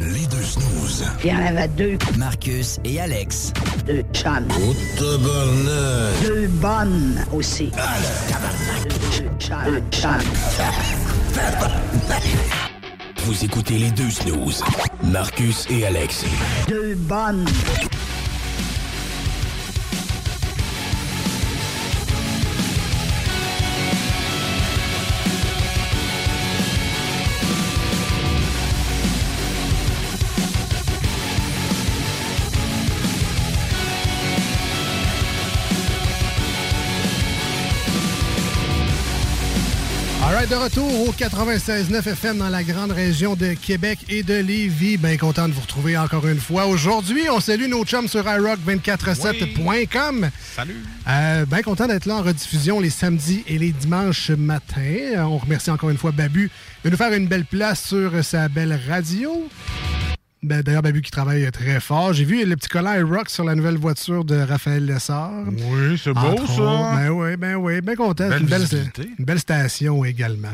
[0.00, 1.04] Les deux snooze.
[1.22, 1.98] Il y en avait deux.
[2.16, 3.52] Marcus et Alex.
[3.86, 4.48] Deux chums.
[4.50, 6.22] Oh, tabarnak.
[6.22, 7.70] Deux bonnes aussi.
[9.16, 9.58] Deux chums.
[9.66, 10.10] Deux chums.
[13.24, 14.64] Vous écoutez les deux snooze,
[15.04, 16.24] Marcus et Alex.
[16.66, 17.44] Deux bonnes.
[40.50, 44.96] De retour au 96.9 FM dans la grande région de Québec et de Lévis.
[44.96, 46.66] Bien content de vous retrouver encore une fois.
[46.66, 50.28] Aujourd'hui, on salue nos chums sur iRock247.com.
[50.56, 50.82] Salut.
[51.08, 55.18] Euh, bien content d'être là en rediffusion les samedis et les dimanches matins.
[55.18, 56.50] On remercie encore une fois Babu
[56.84, 59.48] de nous faire une belle place sur sa belle radio.
[60.42, 62.14] Ben, D'ailleurs, Babu qui travaille très fort.
[62.14, 65.44] J'ai vu le petit collant rock sur la nouvelle voiture de Raphaël Lessard.
[65.48, 66.62] Oui, c'est beau, Entre ça.
[66.62, 66.96] autres.
[66.96, 68.26] Ben oui, ben oui, bien content.
[68.30, 68.66] Belle une, belle,
[69.18, 70.52] une belle station également.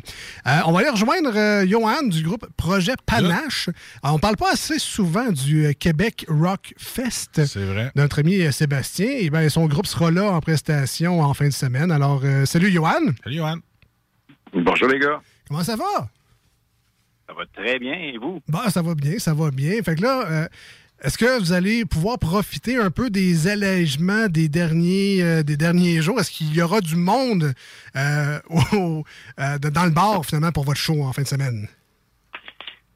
[0.49, 3.71] Euh, on va aller rejoindre euh, Johan du groupe Projet Panache.
[4.03, 7.45] Alors, on parle pas assez souvent du euh, Québec Rock Fest.
[7.47, 7.93] C'est vrai.
[7.95, 9.07] Notre ami euh, Sébastien.
[9.09, 11.93] Et ben, son groupe sera là en prestation en fin de semaine.
[11.93, 12.91] Alors, euh, salut Johan.
[13.23, 13.57] Salut Johan.
[14.53, 15.21] Bonjour les gars.
[15.49, 16.09] Comment ça va?
[17.29, 18.41] Ça va très bien et vous?
[18.49, 19.83] Bah, ça va bien, ça va bien.
[19.83, 20.47] Fait que là, euh,
[21.03, 26.01] est-ce que vous allez pouvoir profiter un peu des allègements des derniers, euh, des derniers
[26.03, 26.21] jours?
[26.21, 27.53] Est-ce qu'il y aura du monde
[27.97, 29.03] euh, au-
[29.39, 31.69] dans le bar, finalement, pour votre show en fin de semaine?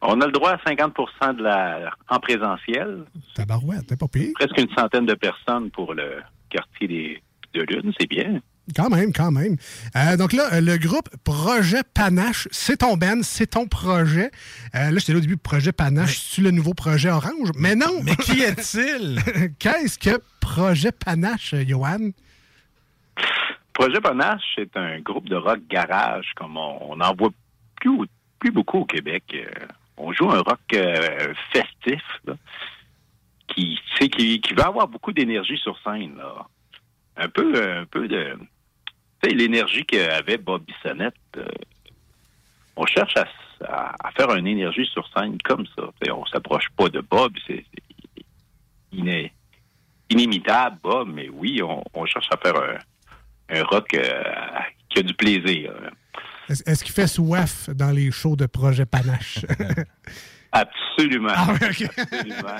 [0.02, 3.04] On a le droit à 50 de la en présentiel.
[3.34, 4.30] Tabarouette, t'es pas pire.
[4.34, 8.40] Presque une centaine de personnes pour le quartier des de Lune, c'est bien.
[8.76, 9.56] Quand même, quand même.
[9.96, 14.30] Euh, donc là, euh, le groupe Projet Panache, c'est ton Ben, c'est ton projet.
[14.74, 17.50] Euh, là, j'étais là au début, Projet Panache, c'est le nouveau projet Orange?
[17.56, 18.02] Mais non!
[18.02, 19.20] Mais qui est-il?
[19.58, 22.10] Qu'est-ce que Projet Panache, Johan?
[23.72, 27.30] Projet Panache, c'est un groupe de rock garage, comme on n'en voit
[27.80, 28.06] plus,
[28.38, 29.24] plus beaucoup au Québec.
[29.34, 29.46] Euh,
[29.96, 30.60] on joue un rock
[31.52, 32.34] festif, là,
[33.48, 36.16] qui, tu sais, qui, qui va avoir beaucoup d'énergie sur scène.
[36.16, 36.46] Là.
[37.16, 38.36] Un peu, un peu de...
[39.22, 41.14] Tu sais, l'énergie qu'avait Bob Bissonnette.
[41.36, 41.44] euh,
[42.76, 45.82] on cherche à, s- à- à faire une énergie sur scène comme ça.
[46.00, 47.64] Tu sais, on s'approche pas de Bob, c'est
[48.92, 49.32] iné-
[50.08, 52.78] inimitable, Bob, mais oui, on, on cherche à faire un,
[53.58, 54.22] un rock euh,
[54.88, 55.72] qui a du plaisir.
[56.48, 59.38] Est-ce est-ce qu'il fait soif dans les shows de Projet Panache?
[60.52, 61.32] Absolument.
[61.34, 61.52] Ah.
[61.60, 62.56] Absolument.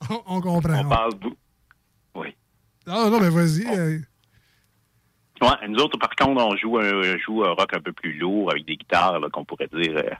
[0.10, 0.80] on, on comprend.
[0.84, 1.36] On parle beaucoup.
[2.16, 2.34] Oui.
[2.86, 4.02] Ah non, mais vas-y.
[5.40, 8.50] Ouais, nous autres, par contre, on joue un, joue un rock un peu plus lourd
[8.50, 10.10] avec des guitares là, qu'on pourrait dire euh,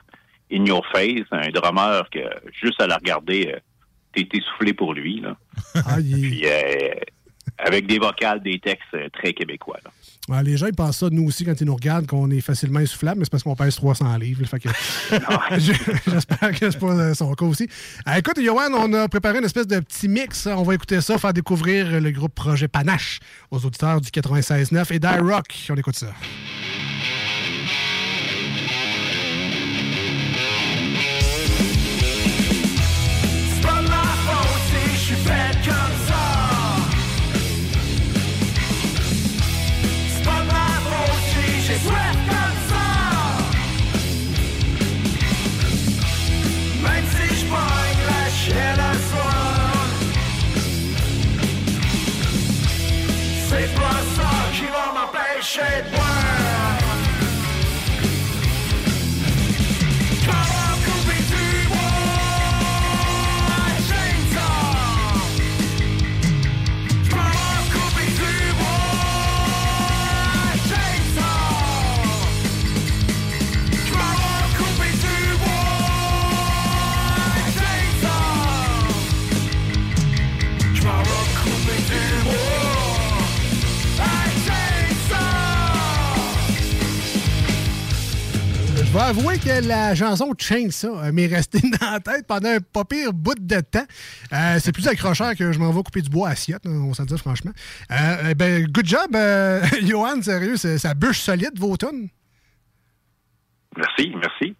[0.51, 1.27] in your face.
[1.31, 2.19] Un drummer que
[2.61, 3.59] juste à la regarder, euh,
[4.13, 5.21] t'es essoufflé pour lui.
[5.21, 5.37] Là.
[5.75, 6.93] ah, Puis euh,
[7.57, 9.79] avec des vocales, des textes euh, très québécois.
[9.83, 9.91] là.
[10.29, 12.79] Ouais, les gens, ils pensent ça, nous aussi, quand ils nous regardent, qu'on est facilement
[12.79, 14.43] essoufflable, mais c'est parce qu'on pèse 300 livres.
[15.57, 17.67] J'espère que c'est pas euh, son cas aussi.
[18.07, 20.45] Euh, écoute, Johan, on a préparé une espèce de petit mix.
[20.47, 23.19] On va écouter ça, faire découvrir le groupe Projet Panache
[23.49, 25.67] aux auditeurs du 96.9 et Die Rock.
[25.69, 26.07] On écoute ça.
[55.51, 56.00] shade.
[88.91, 92.59] Je vais avouer que la chanson Chainsaw euh, m'est restée dans la tête pendant un
[92.59, 93.85] pas pire bout de temps.
[94.33, 96.93] Euh, c'est plus accrocheur que je m'en vais couper du bois à assiette, là, on
[96.93, 97.51] s'en dit franchement.
[97.89, 102.09] Euh, eh ben, good job, euh, Johan, sérieux, ça bûche solide, vos tunes.
[103.77, 104.57] Merci, merci.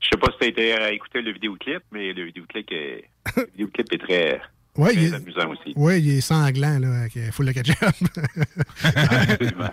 [0.00, 3.04] Je sais pas si tu as été à écouter le vidéoclip, mais le vidéoclip est,
[3.36, 4.40] le vidéoclip est très,
[4.78, 5.72] Ouais, il est- amusant aussi.
[5.76, 7.76] Oui, il est sanglant, là, il faut le ketchup.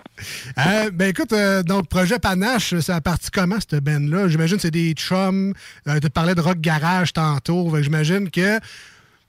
[0.57, 4.27] Euh, ben écoute, euh, donc projet Panache, ça a parti comment cette band-là?
[4.30, 5.53] J'imagine que c'est des chums.
[5.88, 7.72] Euh, tu parlais de rock garage tantôt.
[7.82, 8.60] J'imagine que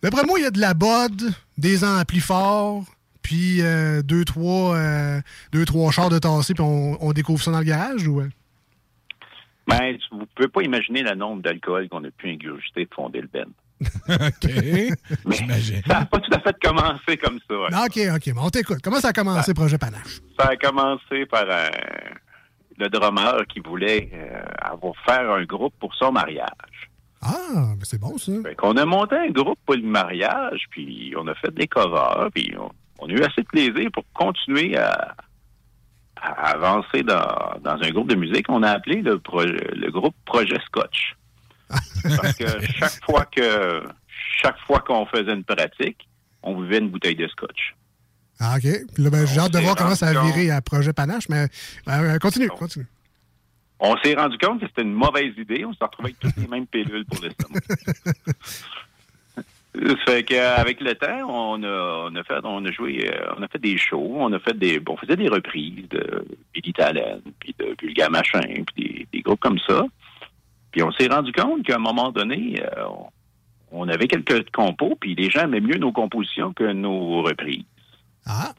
[0.02, 1.20] d'après moi, il y a de la bod,
[1.58, 2.84] des amplis forts,
[3.22, 5.20] puis euh, deux, trois, euh,
[5.52, 8.20] deux, trois chars de tassé, puis on, on découvre ça dans le garage ou?
[8.20, 8.28] euh?
[9.68, 13.28] Ben, vous pouvez pas imaginer le nombre d'alcool qu'on a pu ingurgiter de fonder le
[13.32, 13.46] Ben.
[14.08, 14.50] OK.
[15.30, 15.82] J'imagine.
[15.86, 17.54] Ça n'a pas tout à fait commencé comme ça.
[17.70, 18.34] Non, OK, OK.
[18.34, 18.78] Bon, on t'écoute.
[18.82, 20.20] Comment ça a commencé, projet Panache?
[20.38, 21.68] Ça a commencé par euh,
[22.78, 26.48] le drummer qui voulait euh, avoir faire un groupe pour son mariage.
[27.22, 28.32] Ah, ben c'est bon, ça.
[28.62, 32.54] On a monté un groupe pour le mariage, puis on a fait des covers, puis
[32.58, 32.70] on,
[33.00, 35.14] on a eu assez de plaisir pour continuer à,
[36.20, 41.16] à avancer dans, dans un groupe de musique qu'on a appelé le groupe Projet Scotch.
[41.68, 42.44] Parce que
[42.78, 43.82] chaque fois que
[44.43, 46.09] chaque fois qu'on faisait une pratique,
[46.43, 47.74] on buvait une bouteille de scotch.
[48.38, 48.68] Ah, OK.
[48.94, 51.48] Puis là, ben, j'ai hâte de voir comment ça a viré à projet Panache, mais
[51.88, 52.86] euh, continue, continue.
[53.78, 55.64] On s'est rendu compte que c'était une mauvaise idée.
[55.64, 57.60] On s'est retrouvé avec toutes les mêmes pilules pour l'estomac.
[60.06, 63.48] Fait qu'avec le temps, on a, on a fait, on a joué, euh, on a
[63.48, 66.24] fait des shows, on a fait des, on faisait des reprises de
[66.55, 69.84] Billy Talent, puis de Vulga Machin, puis des, des groupes comme ça.
[70.76, 72.84] Puis on s'est rendu compte qu'à un moment donné, euh,
[73.72, 77.64] on, avait quelques compos, puis les gens aimaient mieux nos compositions que nos reprises.
[78.26, 78.52] Ah.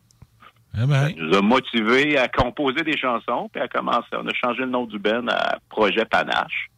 [0.73, 1.09] Eh ben.
[1.09, 4.07] Ça nous a motivés à composer des chansons, puis à commencer.
[4.13, 6.71] On a changé le nom du Ben à Projet Panache.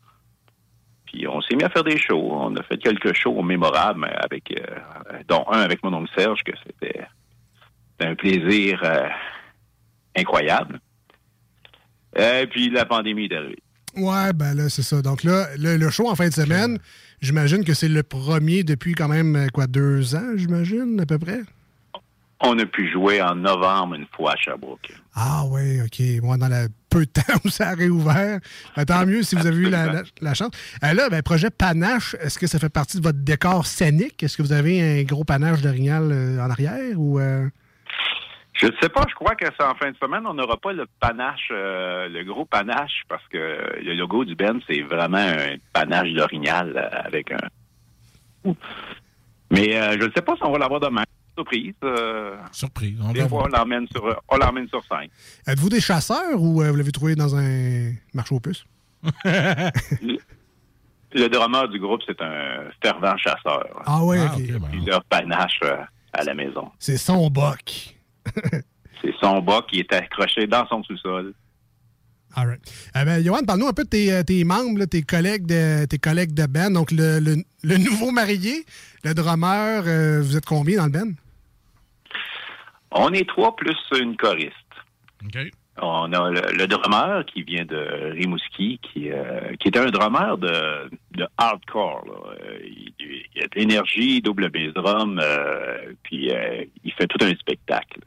[1.05, 2.31] Puis on s'est mis à faire des shows.
[2.33, 6.51] On a fait quelques shows mémorables avec, euh, dont un avec mon oncle Serge, que
[6.65, 7.07] c'était
[8.01, 9.07] un plaisir euh,
[10.17, 10.81] incroyable.
[12.17, 13.63] Euh, puis la pandémie est arrivée.
[13.95, 15.01] Ouais, ben là, c'est ça.
[15.01, 16.77] Donc là, le, le show en fin de semaine,
[17.21, 21.17] j'imagine que c'est le premier depuis quand même, euh, quoi, deux ans, j'imagine, à peu
[21.19, 21.41] près?
[22.41, 24.93] On a pu jouer en novembre une fois à Sherbrooke.
[25.13, 26.01] Ah oui, OK.
[26.23, 28.39] Moi, dans le peu de temps où ça a réouvert.
[28.77, 30.51] Ben, tant mieux si vous avez eu la, la- la chance.
[30.83, 34.23] Euh, là, ben, projet Panache, est-ce que ça fait partie de votre décor scénique?
[34.23, 37.19] Est-ce que vous avez un gros panache d'orignal euh, en arrière ou...
[37.19, 37.49] euh?
[38.61, 40.73] Je ne sais pas, je crois que c'est en fin de semaine, on n'aura pas
[40.73, 45.55] le panache, euh, le gros panache, parce que le logo du Ben, c'est vraiment un
[45.71, 48.53] panache d'orignal euh, avec un.
[49.51, 51.03] Mais euh, je ne sais pas si on va l'avoir demain.
[51.37, 51.73] Surprise.
[51.85, 52.99] euh, Surprise.
[53.01, 55.07] On des fois, on l'emmène sur, on l'emmène sur scène.
[55.47, 58.65] Êtes-vous des chasseurs ou euh, vous l'avez trouvé dans un marché aux puces?
[61.11, 63.65] Le drummer du groupe, c'est un fervent chasseur.
[63.85, 64.39] Ah ouais, ok.
[64.73, 65.77] Il leur panache euh,
[66.13, 66.69] à la maison.
[66.77, 67.95] C'est son boc.
[69.01, 71.33] C'est son bas qui est accroché dans son sous-sol.
[72.35, 72.61] All right.
[72.95, 75.85] Euh, ben, Johan, parle-nous un peu de tes, euh, tes membres, là, tes collègues de
[75.85, 76.69] tes collègues de band.
[76.71, 78.65] Donc, le, le- le nouveau marié,
[79.03, 81.11] le drummer, euh, vous êtes combien dans le band?
[82.91, 84.53] On est trois plus une choriste.
[85.25, 85.37] OK.
[85.81, 90.37] On a le, le drummer qui vient de Rimouski, qui, euh, qui est un drummer
[90.37, 92.05] de, de hardcore.
[92.05, 92.33] là.
[92.41, 92.93] Euh, Il,
[93.35, 97.99] il a de l'énergie, double bass drum, euh, puis euh, il fait tout un spectacle.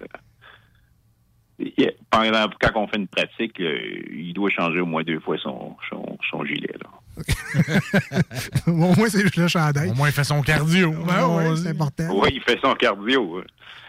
[1.59, 3.79] Il- pendant, quand on fait une pratique, euh,
[4.11, 6.75] il doit changer au moins deux fois son, son, son gilet.
[6.83, 6.91] Là.
[8.67, 9.91] Au moins, c'est juste le chandail.
[9.91, 10.91] Au moins, il fait son cardio.
[10.91, 12.09] Ouais, ouais, c'est important.
[12.21, 13.39] Oui, il fait son cardio.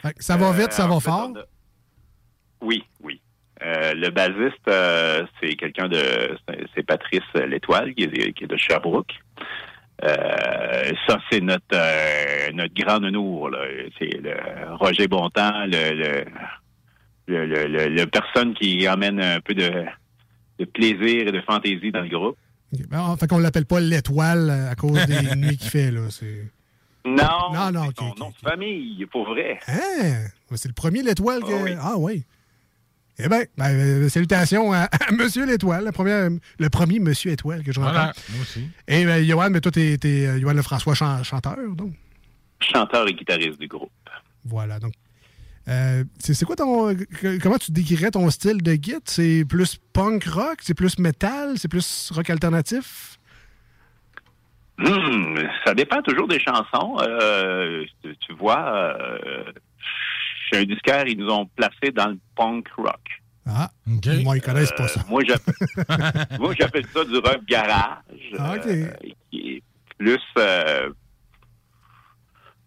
[0.06, 0.12] hein.
[0.20, 1.32] Ça va vite, Euh, ça va fort?
[2.62, 3.22] Oui, oui.
[3.66, 6.38] Euh, le basiste, euh, c'est quelqu'un de.
[6.76, 9.14] c'est- Patrice L'Étoile, qui est, qui est de Sherbrooke.
[10.04, 13.56] Euh, ça, c'est notre notre grand nounours.
[14.00, 14.36] C'est le
[14.76, 16.26] Roger Bontemps, le, le,
[17.28, 19.72] le, le- le- le personne qui amène un peu de,
[20.60, 22.38] de plaisir et de fantaisie dans le groupe.
[22.90, 26.02] Ben, fait qu'on l'appelle pas l'étoile à cause des nuits qu'il fait, là.
[27.06, 27.14] Non,
[27.54, 29.60] Non, non, c'est son nom de famille, pour vrai.
[29.68, 30.26] Hein?
[30.56, 31.76] C'est le premier l'étoile que.
[31.80, 32.24] Ah oui.
[33.20, 36.30] Eh bien, ben, euh, salutations à, à Monsieur l'Étoile, le premier,
[36.60, 37.96] le premier Monsieur Étoile que je rencontre.
[38.00, 38.68] Voilà, moi aussi.
[38.88, 41.94] Et ben, Johan, mais toi, t'es, t'es, euh, Johan Lefrançois, chan- chanteur, donc?
[42.60, 43.92] Chanteur et guitariste du groupe.
[44.46, 44.94] Voilà, donc.
[45.70, 46.94] Euh, c'est, quoi ton.
[46.96, 49.00] que- Comment tu décrirais ton style de guide?
[49.06, 50.58] C'est plus punk rock?
[50.62, 51.54] C'est plus metal?
[51.58, 53.18] C'est plus rock alternatif?
[54.78, 55.36] Hmm,
[55.66, 56.98] ça dépend toujours des chansons.
[57.00, 59.44] Euh, tu, tu vois, euh,
[60.50, 63.00] chez un disquaire, ils nous ont placés dans le punk rock.
[63.46, 65.02] Ah, moi, ils connaissent pas ça.
[65.02, 65.56] Euh, moi, j'appelle,
[66.40, 67.98] moi, j'appelle ça du rock garage.
[68.40, 68.66] Ah, OK.
[68.68, 68.88] euh,
[69.32, 69.64] qui est
[69.98, 70.90] plus, euh,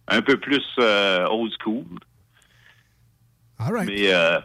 [0.07, 1.85] un peu plus euh, old school.
[3.59, 3.87] All right.
[3.87, 4.39] Mais euh,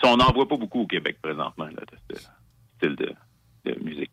[0.00, 2.22] ça, on n'en voit pas beaucoup au Québec présentement, là, de ce
[2.78, 3.14] style de,
[3.66, 4.10] de musique.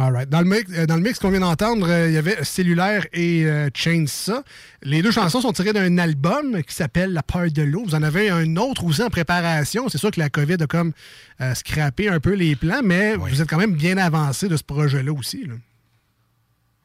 [0.00, 0.28] All right.
[0.28, 3.04] Dans le mix, euh, dans le mix qu'on vient d'entendre, euh, il y avait Cellulaire
[3.12, 4.44] et euh, Chainsaw.
[4.82, 7.82] Les deux chansons sont tirées d'un album qui s'appelle La peur de l'eau.
[7.84, 9.88] Vous en avez un autre aussi en préparation.
[9.88, 10.92] C'est sûr que la COVID a comme
[11.40, 14.62] euh, scrappé un peu les plans, mais vous êtes quand même bien avancé de ce
[14.62, 15.44] projet-là aussi.
[15.46, 15.54] là.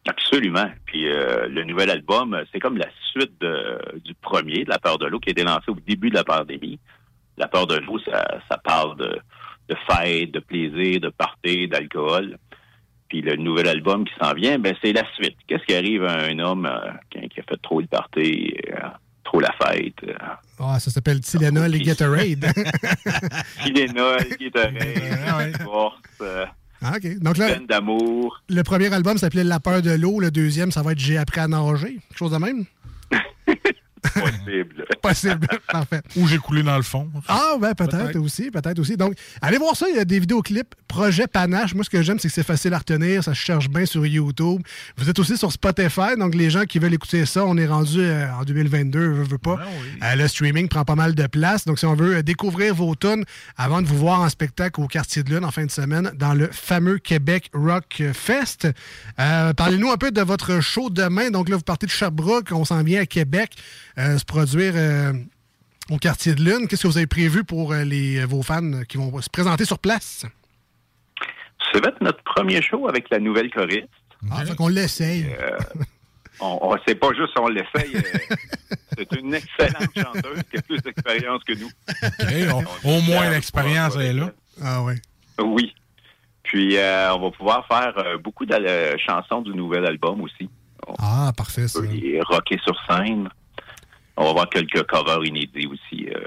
[0.08, 0.70] Absolument.
[0.86, 4.98] Puis euh, le nouvel album, c'est comme la suite de- du premier, de La peur
[4.98, 6.80] de l'eau, qui a été lancé au début de la pandémie.
[7.38, 9.20] La peur de l'eau, ça, ça parle de,
[9.70, 12.38] de fête, de plaisir, de party, d'alcool.
[13.10, 15.38] Puis le nouvel album qui s'en vient, ben c'est la suite.
[15.48, 18.88] Qu'est-ce qui arrive à un homme euh, qui, qui a fait trop le party, euh,
[19.24, 20.14] trop la fête, euh,
[20.60, 22.46] Ah, ça s'appelle Tylenol et Gatorade.
[23.64, 26.02] Tylenol, guitariste, force,
[26.82, 27.20] Ah, OK.
[27.20, 28.42] Donc là, d'amour.
[28.50, 30.20] le premier album s'appelait La peur de l'eau.
[30.20, 32.00] Le deuxième, ça va être J'ai appris à nager.
[32.10, 32.66] Quelque chose de même?
[34.14, 34.86] Possible.
[35.02, 36.02] Possible, parfait.
[36.16, 37.10] Ou j'ai coulé dans le fond.
[37.28, 38.98] Ah, ben peut-être aussi, peut-être aussi.
[38.98, 41.74] Donc, allez voir ça, il y a des vidéoclips Projet Panache.
[41.74, 44.06] Moi, ce que j'aime, c'est que c'est facile à retenir, ça se cherche bien sur
[44.06, 44.62] YouTube.
[44.98, 48.00] Vous êtes aussi sur Spotify, donc les gens qui veulent écouter ça, on est rendu
[48.00, 49.58] euh, en 2022, je veux pas.
[50.04, 51.66] Euh, le streaming prend pas mal de place.
[51.66, 53.24] Donc, si on veut euh, découvrir vos tunes
[53.58, 56.36] avant de vous voir en spectacle au Quartier de Lune en fin de semaine dans
[56.36, 58.68] le fameux Québec Rock Fest,
[59.20, 61.32] euh, parlez-nous un peu de votre show demain.
[61.32, 63.56] Donc là, vous partez de Sherbrooke, on s'en vient à Québec
[63.98, 65.14] se produire euh,
[65.90, 66.68] au quartier de Lune.
[66.68, 69.80] Qu'est-ce que vous avez prévu pour euh, les, vos fans qui vont se présenter sur
[69.80, 70.26] place?
[71.72, 73.88] Ça va être notre premier show avec la nouvelle choriste.
[74.32, 75.26] Ah, fait qu'on l'essaye.
[75.40, 75.58] Euh,
[76.40, 77.96] on, on c'est pas juste on l'essaye.
[77.96, 78.36] euh,
[78.98, 81.70] c'est une excellente chanteuse qui a plus d'expérience que nous.
[82.84, 84.32] on- au moins, l'expérience est là.
[84.62, 84.94] Ah oui.
[85.40, 85.74] Oui.
[86.44, 90.50] Puis euh, on va pouvoir faire euh, beaucoup de euh, chansons du nouvel album aussi.
[91.00, 91.80] Ah, parfait, ça.
[91.92, 93.30] Et rocker sur scène.
[94.16, 96.20] On va avoir quelques covers inédits aussi euh,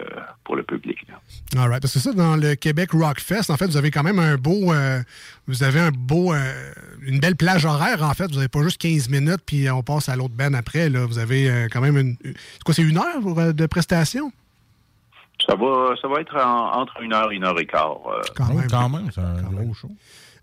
[0.45, 0.99] pour le public.
[1.09, 1.63] là.
[1.63, 1.81] All right.
[1.81, 4.37] Parce que ça, dans le Québec Rock Fest, en fait, vous avez quand même un
[4.37, 4.73] beau.
[4.73, 5.01] euh,
[5.47, 6.35] vous avez un beau.
[6.35, 6.73] euh,
[7.07, 8.27] une belle plage horaire, en fait.
[8.27, 10.89] Vous n'avez pas juste 15 minutes, puis on passe à l'autre ben après.
[10.89, 11.07] Là.
[11.07, 12.17] Vous avez euh, quand même une.
[12.25, 14.33] C'est quoi, c'est une heure euh, de prestation?
[15.47, 17.99] Ça va, ça va être en- entre une heure et une heure et quart.
[18.09, 18.21] euh.
[18.35, 18.67] Quand même.
[18.69, 19.91] Quand même, c'est un gros show.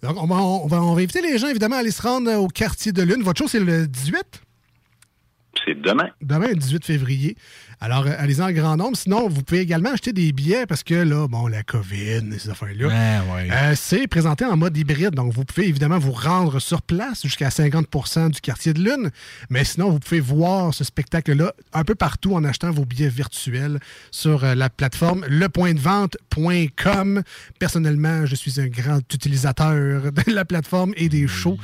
[0.01, 2.31] Donc, on va, on, va, on va inviter les gens, évidemment, à aller se rendre
[2.35, 3.21] au quartier de Lune.
[3.23, 4.15] Votre show, c'est le 18?
[5.65, 6.09] C'est demain.
[6.21, 7.35] Demain, le 18 février.
[7.79, 8.95] Alors, euh, allez-y en grand nombre.
[8.95, 12.87] Sinon, vous pouvez également acheter des billets parce que là, bon, la COVID, ces affaires-là.
[12.87, 13.49] Ouais, ouais.
[13.51, 15.11] Euh, c'est présenté en mode hybride.
[15.11, 19.11] Donc, vous pouvez évidemment vous rendre sur place jusqu'à 50% du quartier de Lune.
[19.49, 23.79] Mais sinon, vous pouvez voir ce spectacle-là un peu partout en achetant vos billets virtuels
[24.11, 27.21] sur euh, la plateforme lepointdevente.com.
[27.59, 31.57] Personnellement, je suis un grand utilisateur de la plateforme et des shows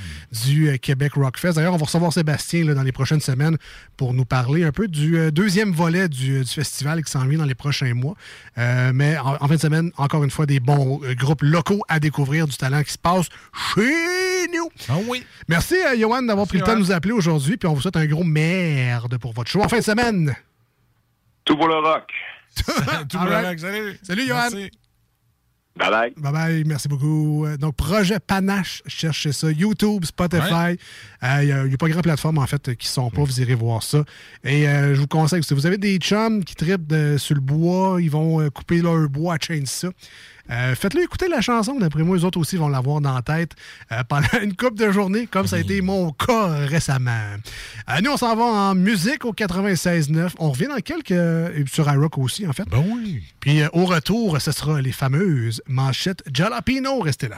[0.46, 1.54] du Québec Rockfest.
[1.54, 3.58] D'ailleurs, on va recevoir Sébastien là, dans les prochaines semaines
[3.98, 7.40] pour nous parler un peu du euh, deuxième volet du, du festival qui s'en vient
[7.40, 8.16] dans les prochains mois.
[8.58, 11.82] Euh, mais en, en fin de semaine, encore une fois, des bons euh, groupes locaux
[11.88, 13.28] à découvrir, du talent qui se passe
[13.76, 14.70] chez nous.
[14.88, 15.26] Ah oui.
[15.48, 17.98] Merci à Johan d'avoir pris le temps de nous appeler aujourd'hui, puis on vous souhaite
[17.98, 20.36] un gros merde pour votre show en fin de semaine.
[21.46, 22.12] Tout pour le rock.
[22.56, 24.00] Tout All le rock, salut.
[24.04, 24.50] Salut, Johan.
[24.52, 24.72] Merci.
[25.80, 26.14] Bye bye.
[26.18, 27.46] Bye bye, merci beaucoup.
[27.46, 29.50] Euh, Donc, projet Panache, cherchez ça.
[29.50, 30.44] YouTube, Spotify.
[30.54, 30.78] Ouais.
[31.24, 33.24] Euh, Il n'y a, y a pas grand plateforme, en fait, euh, qui sont pas.
[33.24, 34.04] Vous irez voir ça.
[34.44, 37.42] Et euh, je vous conseille, si vous avez des chums qui tripent de- sur le
[37.42, 39.92] bois, ils vont euh, couper leur bois à chainsaw.
[40.52, 41.76] Euh, Faites-le écouter la chanson.
[41.80, 43.52] D'après moi, les autres aussi vont l'avoir dans la tête
[43.92, 47.12] euh, pendant une couple de journées, comme ça a été mon cas récemment.
[47.90, 50.32] Euh, nous, on s'en va en musique au 96.9.
[50.40, 51.12] On revient dans quelques...
[51.12, 52.68] euh, sur iRock aussi, en fait.
[52.70, 53.24] Ben oui.
[53.40, 57.00] Puis euh, au retour, ce sera les fameuses manchettes Jalapino.
[57.00, 57.38] Restez là.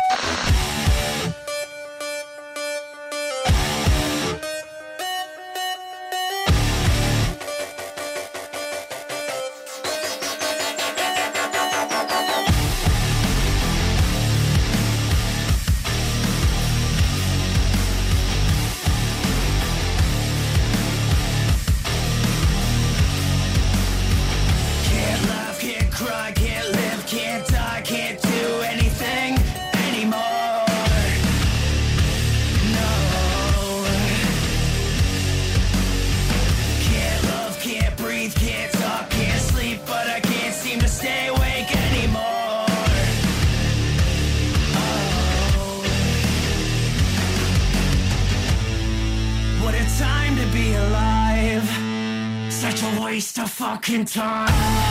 [53.81, 54.90] Fucking time.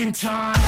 [0.00, 0.67] in time.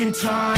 [0.00, 0.57] in time.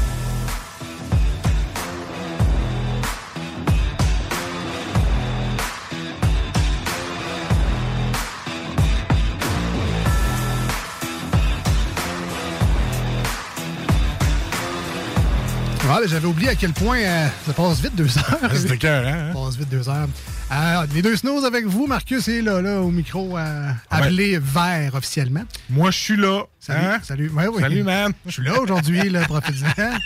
[15.93, 18.77] Ah, J'avais oublié à quel point euh, ça passe vite deux heures.
[18.79, 19.33] Cœur, hein?
[19.33, 20.07] Ça passe vite deux heures.
[20.49, 21.85] Euh, les deux snows avec vous.
[21.85, 25.43] Marcus est là, là au micro, euh, appelé vert officiellement.
[25.69, 26.43] Moi, je suis là.
[26.61, 26.85] Salut.
[26.85, 26.99] Hein?
[27.03, 27.29] Salut.
[27.31, 27.61] Ouais, oui.
[27.61, 28.13] Salut, man.
[28.25, 29.97] Je suis là aujourd'hui, là, profitez-en.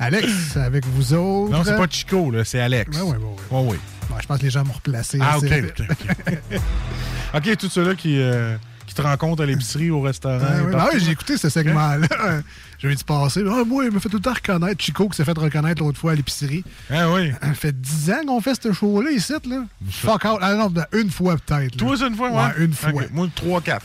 [0.00, 1.52] Alex, avec vous autres.
[1.52, 2.96] Non, c'est pas Chico, là, c'est Alex.
[2.96, 3.16] Ouais, ouais.
[3.52, 3.68] Ouais, ouais.
[4.10, 5.18] Ouais, je pense que les gens m'ont replacé.
[5.22, 5.44] Ah, ok,
[5.78, 6.60] ok, ok.
[7.34, 8.56] OK, tous ceux-là qui, euh,
[8.94, 10.38] qui te rencontrent à l'épicerie, au restaurant.
[10.40, 12.08] Ah, ben ouais, j'ai écouté ce segment-là.
[12.78, 13.42] J'ai vu du passer.
[13.48, 14.82] Ah, moi, il m'a fait tout le temps reconnaître.
[14.82, 16.62] Chico qui s'est fait reconnaître l'autre fois à l'épicerie.
[16.90, 17.32] Ah oui.
[17.40, 19.64] Ça fait 10 ans qu'on fait ce show-là ici, là.
[19.90, 20.38] Fuck out.
[20.42, 21.76] Ah non, ben, une fois peut-être.
[21.76, 22.36] Toi, une fois, ouais?
[22.36, 22.92] Ouais, une fois.
[23.12, 23.80] Moi, 3-4.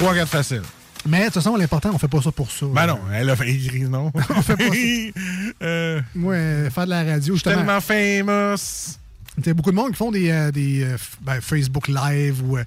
[0.00, 0.62] 3-4 facile.
[1.06, 2.66] Mais de toute façon, l'important, on fait pas ça pour ça.
[2.66, 3.52] Ben non, elle a fait
[3.88, 4.10] non?
[4.30, 5.20] on fait pas ça.
[5.62, 8.96] Euh, Ouais, faire de la radio, Je tellement famous.
[9.38, 12.42] Il y a beaucoup de monde qui font des, euh, des euh, ben, Facebook Live
[12.44, 12.64] ou euh,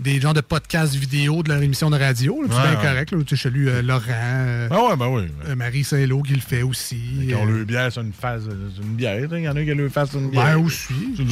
[0.00, 2.34] des genres de podcasts vidéo de leur émission de radio.
[2.34, 2.86] puis Ouais, C'est bien ouais.
[2.86, 3.10] correct.
[3.12, 5.22] Là, je salue euh, Laurent, euh, Ah ouais, ben oui.
[5.48, 7.00] euh, Marie Saint-Lô qui le fait aussi.
[7.22, 8.42] Ils ont Euh, le bière sur une face,
[8.80, 9.18] une bière.
[9.32, 10.44] Il y en a qui ont le face sur une bière.
[10.44, 10.94] Ben aussi.
[11.16, 11.24] C'est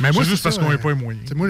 [0.00, 0.90] Mais moi, c'est juste parce qu'on n'est pas
[1.28, 1.48] sais, Moi,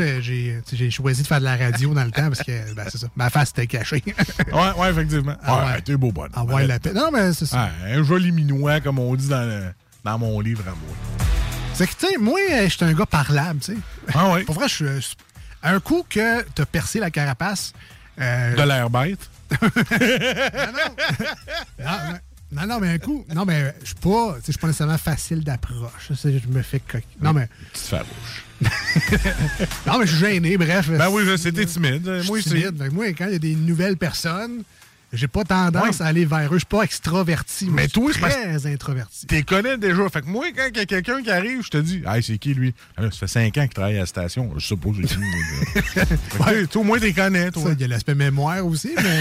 [0.72, 3.08] j'ai choisi de faire de la radio dans le temps parce que ben, c'est ça.
[3.14, 4.02] Ma face était cachée.
[4.52, 5.36] Ouais, ouais, effectivement.
[5.44, 6.24] Ah ouais, t'es beau bon.
[6.34, 6.92] Ah ouais, la paix.
[6.94, 7.68] Non, mais c'est ça.
[7.86, 9.70] Un joli minois, comme on dit dans, le-
[10.04, 10.96] dans mon livre à moi.
[11.74, 13.78] C'est que, tu sais, moi, je suis un gars parlable, tu sais.
[14.14, 14.42] Ah ouais?
[14.44, 15.14] Pour vrai, je suis.
[15.62, 17.72] Un coup que t'as percé la carapace.
[18.20, 19.28] euh, De l'air bête.
[21.78, 22.20] Non, mais-
[22.52, 23.24] non, non, mais un coup.
[23.34, 24.34] Non, mais je suis pas.
[24.36, 26.08] tu Je suis pas nécessairement facile d'approche.
[26.08, 27.06] Tu Je me fais coquille.
[27.20, 27.48] Non, mais.
[27.72, 28.44] Petite farouche.
[29.86, 30.88] non, mais je suis gêné, bref.
[30.90, 32.06] Ben oui, t'es timide.
[32.26, 32.76] Moi, timide.
[32.82, 34.62] Fait que moi, quand il y a des nouvelles personnes,
[35.12, 36.54] j'ai pas tendance à aller vers eux.
[36.54, 37.68] Je suis pas extraverti.
[37.70, 39.26] Mais je suis toi, c'est très introverti.
[39.26, 40.08] T'es connais déjà.
[40.08, 42.38] Fait que moi, quand il y a quelqu'un qui arrive, je te dis, hey, c'est
[42.38, 42.74] qui lui?
[42.96, 44.52] Ah, là, ça fait 5 ans qu'il travaille à la station.
[44.56, 44.74] Je.
[44.74, 46.06] Fait
[46.36, 47.72] que, toi, au moins, t'es connais, toi.
[47.72, 49.20] Il y a l'aspect mémoire aussi, mais.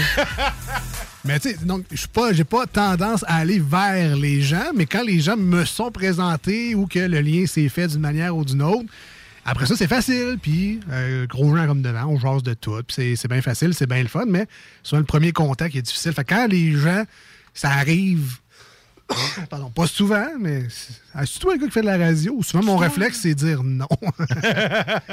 [1.24, 4.86] mais tu sais, donc, je pas, j'ai pas tendance à aller vers les gens, mais
[4.86, 8.44] quand les gens me sont présentés ou que le lien s'est fait d'une manière ou
[8.44, 8.86] d'une autre,
[9.50, 13.16] après ça, c'est facile, puis euh, gros gens comme devant, on jase de tout, puis
[13.16, 14.46] c'est- bien facile, c'est bien le fun, mais
[14.82, 16.12] souvent le premier contact est difficile.
[16.12, 17.04] Fait que quand les gens,
[17.54, 18.38] ça arrive.
[19.50, 20.68] Pardon, pas souvent, mais.
[20.68, 22.40] c'est- Ah, C'est toi le gars qui fait de la radio.
[22.42, 23.88] Souvent, mon réflexe, c'est dire non.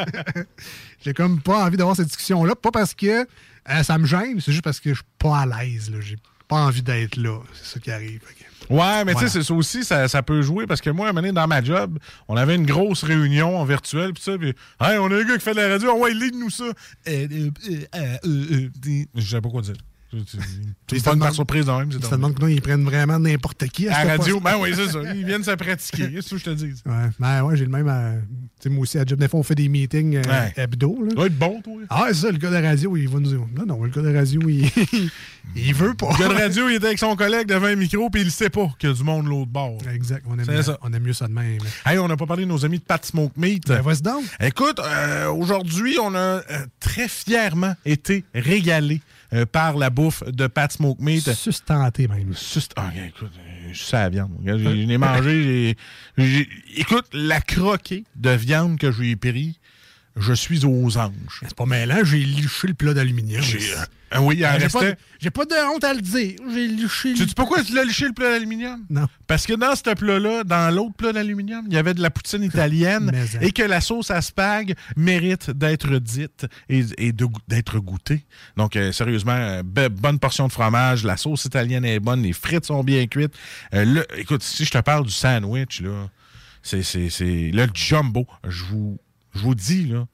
[1.03, 2.55] J'ai comme pas envie d'avoir cette discussion-là.
[2.55, 3.25] Pas parce que
[3.69, 5.91] euh, ça me gêne, c'est juste parce que je suis pas à l'aise.
[5.99, 7.39] J'ai pas envie d'être là.
[7.53, 8.21] C'est ça qui arrive.
[8.25, 8.36] Fait
[8.69, 11.09] Ouais, mais tu sais, c'est ça aussi, ça, ça peut jouer parce que moi, à
[11.09, 14.37] un moment donné, dans ma job, on avait une grosse réunion en virtuel, puis ça,
[14.37, 14.49] puis,
[14.81, 16.63] hey, on a un gars qui fait de la radio, oh, ouais, lead-nous ça.
[16.63, 16.71] Euh,
[17.07, 19.75] euh, euh, euh, euh, euh, Je sais pas quoi dire.
[20.09, 20.37] Tu tu-
[20.87, 21.91] tu prends demande- par surprise dans même.
[21.91, 22.11] c'est drôle.
[22.11, 23.89] demande que non, ils prennent vraiment n'importe qui.
[23.89, 24.99] À ce la radio, ben oui, c'est ça.
[25.13, 26.09] Ils viennent se pratiquer.
[26.15, 26.73] C'est ce que je te dis.
[26.85, 28.21] Ouais, ben ouais, j'ai le même.
[28.59, 30.53] tu sais, moi aussi, à Job, des fois, on fait des meetings euh, Ouais.
[30.55, 30.97] hebdo.
[31.03, 31.09] Là.
[31.09, 31.73] Ça doit être bon, toi.
[31.89, 33.41] Ah, c'est ça, le gars de la radio, il va nous dire.
[33.53, 34.69] Non, non, le gars de la radio, il,
[35.57, 36.09] il veut pas.
[36.13, 38.49] Le gars de radio, il était avec son collègue devant un micro, puis il sait
[38.49, 39.77] pas qu'il y a du monde de l'autre bord.
[39.93, 40.77] Exact, on aime, C'est ça.
[40.83, 41.57] on aime mieux ça de même.
[41.85, 43.67] Hey, on n'a pas parlé de nos amis de Pat Smoke Meat.
[43.67, 44.23] Ben, vas-y donc.
[44.39, 46.41] Écoute, euh, aujourd'hui, on a euh,
[46.79, 49.01] très fièrement été régalé
[49.33, 51.33] euh, par la bouffe de Pat Smoke Meat.
[51.33, 52.33] Sustenté même.
[52.33, 54.31] Sust- Ah, écoute, euh, je sais la viande.
[54.45, 55.75] J'ai- Je l'ai mangé.
[56.75, 59.59] Écoute, la croquée de viande que j'ai pris,
[60.19, 61.39] je suis aux anges.
[61.41, 63.41] C'est pas mêlant, j'ai liché le plat d'aluminium.
[63.41, 63.59] J'ai-
[64.09, 64.91] ah oui, il en j'ai, pas, restait.
[64.93, 66.35] de- j'ai pas de honte à le dire.
[66.53, 68.85] J'ai liché Tu sais pourquoi tu l'as liché le plat d'aluminium?
[68.89, 69.05] Non.
[69.27, 72.41] Parce que dans ce plat-là, dans l'autre plat d'aluminium, il y avait de la poutine
[72.41, 73.39] italienne hein.
[73.41, 76.83] et que la sauce à spag mérite d'être dite et,
[77.49, 78.25] d'être goûtée.
[78.55, 82.85] Donc, euh, sérieusement, bonne portion de fromage, la sauce italienne est bonne, les frites sont
[82.85, 83.33] bien cuites.
[83.73, 86.09] Euh, le- écoute, si je te parle du sandwich, là,
[86.63, 88.25] c'est, c'est, c'est le jumbo.
[88.47, 88.97] Je vous,
[89.37, 90.05] je vous dis, là,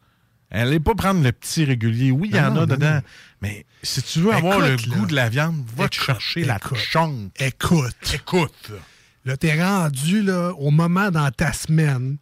[0.56, 2.12] Allez pas prendre le petit régulier.
[2.12, 2.94] Oui, il y en non, a dedans.
[2.98, 3.02] non.
[3.42, 4.82] Mais si tu veux avoir le là.
[4.88, 7.32] goût de la viande, va te Écoute, chercher la chonque.
[7.40, 7.96] Écoute.
[8.14, 8.72] Écoute.
[9.26, 12.18] Là, t'es rendu là, au moment dans ta semaine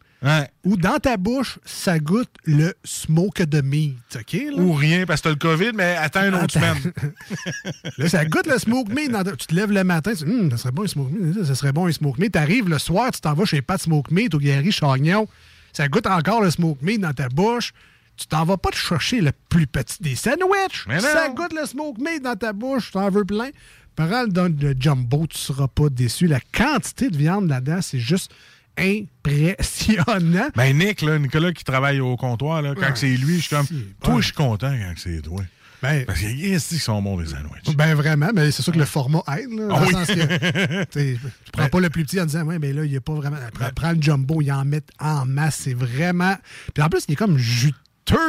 [0.64, 4.32] où dans ta bouche, ça goûte le smoke de meat, OK?
[4.32, 4.62] Là?
[4.62, 6.74] Ou rien, parce que t'as le COVID, mais attends une autre Attends.
[6.80, 6.92] semaine.
[7.98, 9.10] Là, ça goûte le smoke meat.
[9.10, 11.10] dans ta- Tu te lèves le matin, tu dis, Hum, ça serait bon un smoke
[11.12, 12.32] meat, ça serait bon un smoke meat.
[12.32, 15.26] T'arrives le soir, tu t'en vas chez Pat Smoke Meat au Gary Chagnon,
[15.72, 17.72] ça goûte encore le smoke meat dans ta bouche.
[18.16, 20.86] Tu t'en vas pas te chercher le plus petit des sandwichs.
[21.00, 23.50] Ça goûte le smoke meat dans ta bouche, tu en veux plein.
[23.96, 26.26] Prends le don de jumbo, tu seras pas déçu.
[26.26, 28.32] La quantité de viande là-dedans, c'est juste
[28.78, 30.48] impressionnant.
[30.56, 33.56] Ben, Nick, là, Nicolas qui travaille au comptoir, là, quand Ouais, c'est lui, je suis
[33.56, 33.66] comme.
[34.02, 35.42] Toi, je suis content quand c'est toi.
[35.82, 37.74] Ben, Parce qu'ils disent sont bons, les sandwichs.
[37.76, 39.50] Ben vraiment, mais c'est sûr que le format aide.
[39.50, 39.92] Là, dans Ah le oui.
[39.92, 40.84] sens que,
[41.14, 41.18] tu
[41.52, 43.36] prends pas le plus petit en disant, ouais, mais là, il n'y a pas vraiment.
[43.52, 45.62] Prends, prends le jumbo, il en met en masse.
[45.64, 46.36] C'est vraiment.
[46.72, 47.76] Puis en plus, il est comme juteux,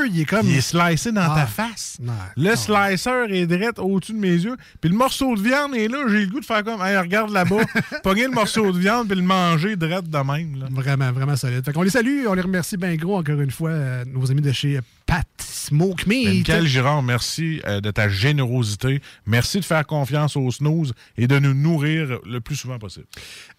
[0.07, 0.47] il est comme.
[0.47, 1.35] Il est slicé dans Ah.
[1.41, 1.97] ta face.
[2.01, 4.55] Non, Le slicer est direct au-dessus de mes yeux.
[4.81, 5.99] Puis le morceau de viande est là.
[6.09, 7.61] J'ai le goût de faire comme, hey, regarde là-bas,
[8.03, 10.59] pogner le morceau de viande puis le manger direct de même.
[10.59, 10.67] Là.
[10.71, 11.63] Vraiment, vraiment solide.
[11.65, 14.41] Fait qu'on les salue, on les remercie bien gros encore une fois, euh, nos amis
[14.41, 16.47] de chez Pat Smoke Ben, Meat.
[16.47, 19.01] Michael Girard, merci euh, de ta générosité.
[19.25, 23.05] Merci de faire confiance au snooze et de nous nourrir le plus souvent possible.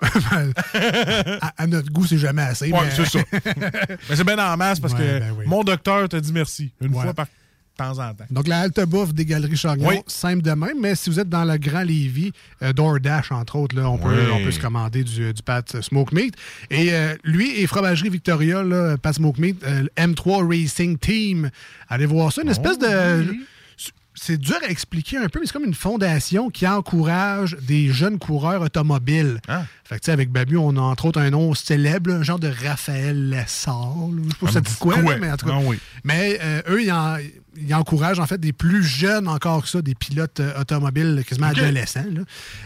[1.41, 2.71] à, à notre goût, c'est jamais assez.
[2.71, 3.19] Ouais, mais- c'est ça.
[4.11, 5.45] Mais c'est bien en masse parce Ouais, que ben oui.
[5.47, 7.03] mon docteur t'a dit merci une Ouais.
[7.03, 7.27] fois par
[7.77, 8.25] temps en temps.
[8.31, 9.97] Donc, la halte bouffe des Galeries Chagnon, Oui.
[10.07, 12.31] simple de même, mais si vous êtes dans le Grand Lévis,
[12.63, 16.15] euh, DoorDash, entre autres, là, on, peut, on peut se commander du, du Pat Smoke
[16.15, 16.35] Meat.
[16.71, 21.51] Et euh, lui et Fromagerie Victoria, là, Pat Smoke Meat, euh, le M3 Racing Team.
[21.89, 23.35] Allez voir ça, une espèce de...
[24.27, 28.19] c'est dur à expliquer un peu, mais c'est comme une fondation qui encourage des jeunes
[28.19, 29.39] coureurs automobiles.
[29.85, 32.39] Fait que, tu sais, avec Babu, on a entre autres un nom célèbre, un genre
[32.39, 33.95] de Raphaël Lessard.
[34.11, 35.53] Je sais pas Ah, si ça dit quoi, là, mais en tout cas.
[35.57, 35.79] Ah oui.
[36.05, 37.17] Mais euh, eux, ils, en-
[37.57, 41.49] ils encouragent en fait des plus jeunes encore que ça, des pilotes euh, automobiles quasiment
[41.49, 42.05] adolescents.
[42.13, 42.21] Là.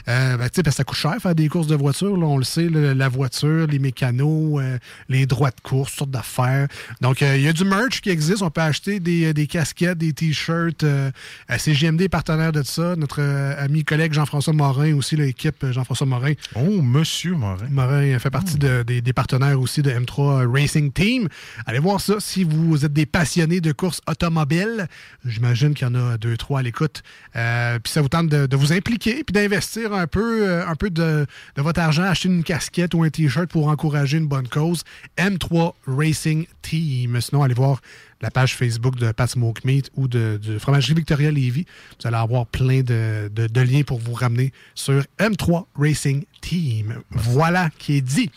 [0.08, 2.26] Euh, ben, tu sais, parce que ça coûte cher faire des courses de voiture, là,
[2.26, 4.78] on le sait, là, la voiture, les mécanos, euh,
[5.08, 6.68] les droits de course, toutes sortes d'affaires.
[7.00, 8.42] Donc, euh, il y a du merch qui existe.
[8.42, 10.84] On peut acheter des, des casquettes, des t-shirts.
[10.84, 11.10] Euh,
[11.50, 12.94] euh, c'est GMD partenaire de ça.
[12.96, 13.20] Notre
[13.58, 16.32] ami collègue Jean-François Morin aussi, l'équipe Jean-François Morin.
[16.54, 17.66] Oh, Monsieur Morin.
[17.70, 21.28] Morin fait partie de- des, des partenaires aussi de M3 Racing Team.
[21.66, 24.77] Allez voir ça si vous êtes des passionnés de courses automobiles.
[25.24, 27.02] J'imagine qu'il y en a deux, trois à l'écoute.
[27.36, 30.74] Euh, puis ça vous tente de, de vous impliquer puis d'investir un peu, euh, un
[30.74, 31.26] peu de,
[31.56, 34.84] de votre argent, acheter une casquette ou un T-shirt pour encourager une bonne cause.
[35.16, 37.20] M3 Racing Team.
[37.20, 37.80] Sinon, allez voir
[38.20, 41.66] la page Facebook de Pat Smoke Meat ou de, de Fromagerie Victoria Levy.
[42.00, 46.96] Vous allez avoir plein de, de- de liens pour vous ramener sur M3 Racing Team.
[47.10, 48.30] Voilà qui est dit.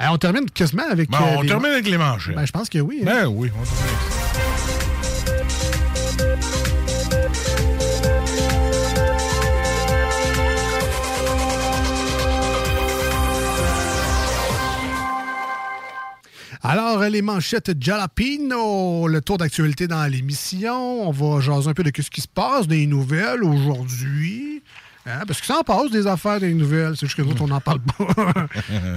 [0.00, 1.10] Euh, on termine quasiment avec.
[1.10, 2.36] Bon, on les- termine avec les manchettes.
[2.36, 3.00] Ben, je pense que oui.
[3.02, 3.06] hein.
[3.06, 4.12] Ben oui, on termine avec
[4.68, 4.73] ça.
[16.66, 21.06] Alors, les manchettes Jalapino, le tour d'actualité dans l'émission.
[21.06, 24.62] On va jaser un peu de ce qui se passe, des nouvelles aujourd'hui.
[25.04, 26.94] Hein, parce que ça en passe des affaires, des nouvelles.
[26.96, 28.06] C'est juste que nous, on n'en parle pas.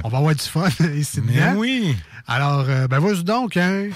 [0.05, 1.55] on va avoir du fun ici Mais dedans.
[1.57, 1.93] oui.
[2.25, 3.57] Alors, euh, ben vas-y donc.
[3.57, 3.89] Hein?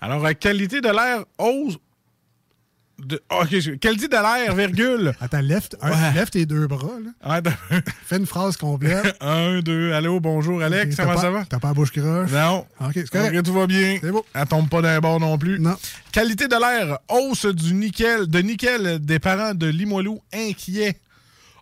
[0.00, 1.76] Alors, euh, qualité de l'air hausse.
[2.98, 3.22] De...
[3.28, 3.42] ah,
[3.80, 5.12] qualité de l'air, virgule.
[5.20, 6.96] Attends, lève, un- lève tes deux bras.
[7.22, 7.40] Là.
[8.06, 9.14] Fais une phrase complète.
[9.20, 9.92] Un, deux.
[9.92, 10.98] Allô, bonjour, Alex.
[10.98, 11.44] Ok, comment ça va?
[11.44, 12.30] T'as pas la bouche croche?
[12.30, 12.66] Non.
[12.80, 13.42] OK, c'est correct.
[13.44, 13.98] Tout va bien?
[14.00, 14.24] C'est beau.
[14.34, 15.58] Elle tombe pas d'un bord non plus.
[15.60, 15.76] Non.
[16.10, 20.96] Qualité de l'air, hausse du nickel, de nickel des parents de Limoilou inquiets.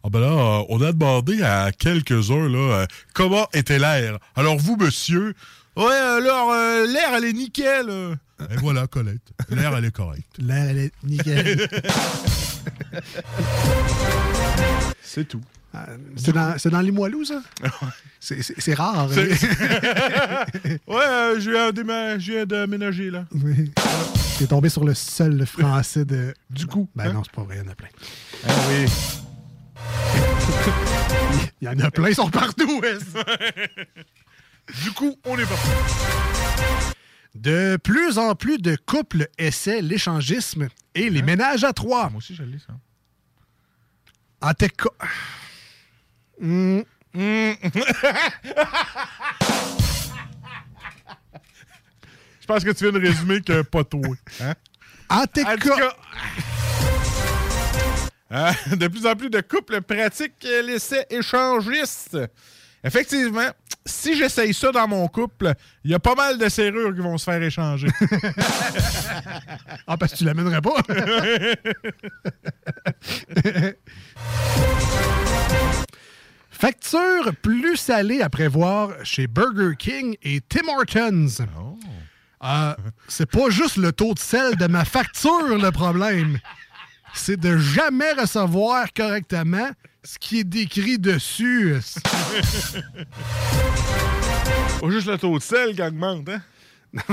[0.05, 4.19] Ah ben là, euh, on a demandé à quelques-uns là, euh, comment était l'air.
[4.37, 5.35] Alors vous, monsieur,
[5.77, 8.17] ouais, alors euh, l'air, elle est nickel.
[8.51, 10.39] Et voilà, Colette, l'air, elle est correcte.
[10.39, 11.69] L'air, elle est nickel.
[15.03, 15.41] C'est tout.
[16.17, 17.41] c'est dans, c'est dans les Moilous, ça?
[18.19, 19.01] C'est- rare.
[19.01, 19.09] Hein.
[20.89, 21.73] ouais, euh, je viens
[22.47, 23.25] d'aménager là.
[23.33, 23.71] Oui.
[24.39, 26.35] T'es tombé sur le seul français de.
[26.51, 26.89] Du coup.
[26.97, 27.13] Ben hein?
[27.15, 27.89] non, c'est pas vrai, il y en a plein.
[28.49, 28.87] Ah oui.
[31.61, 32.83] Il y en a plein, ils sont partout.
[32.83, 33.05] est-ce.
[34.85, 36.94] Du coup, on est parti.
[37.35, 42.07] De plus en plus de couples essaient l'échangisme et les ménages à trois.
[42.07, 42.11] Hein?
[42.11, 42.75] Moi aussi, je l'ai, ça.
[44.41, 44.91] En tout cas.
[46.41, 46.83] Hmm.
[52.41, 54.01] Je pense que tu viens de résumer que pas toi.
[54.41, 54.55] Hein?
[55.09, 55.41] En tout
[58.31, 62.19] En hein, de plus en plus de couples pratiquent l'essai échangiste.
[62.85, 63.49] Effectivement,
[63.87, 65.55] si j'essaye ça dans mon couple,
[65.85, 67.89] il y a pas mal de serrures qui vont se faire échanger.
[69.87, 70.77] Ah, parce que tu l'amènerais pas.
[76.51, 81.27] Facture plus salée à prévoir chez Burger King et Tim Hortons.
[82.43, 82.75] Euh,
[83.09, 86.39] c'est pas juste le taux de sel de ma facture le problème.
[87.15, 89.71] C'est de jamais recevoir correctement
[90.03, 91.77] ce qui est décrit dessus.
[94.81, 96.43] Pas juste le taux de sel qui augmente, hein?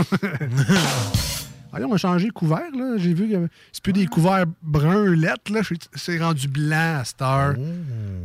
[1.73, 2.97] Allez, on a changé de couvert, là.
[2.97, 5.61] J'ai vu que c'est plus des couverts bruns lettres, là.
[5.95, 7.55] C'est rendu blanc à cette heure.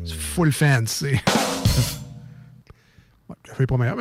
[0.05, 1.05] C'est full fancy.
[3.29, 3.97] ouais, je fais pas meilleur.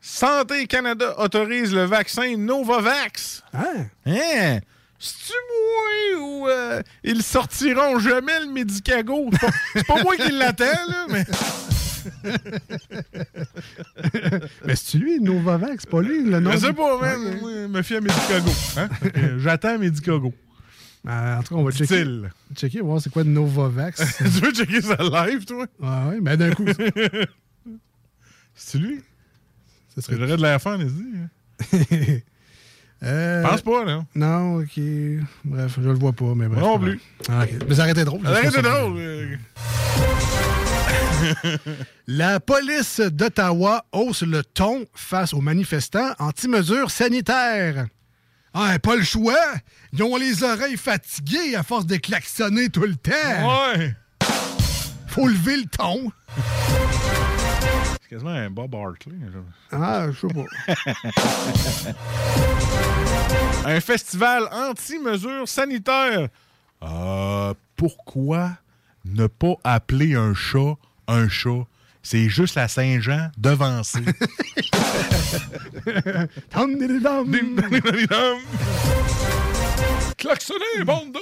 [0.00, 3.42] Santé Canada autorise le vaccin Novavax.
[3.54, 3.86] Hein?
[4.04, 4.58] Hein?
[5.04, 9.30] C'est-tu moi ou euh, ils sortiront jamais le Medicago?
[9.74, 11.24] C'est pas, moi qui l'attends, là, mais...
[14.64, 16.52] Mais c'est lui, Novavax, c'est pas lui, le nom.
[16.52, 17.20] Je sais pas, man.
[17.40, 18.50] Moi, je me fie à Medicago.
[18.76, 18.88] Hein?
[19.38, 20.32] J'attends Medicago.
[21.08, 22.04] Euh, en tout cas, on va checker.
[22.54, 24.00] Checker, voir c'est quoi Novavax.
[24.18, 25.66] tu veux checker ça live, toi?
[25.80, 26.64] ouais, ouais, mais d'un coup.
[28.54, 29.00] C'est lui?
[29.96, 30.16] Ça serait...
[30.16, 32.20] J'aurais de l'air fan, dit.
[33.04, 34.04] Euh, Pense pas, là.
[34.14, 34.80] Non, ok.
[35.44, 36.60] Bref, je le vois pas, mais bref.
[36.60, 37.00] Non plus.
[37.28, 37.44] Ah.
[37.68, 38.20] Mais ça aurait été drôle.
[38.24, 39.38] Ça aurait été drôle.
[42.06, 47.86] La police d'Ottawa hausse le ton face aux manifestants anti-mesures sanitaires.
[48.54, 49.34] Ah, pas le choix.
[49.92, 53.12] Ils ont les oreilles fatiguées à force de klaxonner tout le temps.
[53.76, 53.94] Ouais.
[55.08, 56.10] Faut lever le ton.
[58.12, 59.14] Quasiment un Bob Hartley.
[59.70, 60.44] Ah, je sais pas.
[63.70, 66.28] Un festival anti-mesures sanitaires.
[66.82, 68.50] Euh, pourquoi
[69.06, 70.76] ne pas appeler un chat
[71.08, 71.64] un chat?
[72.02, 74.04] C'est juste la Saint-Jean devancée.
[80.18, 81.18] Klaxonner, bande de...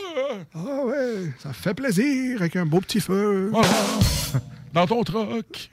[0.57, 3.53] Ah ouais, ça fait plaisir avec un beau petit feu.
[4.73, 5.69] Dans ton troc.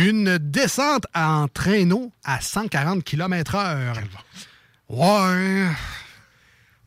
[0.00, 3.94] Une descente en traîneau à 140 km/h.
[4.88, 5.66] Ouais.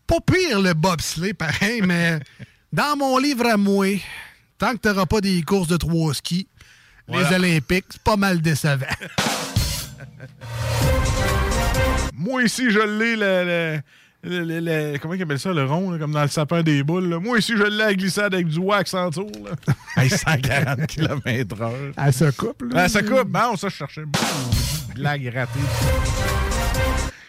[0.07, 2.19] Pas pire le bobsleigh, pareil, mais
[2.71, 3.87] dans mon livre à moi,
[4.57, 6.47] tant que t'auras pas des courses de trois skis,
[7.09, 7.33] les.
[7.33, 8.85] Olympiques, c'est pas mal décevant.
[12.13, 13.43] Moi ici, je l'ai, le,
[13.75, 13.81] le-
[14.23, 16.83] le- le- le- Comment ils appellent ça, le rond, là, comme dans le sapin des
[16.83, 17.09] boules.
[17.09, 17.19] là.
[17.19, 19.31] Moi ici, je l'ai à glissade avec du wax en tour.
[19.43, 19.73] Là.
[19.97, 21.71] Hey, 140 km/h.
[21.97, 22.83] Elle se coupe, là.
[22.83, 23.27] Ah, ça coupe.
[23.27, 24.03] Bon, ça, je cherchais.
[24.95, 25.59] Blague ratée.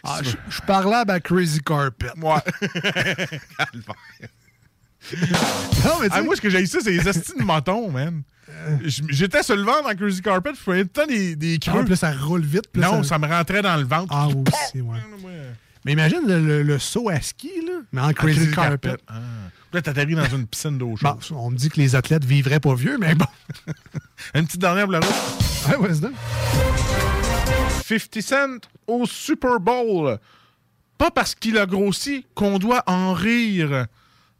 [0.03, 2.07] Ah, je je suis parlable à Crazy Carpet.
[2.21, 2.35] Ouais.
[5.83, 7.91] Non, mais tu Ah, sais- moi, ce que j'ai ici, c'est les astis de moton,
[7.91, 8.23] man.
[8.85, 11.79] J'étais sur le ventre dans Crazy Carpet, je faisais tout le temps des, des creux.
[11.79, 12.69] Ah, puis là, ça roule vite.
[12.71, 13.19] puis non, ça...
[13.19, 14.07] me rentrait dans le ventre.
[14.15, 14.97] Ah, aussi, ouais.
[15.85, 18.87] Mais imagine le, le- le saut à ski, là, mais en Crazy, Crazy Carpet.
[18.89, 19.03] Carpet.
[19.07, 19.19] Ah.
[19.73, 21.17] Là, t'atterris dans une piscine d'eau chaude.
[21.31, 23.25] Bon, on me dit que les athlètes vivraient pas vieux, mais bon.
[24.35, 25.09] Une petite dernière pour la route.
[25.67, 26.13] Ouais, ouais, c'est dingue.
[27.85, 30.19] 50 Cent au Super Bowl.
[30.97, 33.87] Pas parce qu'il a grossi qu'on doit en rire.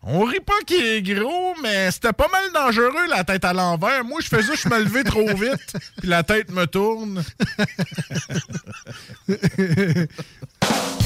[0.03, 4.03] On rit pas qu'il est gros, mais c'était pas mal dangereux la tête à l'envers.
[4.05, 7.23] Moi, je faisais juste me lever trop vite, puis la tête me tourne.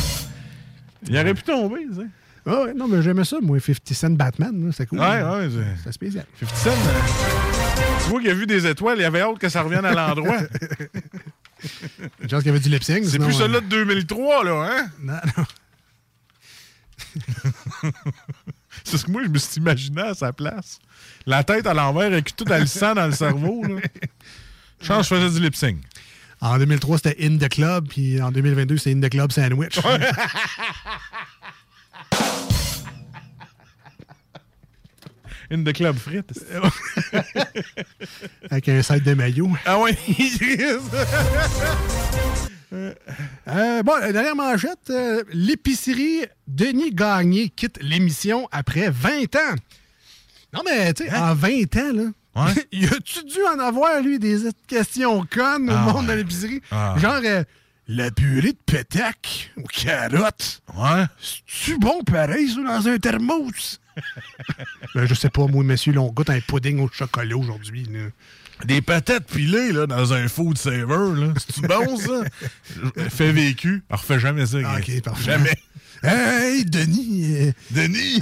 [1.10, 2.08] Il aurait pu tomber, tu sais.
[2.50, 5.00] Ah ouais, non, mais j'aimais ça, moi, 50 Cent Batman, c'était cool.
[5.00, 6.26] Ouais, ouais, c'est- C'était spécial.
[6.40, 6.74] 50 Cent, euh,
[8.04, 10.38] tu vois qu'il a vu des étoiles, il avait hâte que ça revienne à l'endroit.
[12.22, 13.04] Une chance qu'il y avait du lip sync.
[13.06, 14.88] C'est plus euh, celui-là de 2003, là, hein?
[15.02, 15.44] Non, non.
[18.84, 20.80] C'est ce que moi, je me suis imaginé à sa place.
[21.26, 23.64] La tête à l'envers avec tout dans le sang dans le cerveau.
[23.64, 23.82] Là.
[24.82, 25.78] Chance, je faisais du lip sync.
[26.42, 29.80] En 2003, c'était In the Club, puis en 2022, c'est In the Club Sandwich.
[35.50, 36.34] In the club frites.
[38.52, 39.50] Avec un site de maillot.
[39.66, 39.98] Ah ouais,
[42.74, 49.56] Euh, bon, dernière manchette, euh, l'épicerie Denis Gagné quitte l'émission après 20 ans.
[50.54, 52.04] Non, mais tu sais, en 20 ans, là,
[52.72, 54.38] y a-tu dû en avoir, lui, des
[54.68, 56.14] questions connes au Ah monde ouais.
[56.16, 56.62] de l'épicerie?
[56.72, 56.96] Ah.
[56.98, 57.44] Genre, euh,
[57.88, 60.62] la purée de pétac aux carottes.
[60.76, 61.06] Ouais.
[61.20, 63.80] C'est-tu bon pareil, ça, dans un thermos?
[64.94, 67.84] Ben, je sais pas, moi, monsieur, là, on goûte un pudding au chocolat aujourd'hui.
[67.86, 68.10] là.
[68.66, 71.14] Des patates pilées là, dans un food saver.
[71.16, 71.34] là.
[71.38, 72.24] C'est-tu bon, ça?
[73.10, 73.84] Fait vécu.
[73.90, 74.58] On refait jamais ça.
[74.66, 74.94] Ah, gars.
[74.96, 75.24] ok, parfait.
[75.24, 75.54] Jamais.
[76.04, 77.36] Hey, Denis!
[77.48, 78.20] euh, Denis!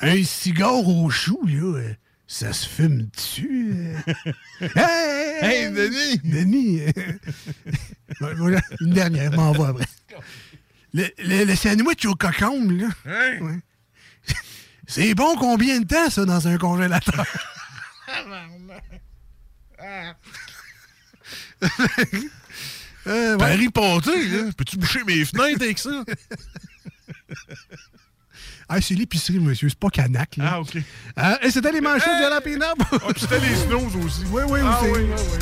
[0.00, 1.94] un cigare au chou, là, euh,
[2.26, 3.72] ça se fume dessus.
[3.74, 4.12] euh.
[4.76, 6.18] hey, Hey, Denis!
[6.24, 6.80] Denis!
[8.22, 9.86] euh, une dernière, m'en va après.
[10.94, 12.88] Le, le- le sandwich au cocombe, là.
[13.06, 13.38] Hein?
[13.40, 13.58] Ouais.
[14.86, 17.26] C'est bon combien de temps, ça, dans un congélateur?
[23.06, 23.38] Euh, ouais.
[23.38, 24.50] Paris pâté, là.
[24.56, 26.04] Peux-tu boucher mes fenêtres avec ça?
[28.68, 30.36] Ah, c'est l'épicerie, monsieur, c'est pas Canac.
[30.36, 30.44] Là.
[30.54, 30.76] Ah, OK.
[31.16, 32.74] Ah, et c'était les manchettes de la pin Ah,
[33.12, 34.22] puis c'était les snooze aussi.
[34.30, 34.90] Oui, oui, Ah, aussi.
[34.90, 35.38] oui, oui, oui.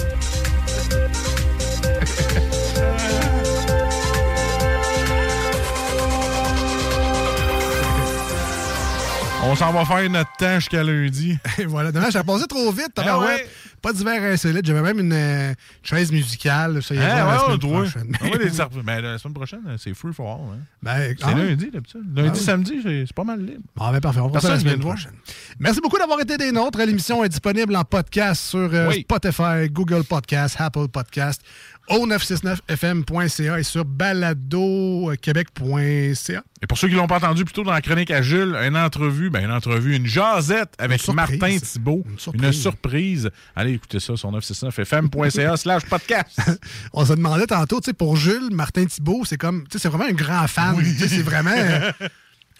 [9.45, 11.37] On s'en va faire notre temps jusqu'à lundi.
[11.59, 12.93] Et voilà, dommage, a passé trop vite.
[12.97, 13.47] Ah ouais.
[13.83, 14.65] Pas d'hiver insolite.
[14.65, 15.53] J'avais même une euh,
[15.83, 16.81] chaise musicale.
[16.81, 17.81] Ça y Hein, la ouais, semaine on doit.
[17.83, 18.17] prochaine.
[18.21, 18.79] Ah ouais, les serpents.
[18.85, 20.55] Mais la semaine prochaine, c'est free for all.
[20.55, 20.59] Hein.
[20.81, 22.03] Ben, C'est ah lundi, d'habitude.
[22.15, 22.41] Lundi, Ah oui.
[22.41, 23.63] samedi, c'est pas mal libre.
[23.75, 24.21] Bon, ben parfait.
[24.21, 25.13] On va la semaine prochaine.
[25.59, 26.79] Merci beaucoup d'avoir été des nôtres.
[26.79, 29.01] L'émission est disponible en podcast sur euh, Oui.
[29.01, 31.43] Spotify, Google Podcast, Apple Podcast,
[31.89, 36.43] au969fm.ca et sur baladoquebec.ca.
[36.63, 38.77] Et pour ceux qui l'ont pas entendu plus tôt dans la chronique à Jules, une
[38.77, 41.15] entrevue, ben une entrevue, une jasette avec Une.
[41.15, 42.05] Martin Thibault.
[42.09, 42.61] Une surprise.
[42.61, 43.31] surprise.
[43.57, 46.41] Allez écouter ça sur 969fm.ca slash podcast.
[46.93, 49.89] On se demandait tantôt, tu sais, pour Jules, Martin Thibault, c'est comme, tu sais, c'est
[49.89, 50.77] vraiment un grand fan.
[50.99, 51.51] C'est vraiment.
[51.51, 51.91] euh,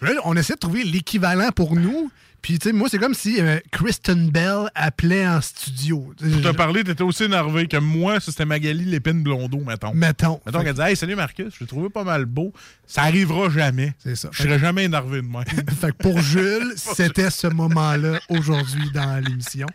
[0.25, 2.11] on essaie de trouver l'équivalent pour nous.
[2.43, 6.13] Puis, tu sais, moi, c'est comme si euh, Kristen Bell appelait en studio.
[6.19, 9.93] Pour te parler, t'étais aussi énervé que moi, c'était Magali Lépine Blondeau, mettons.
[9.93, 10.41] Mettons.
[10.45, 12.51] Mettons qu'elle dit Hey, salut Marcus, je l'ai trouvé pas mal beau.
[12.85, 13.93] Ça arrivera jamais.
[13.97, 14.27] C'est ça.
[14.33, 15.45] Je serais jamais énervé de moi.
[15.79, 19.67] Fait que pour Jules, c'était ce moment-là aujourd'hui dans l'émission.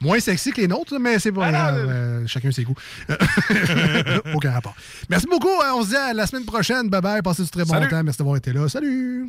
[0.00, 1.86] Moins sexy que les nôtres, mais c'est pas grave.
[1.88, 2.74] Euh, chacun ses goûts.
[4.34, 4.74] Aucun rapport.
[5.10, 5.48] Merci beaucoup.
[5.62, 6.88] hein, On se dit à la semaine prochaine.
[6.88, 7.22] Bye bye.
[7.22, 7.88] Passez du très bon Salut.
[7.88, 8.02] temps.
[8.02, 8.66] Merci d'avoir été là.
[8.68, 9.28] Salut.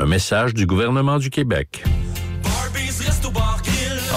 [0.00, 1.82] Un message du gouvernement du Québec.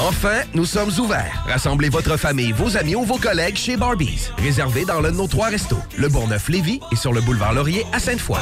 [0.08, 1.44] Enfin, nous sommes ouverts.
[1.48, 4.30] Rassemblez votre famille, vos amis ou vos collègues chez Barbies.
[4.38, 8.00] Réservé dans l'un de nos trois restos, le Bourgneuf-Lévis et sur le boulevard Laurier à
[8.00, 8.38] Sainte-Foy.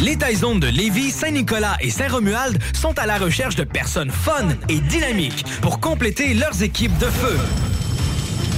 [0.00, 4.78] Les Taizones de Lévis, Saint-Nicolas et Saint-Romuald sont à la recherche de personnes fun et
[4.78, 7.36] dynamiques pour compléter leurs équipes de feu.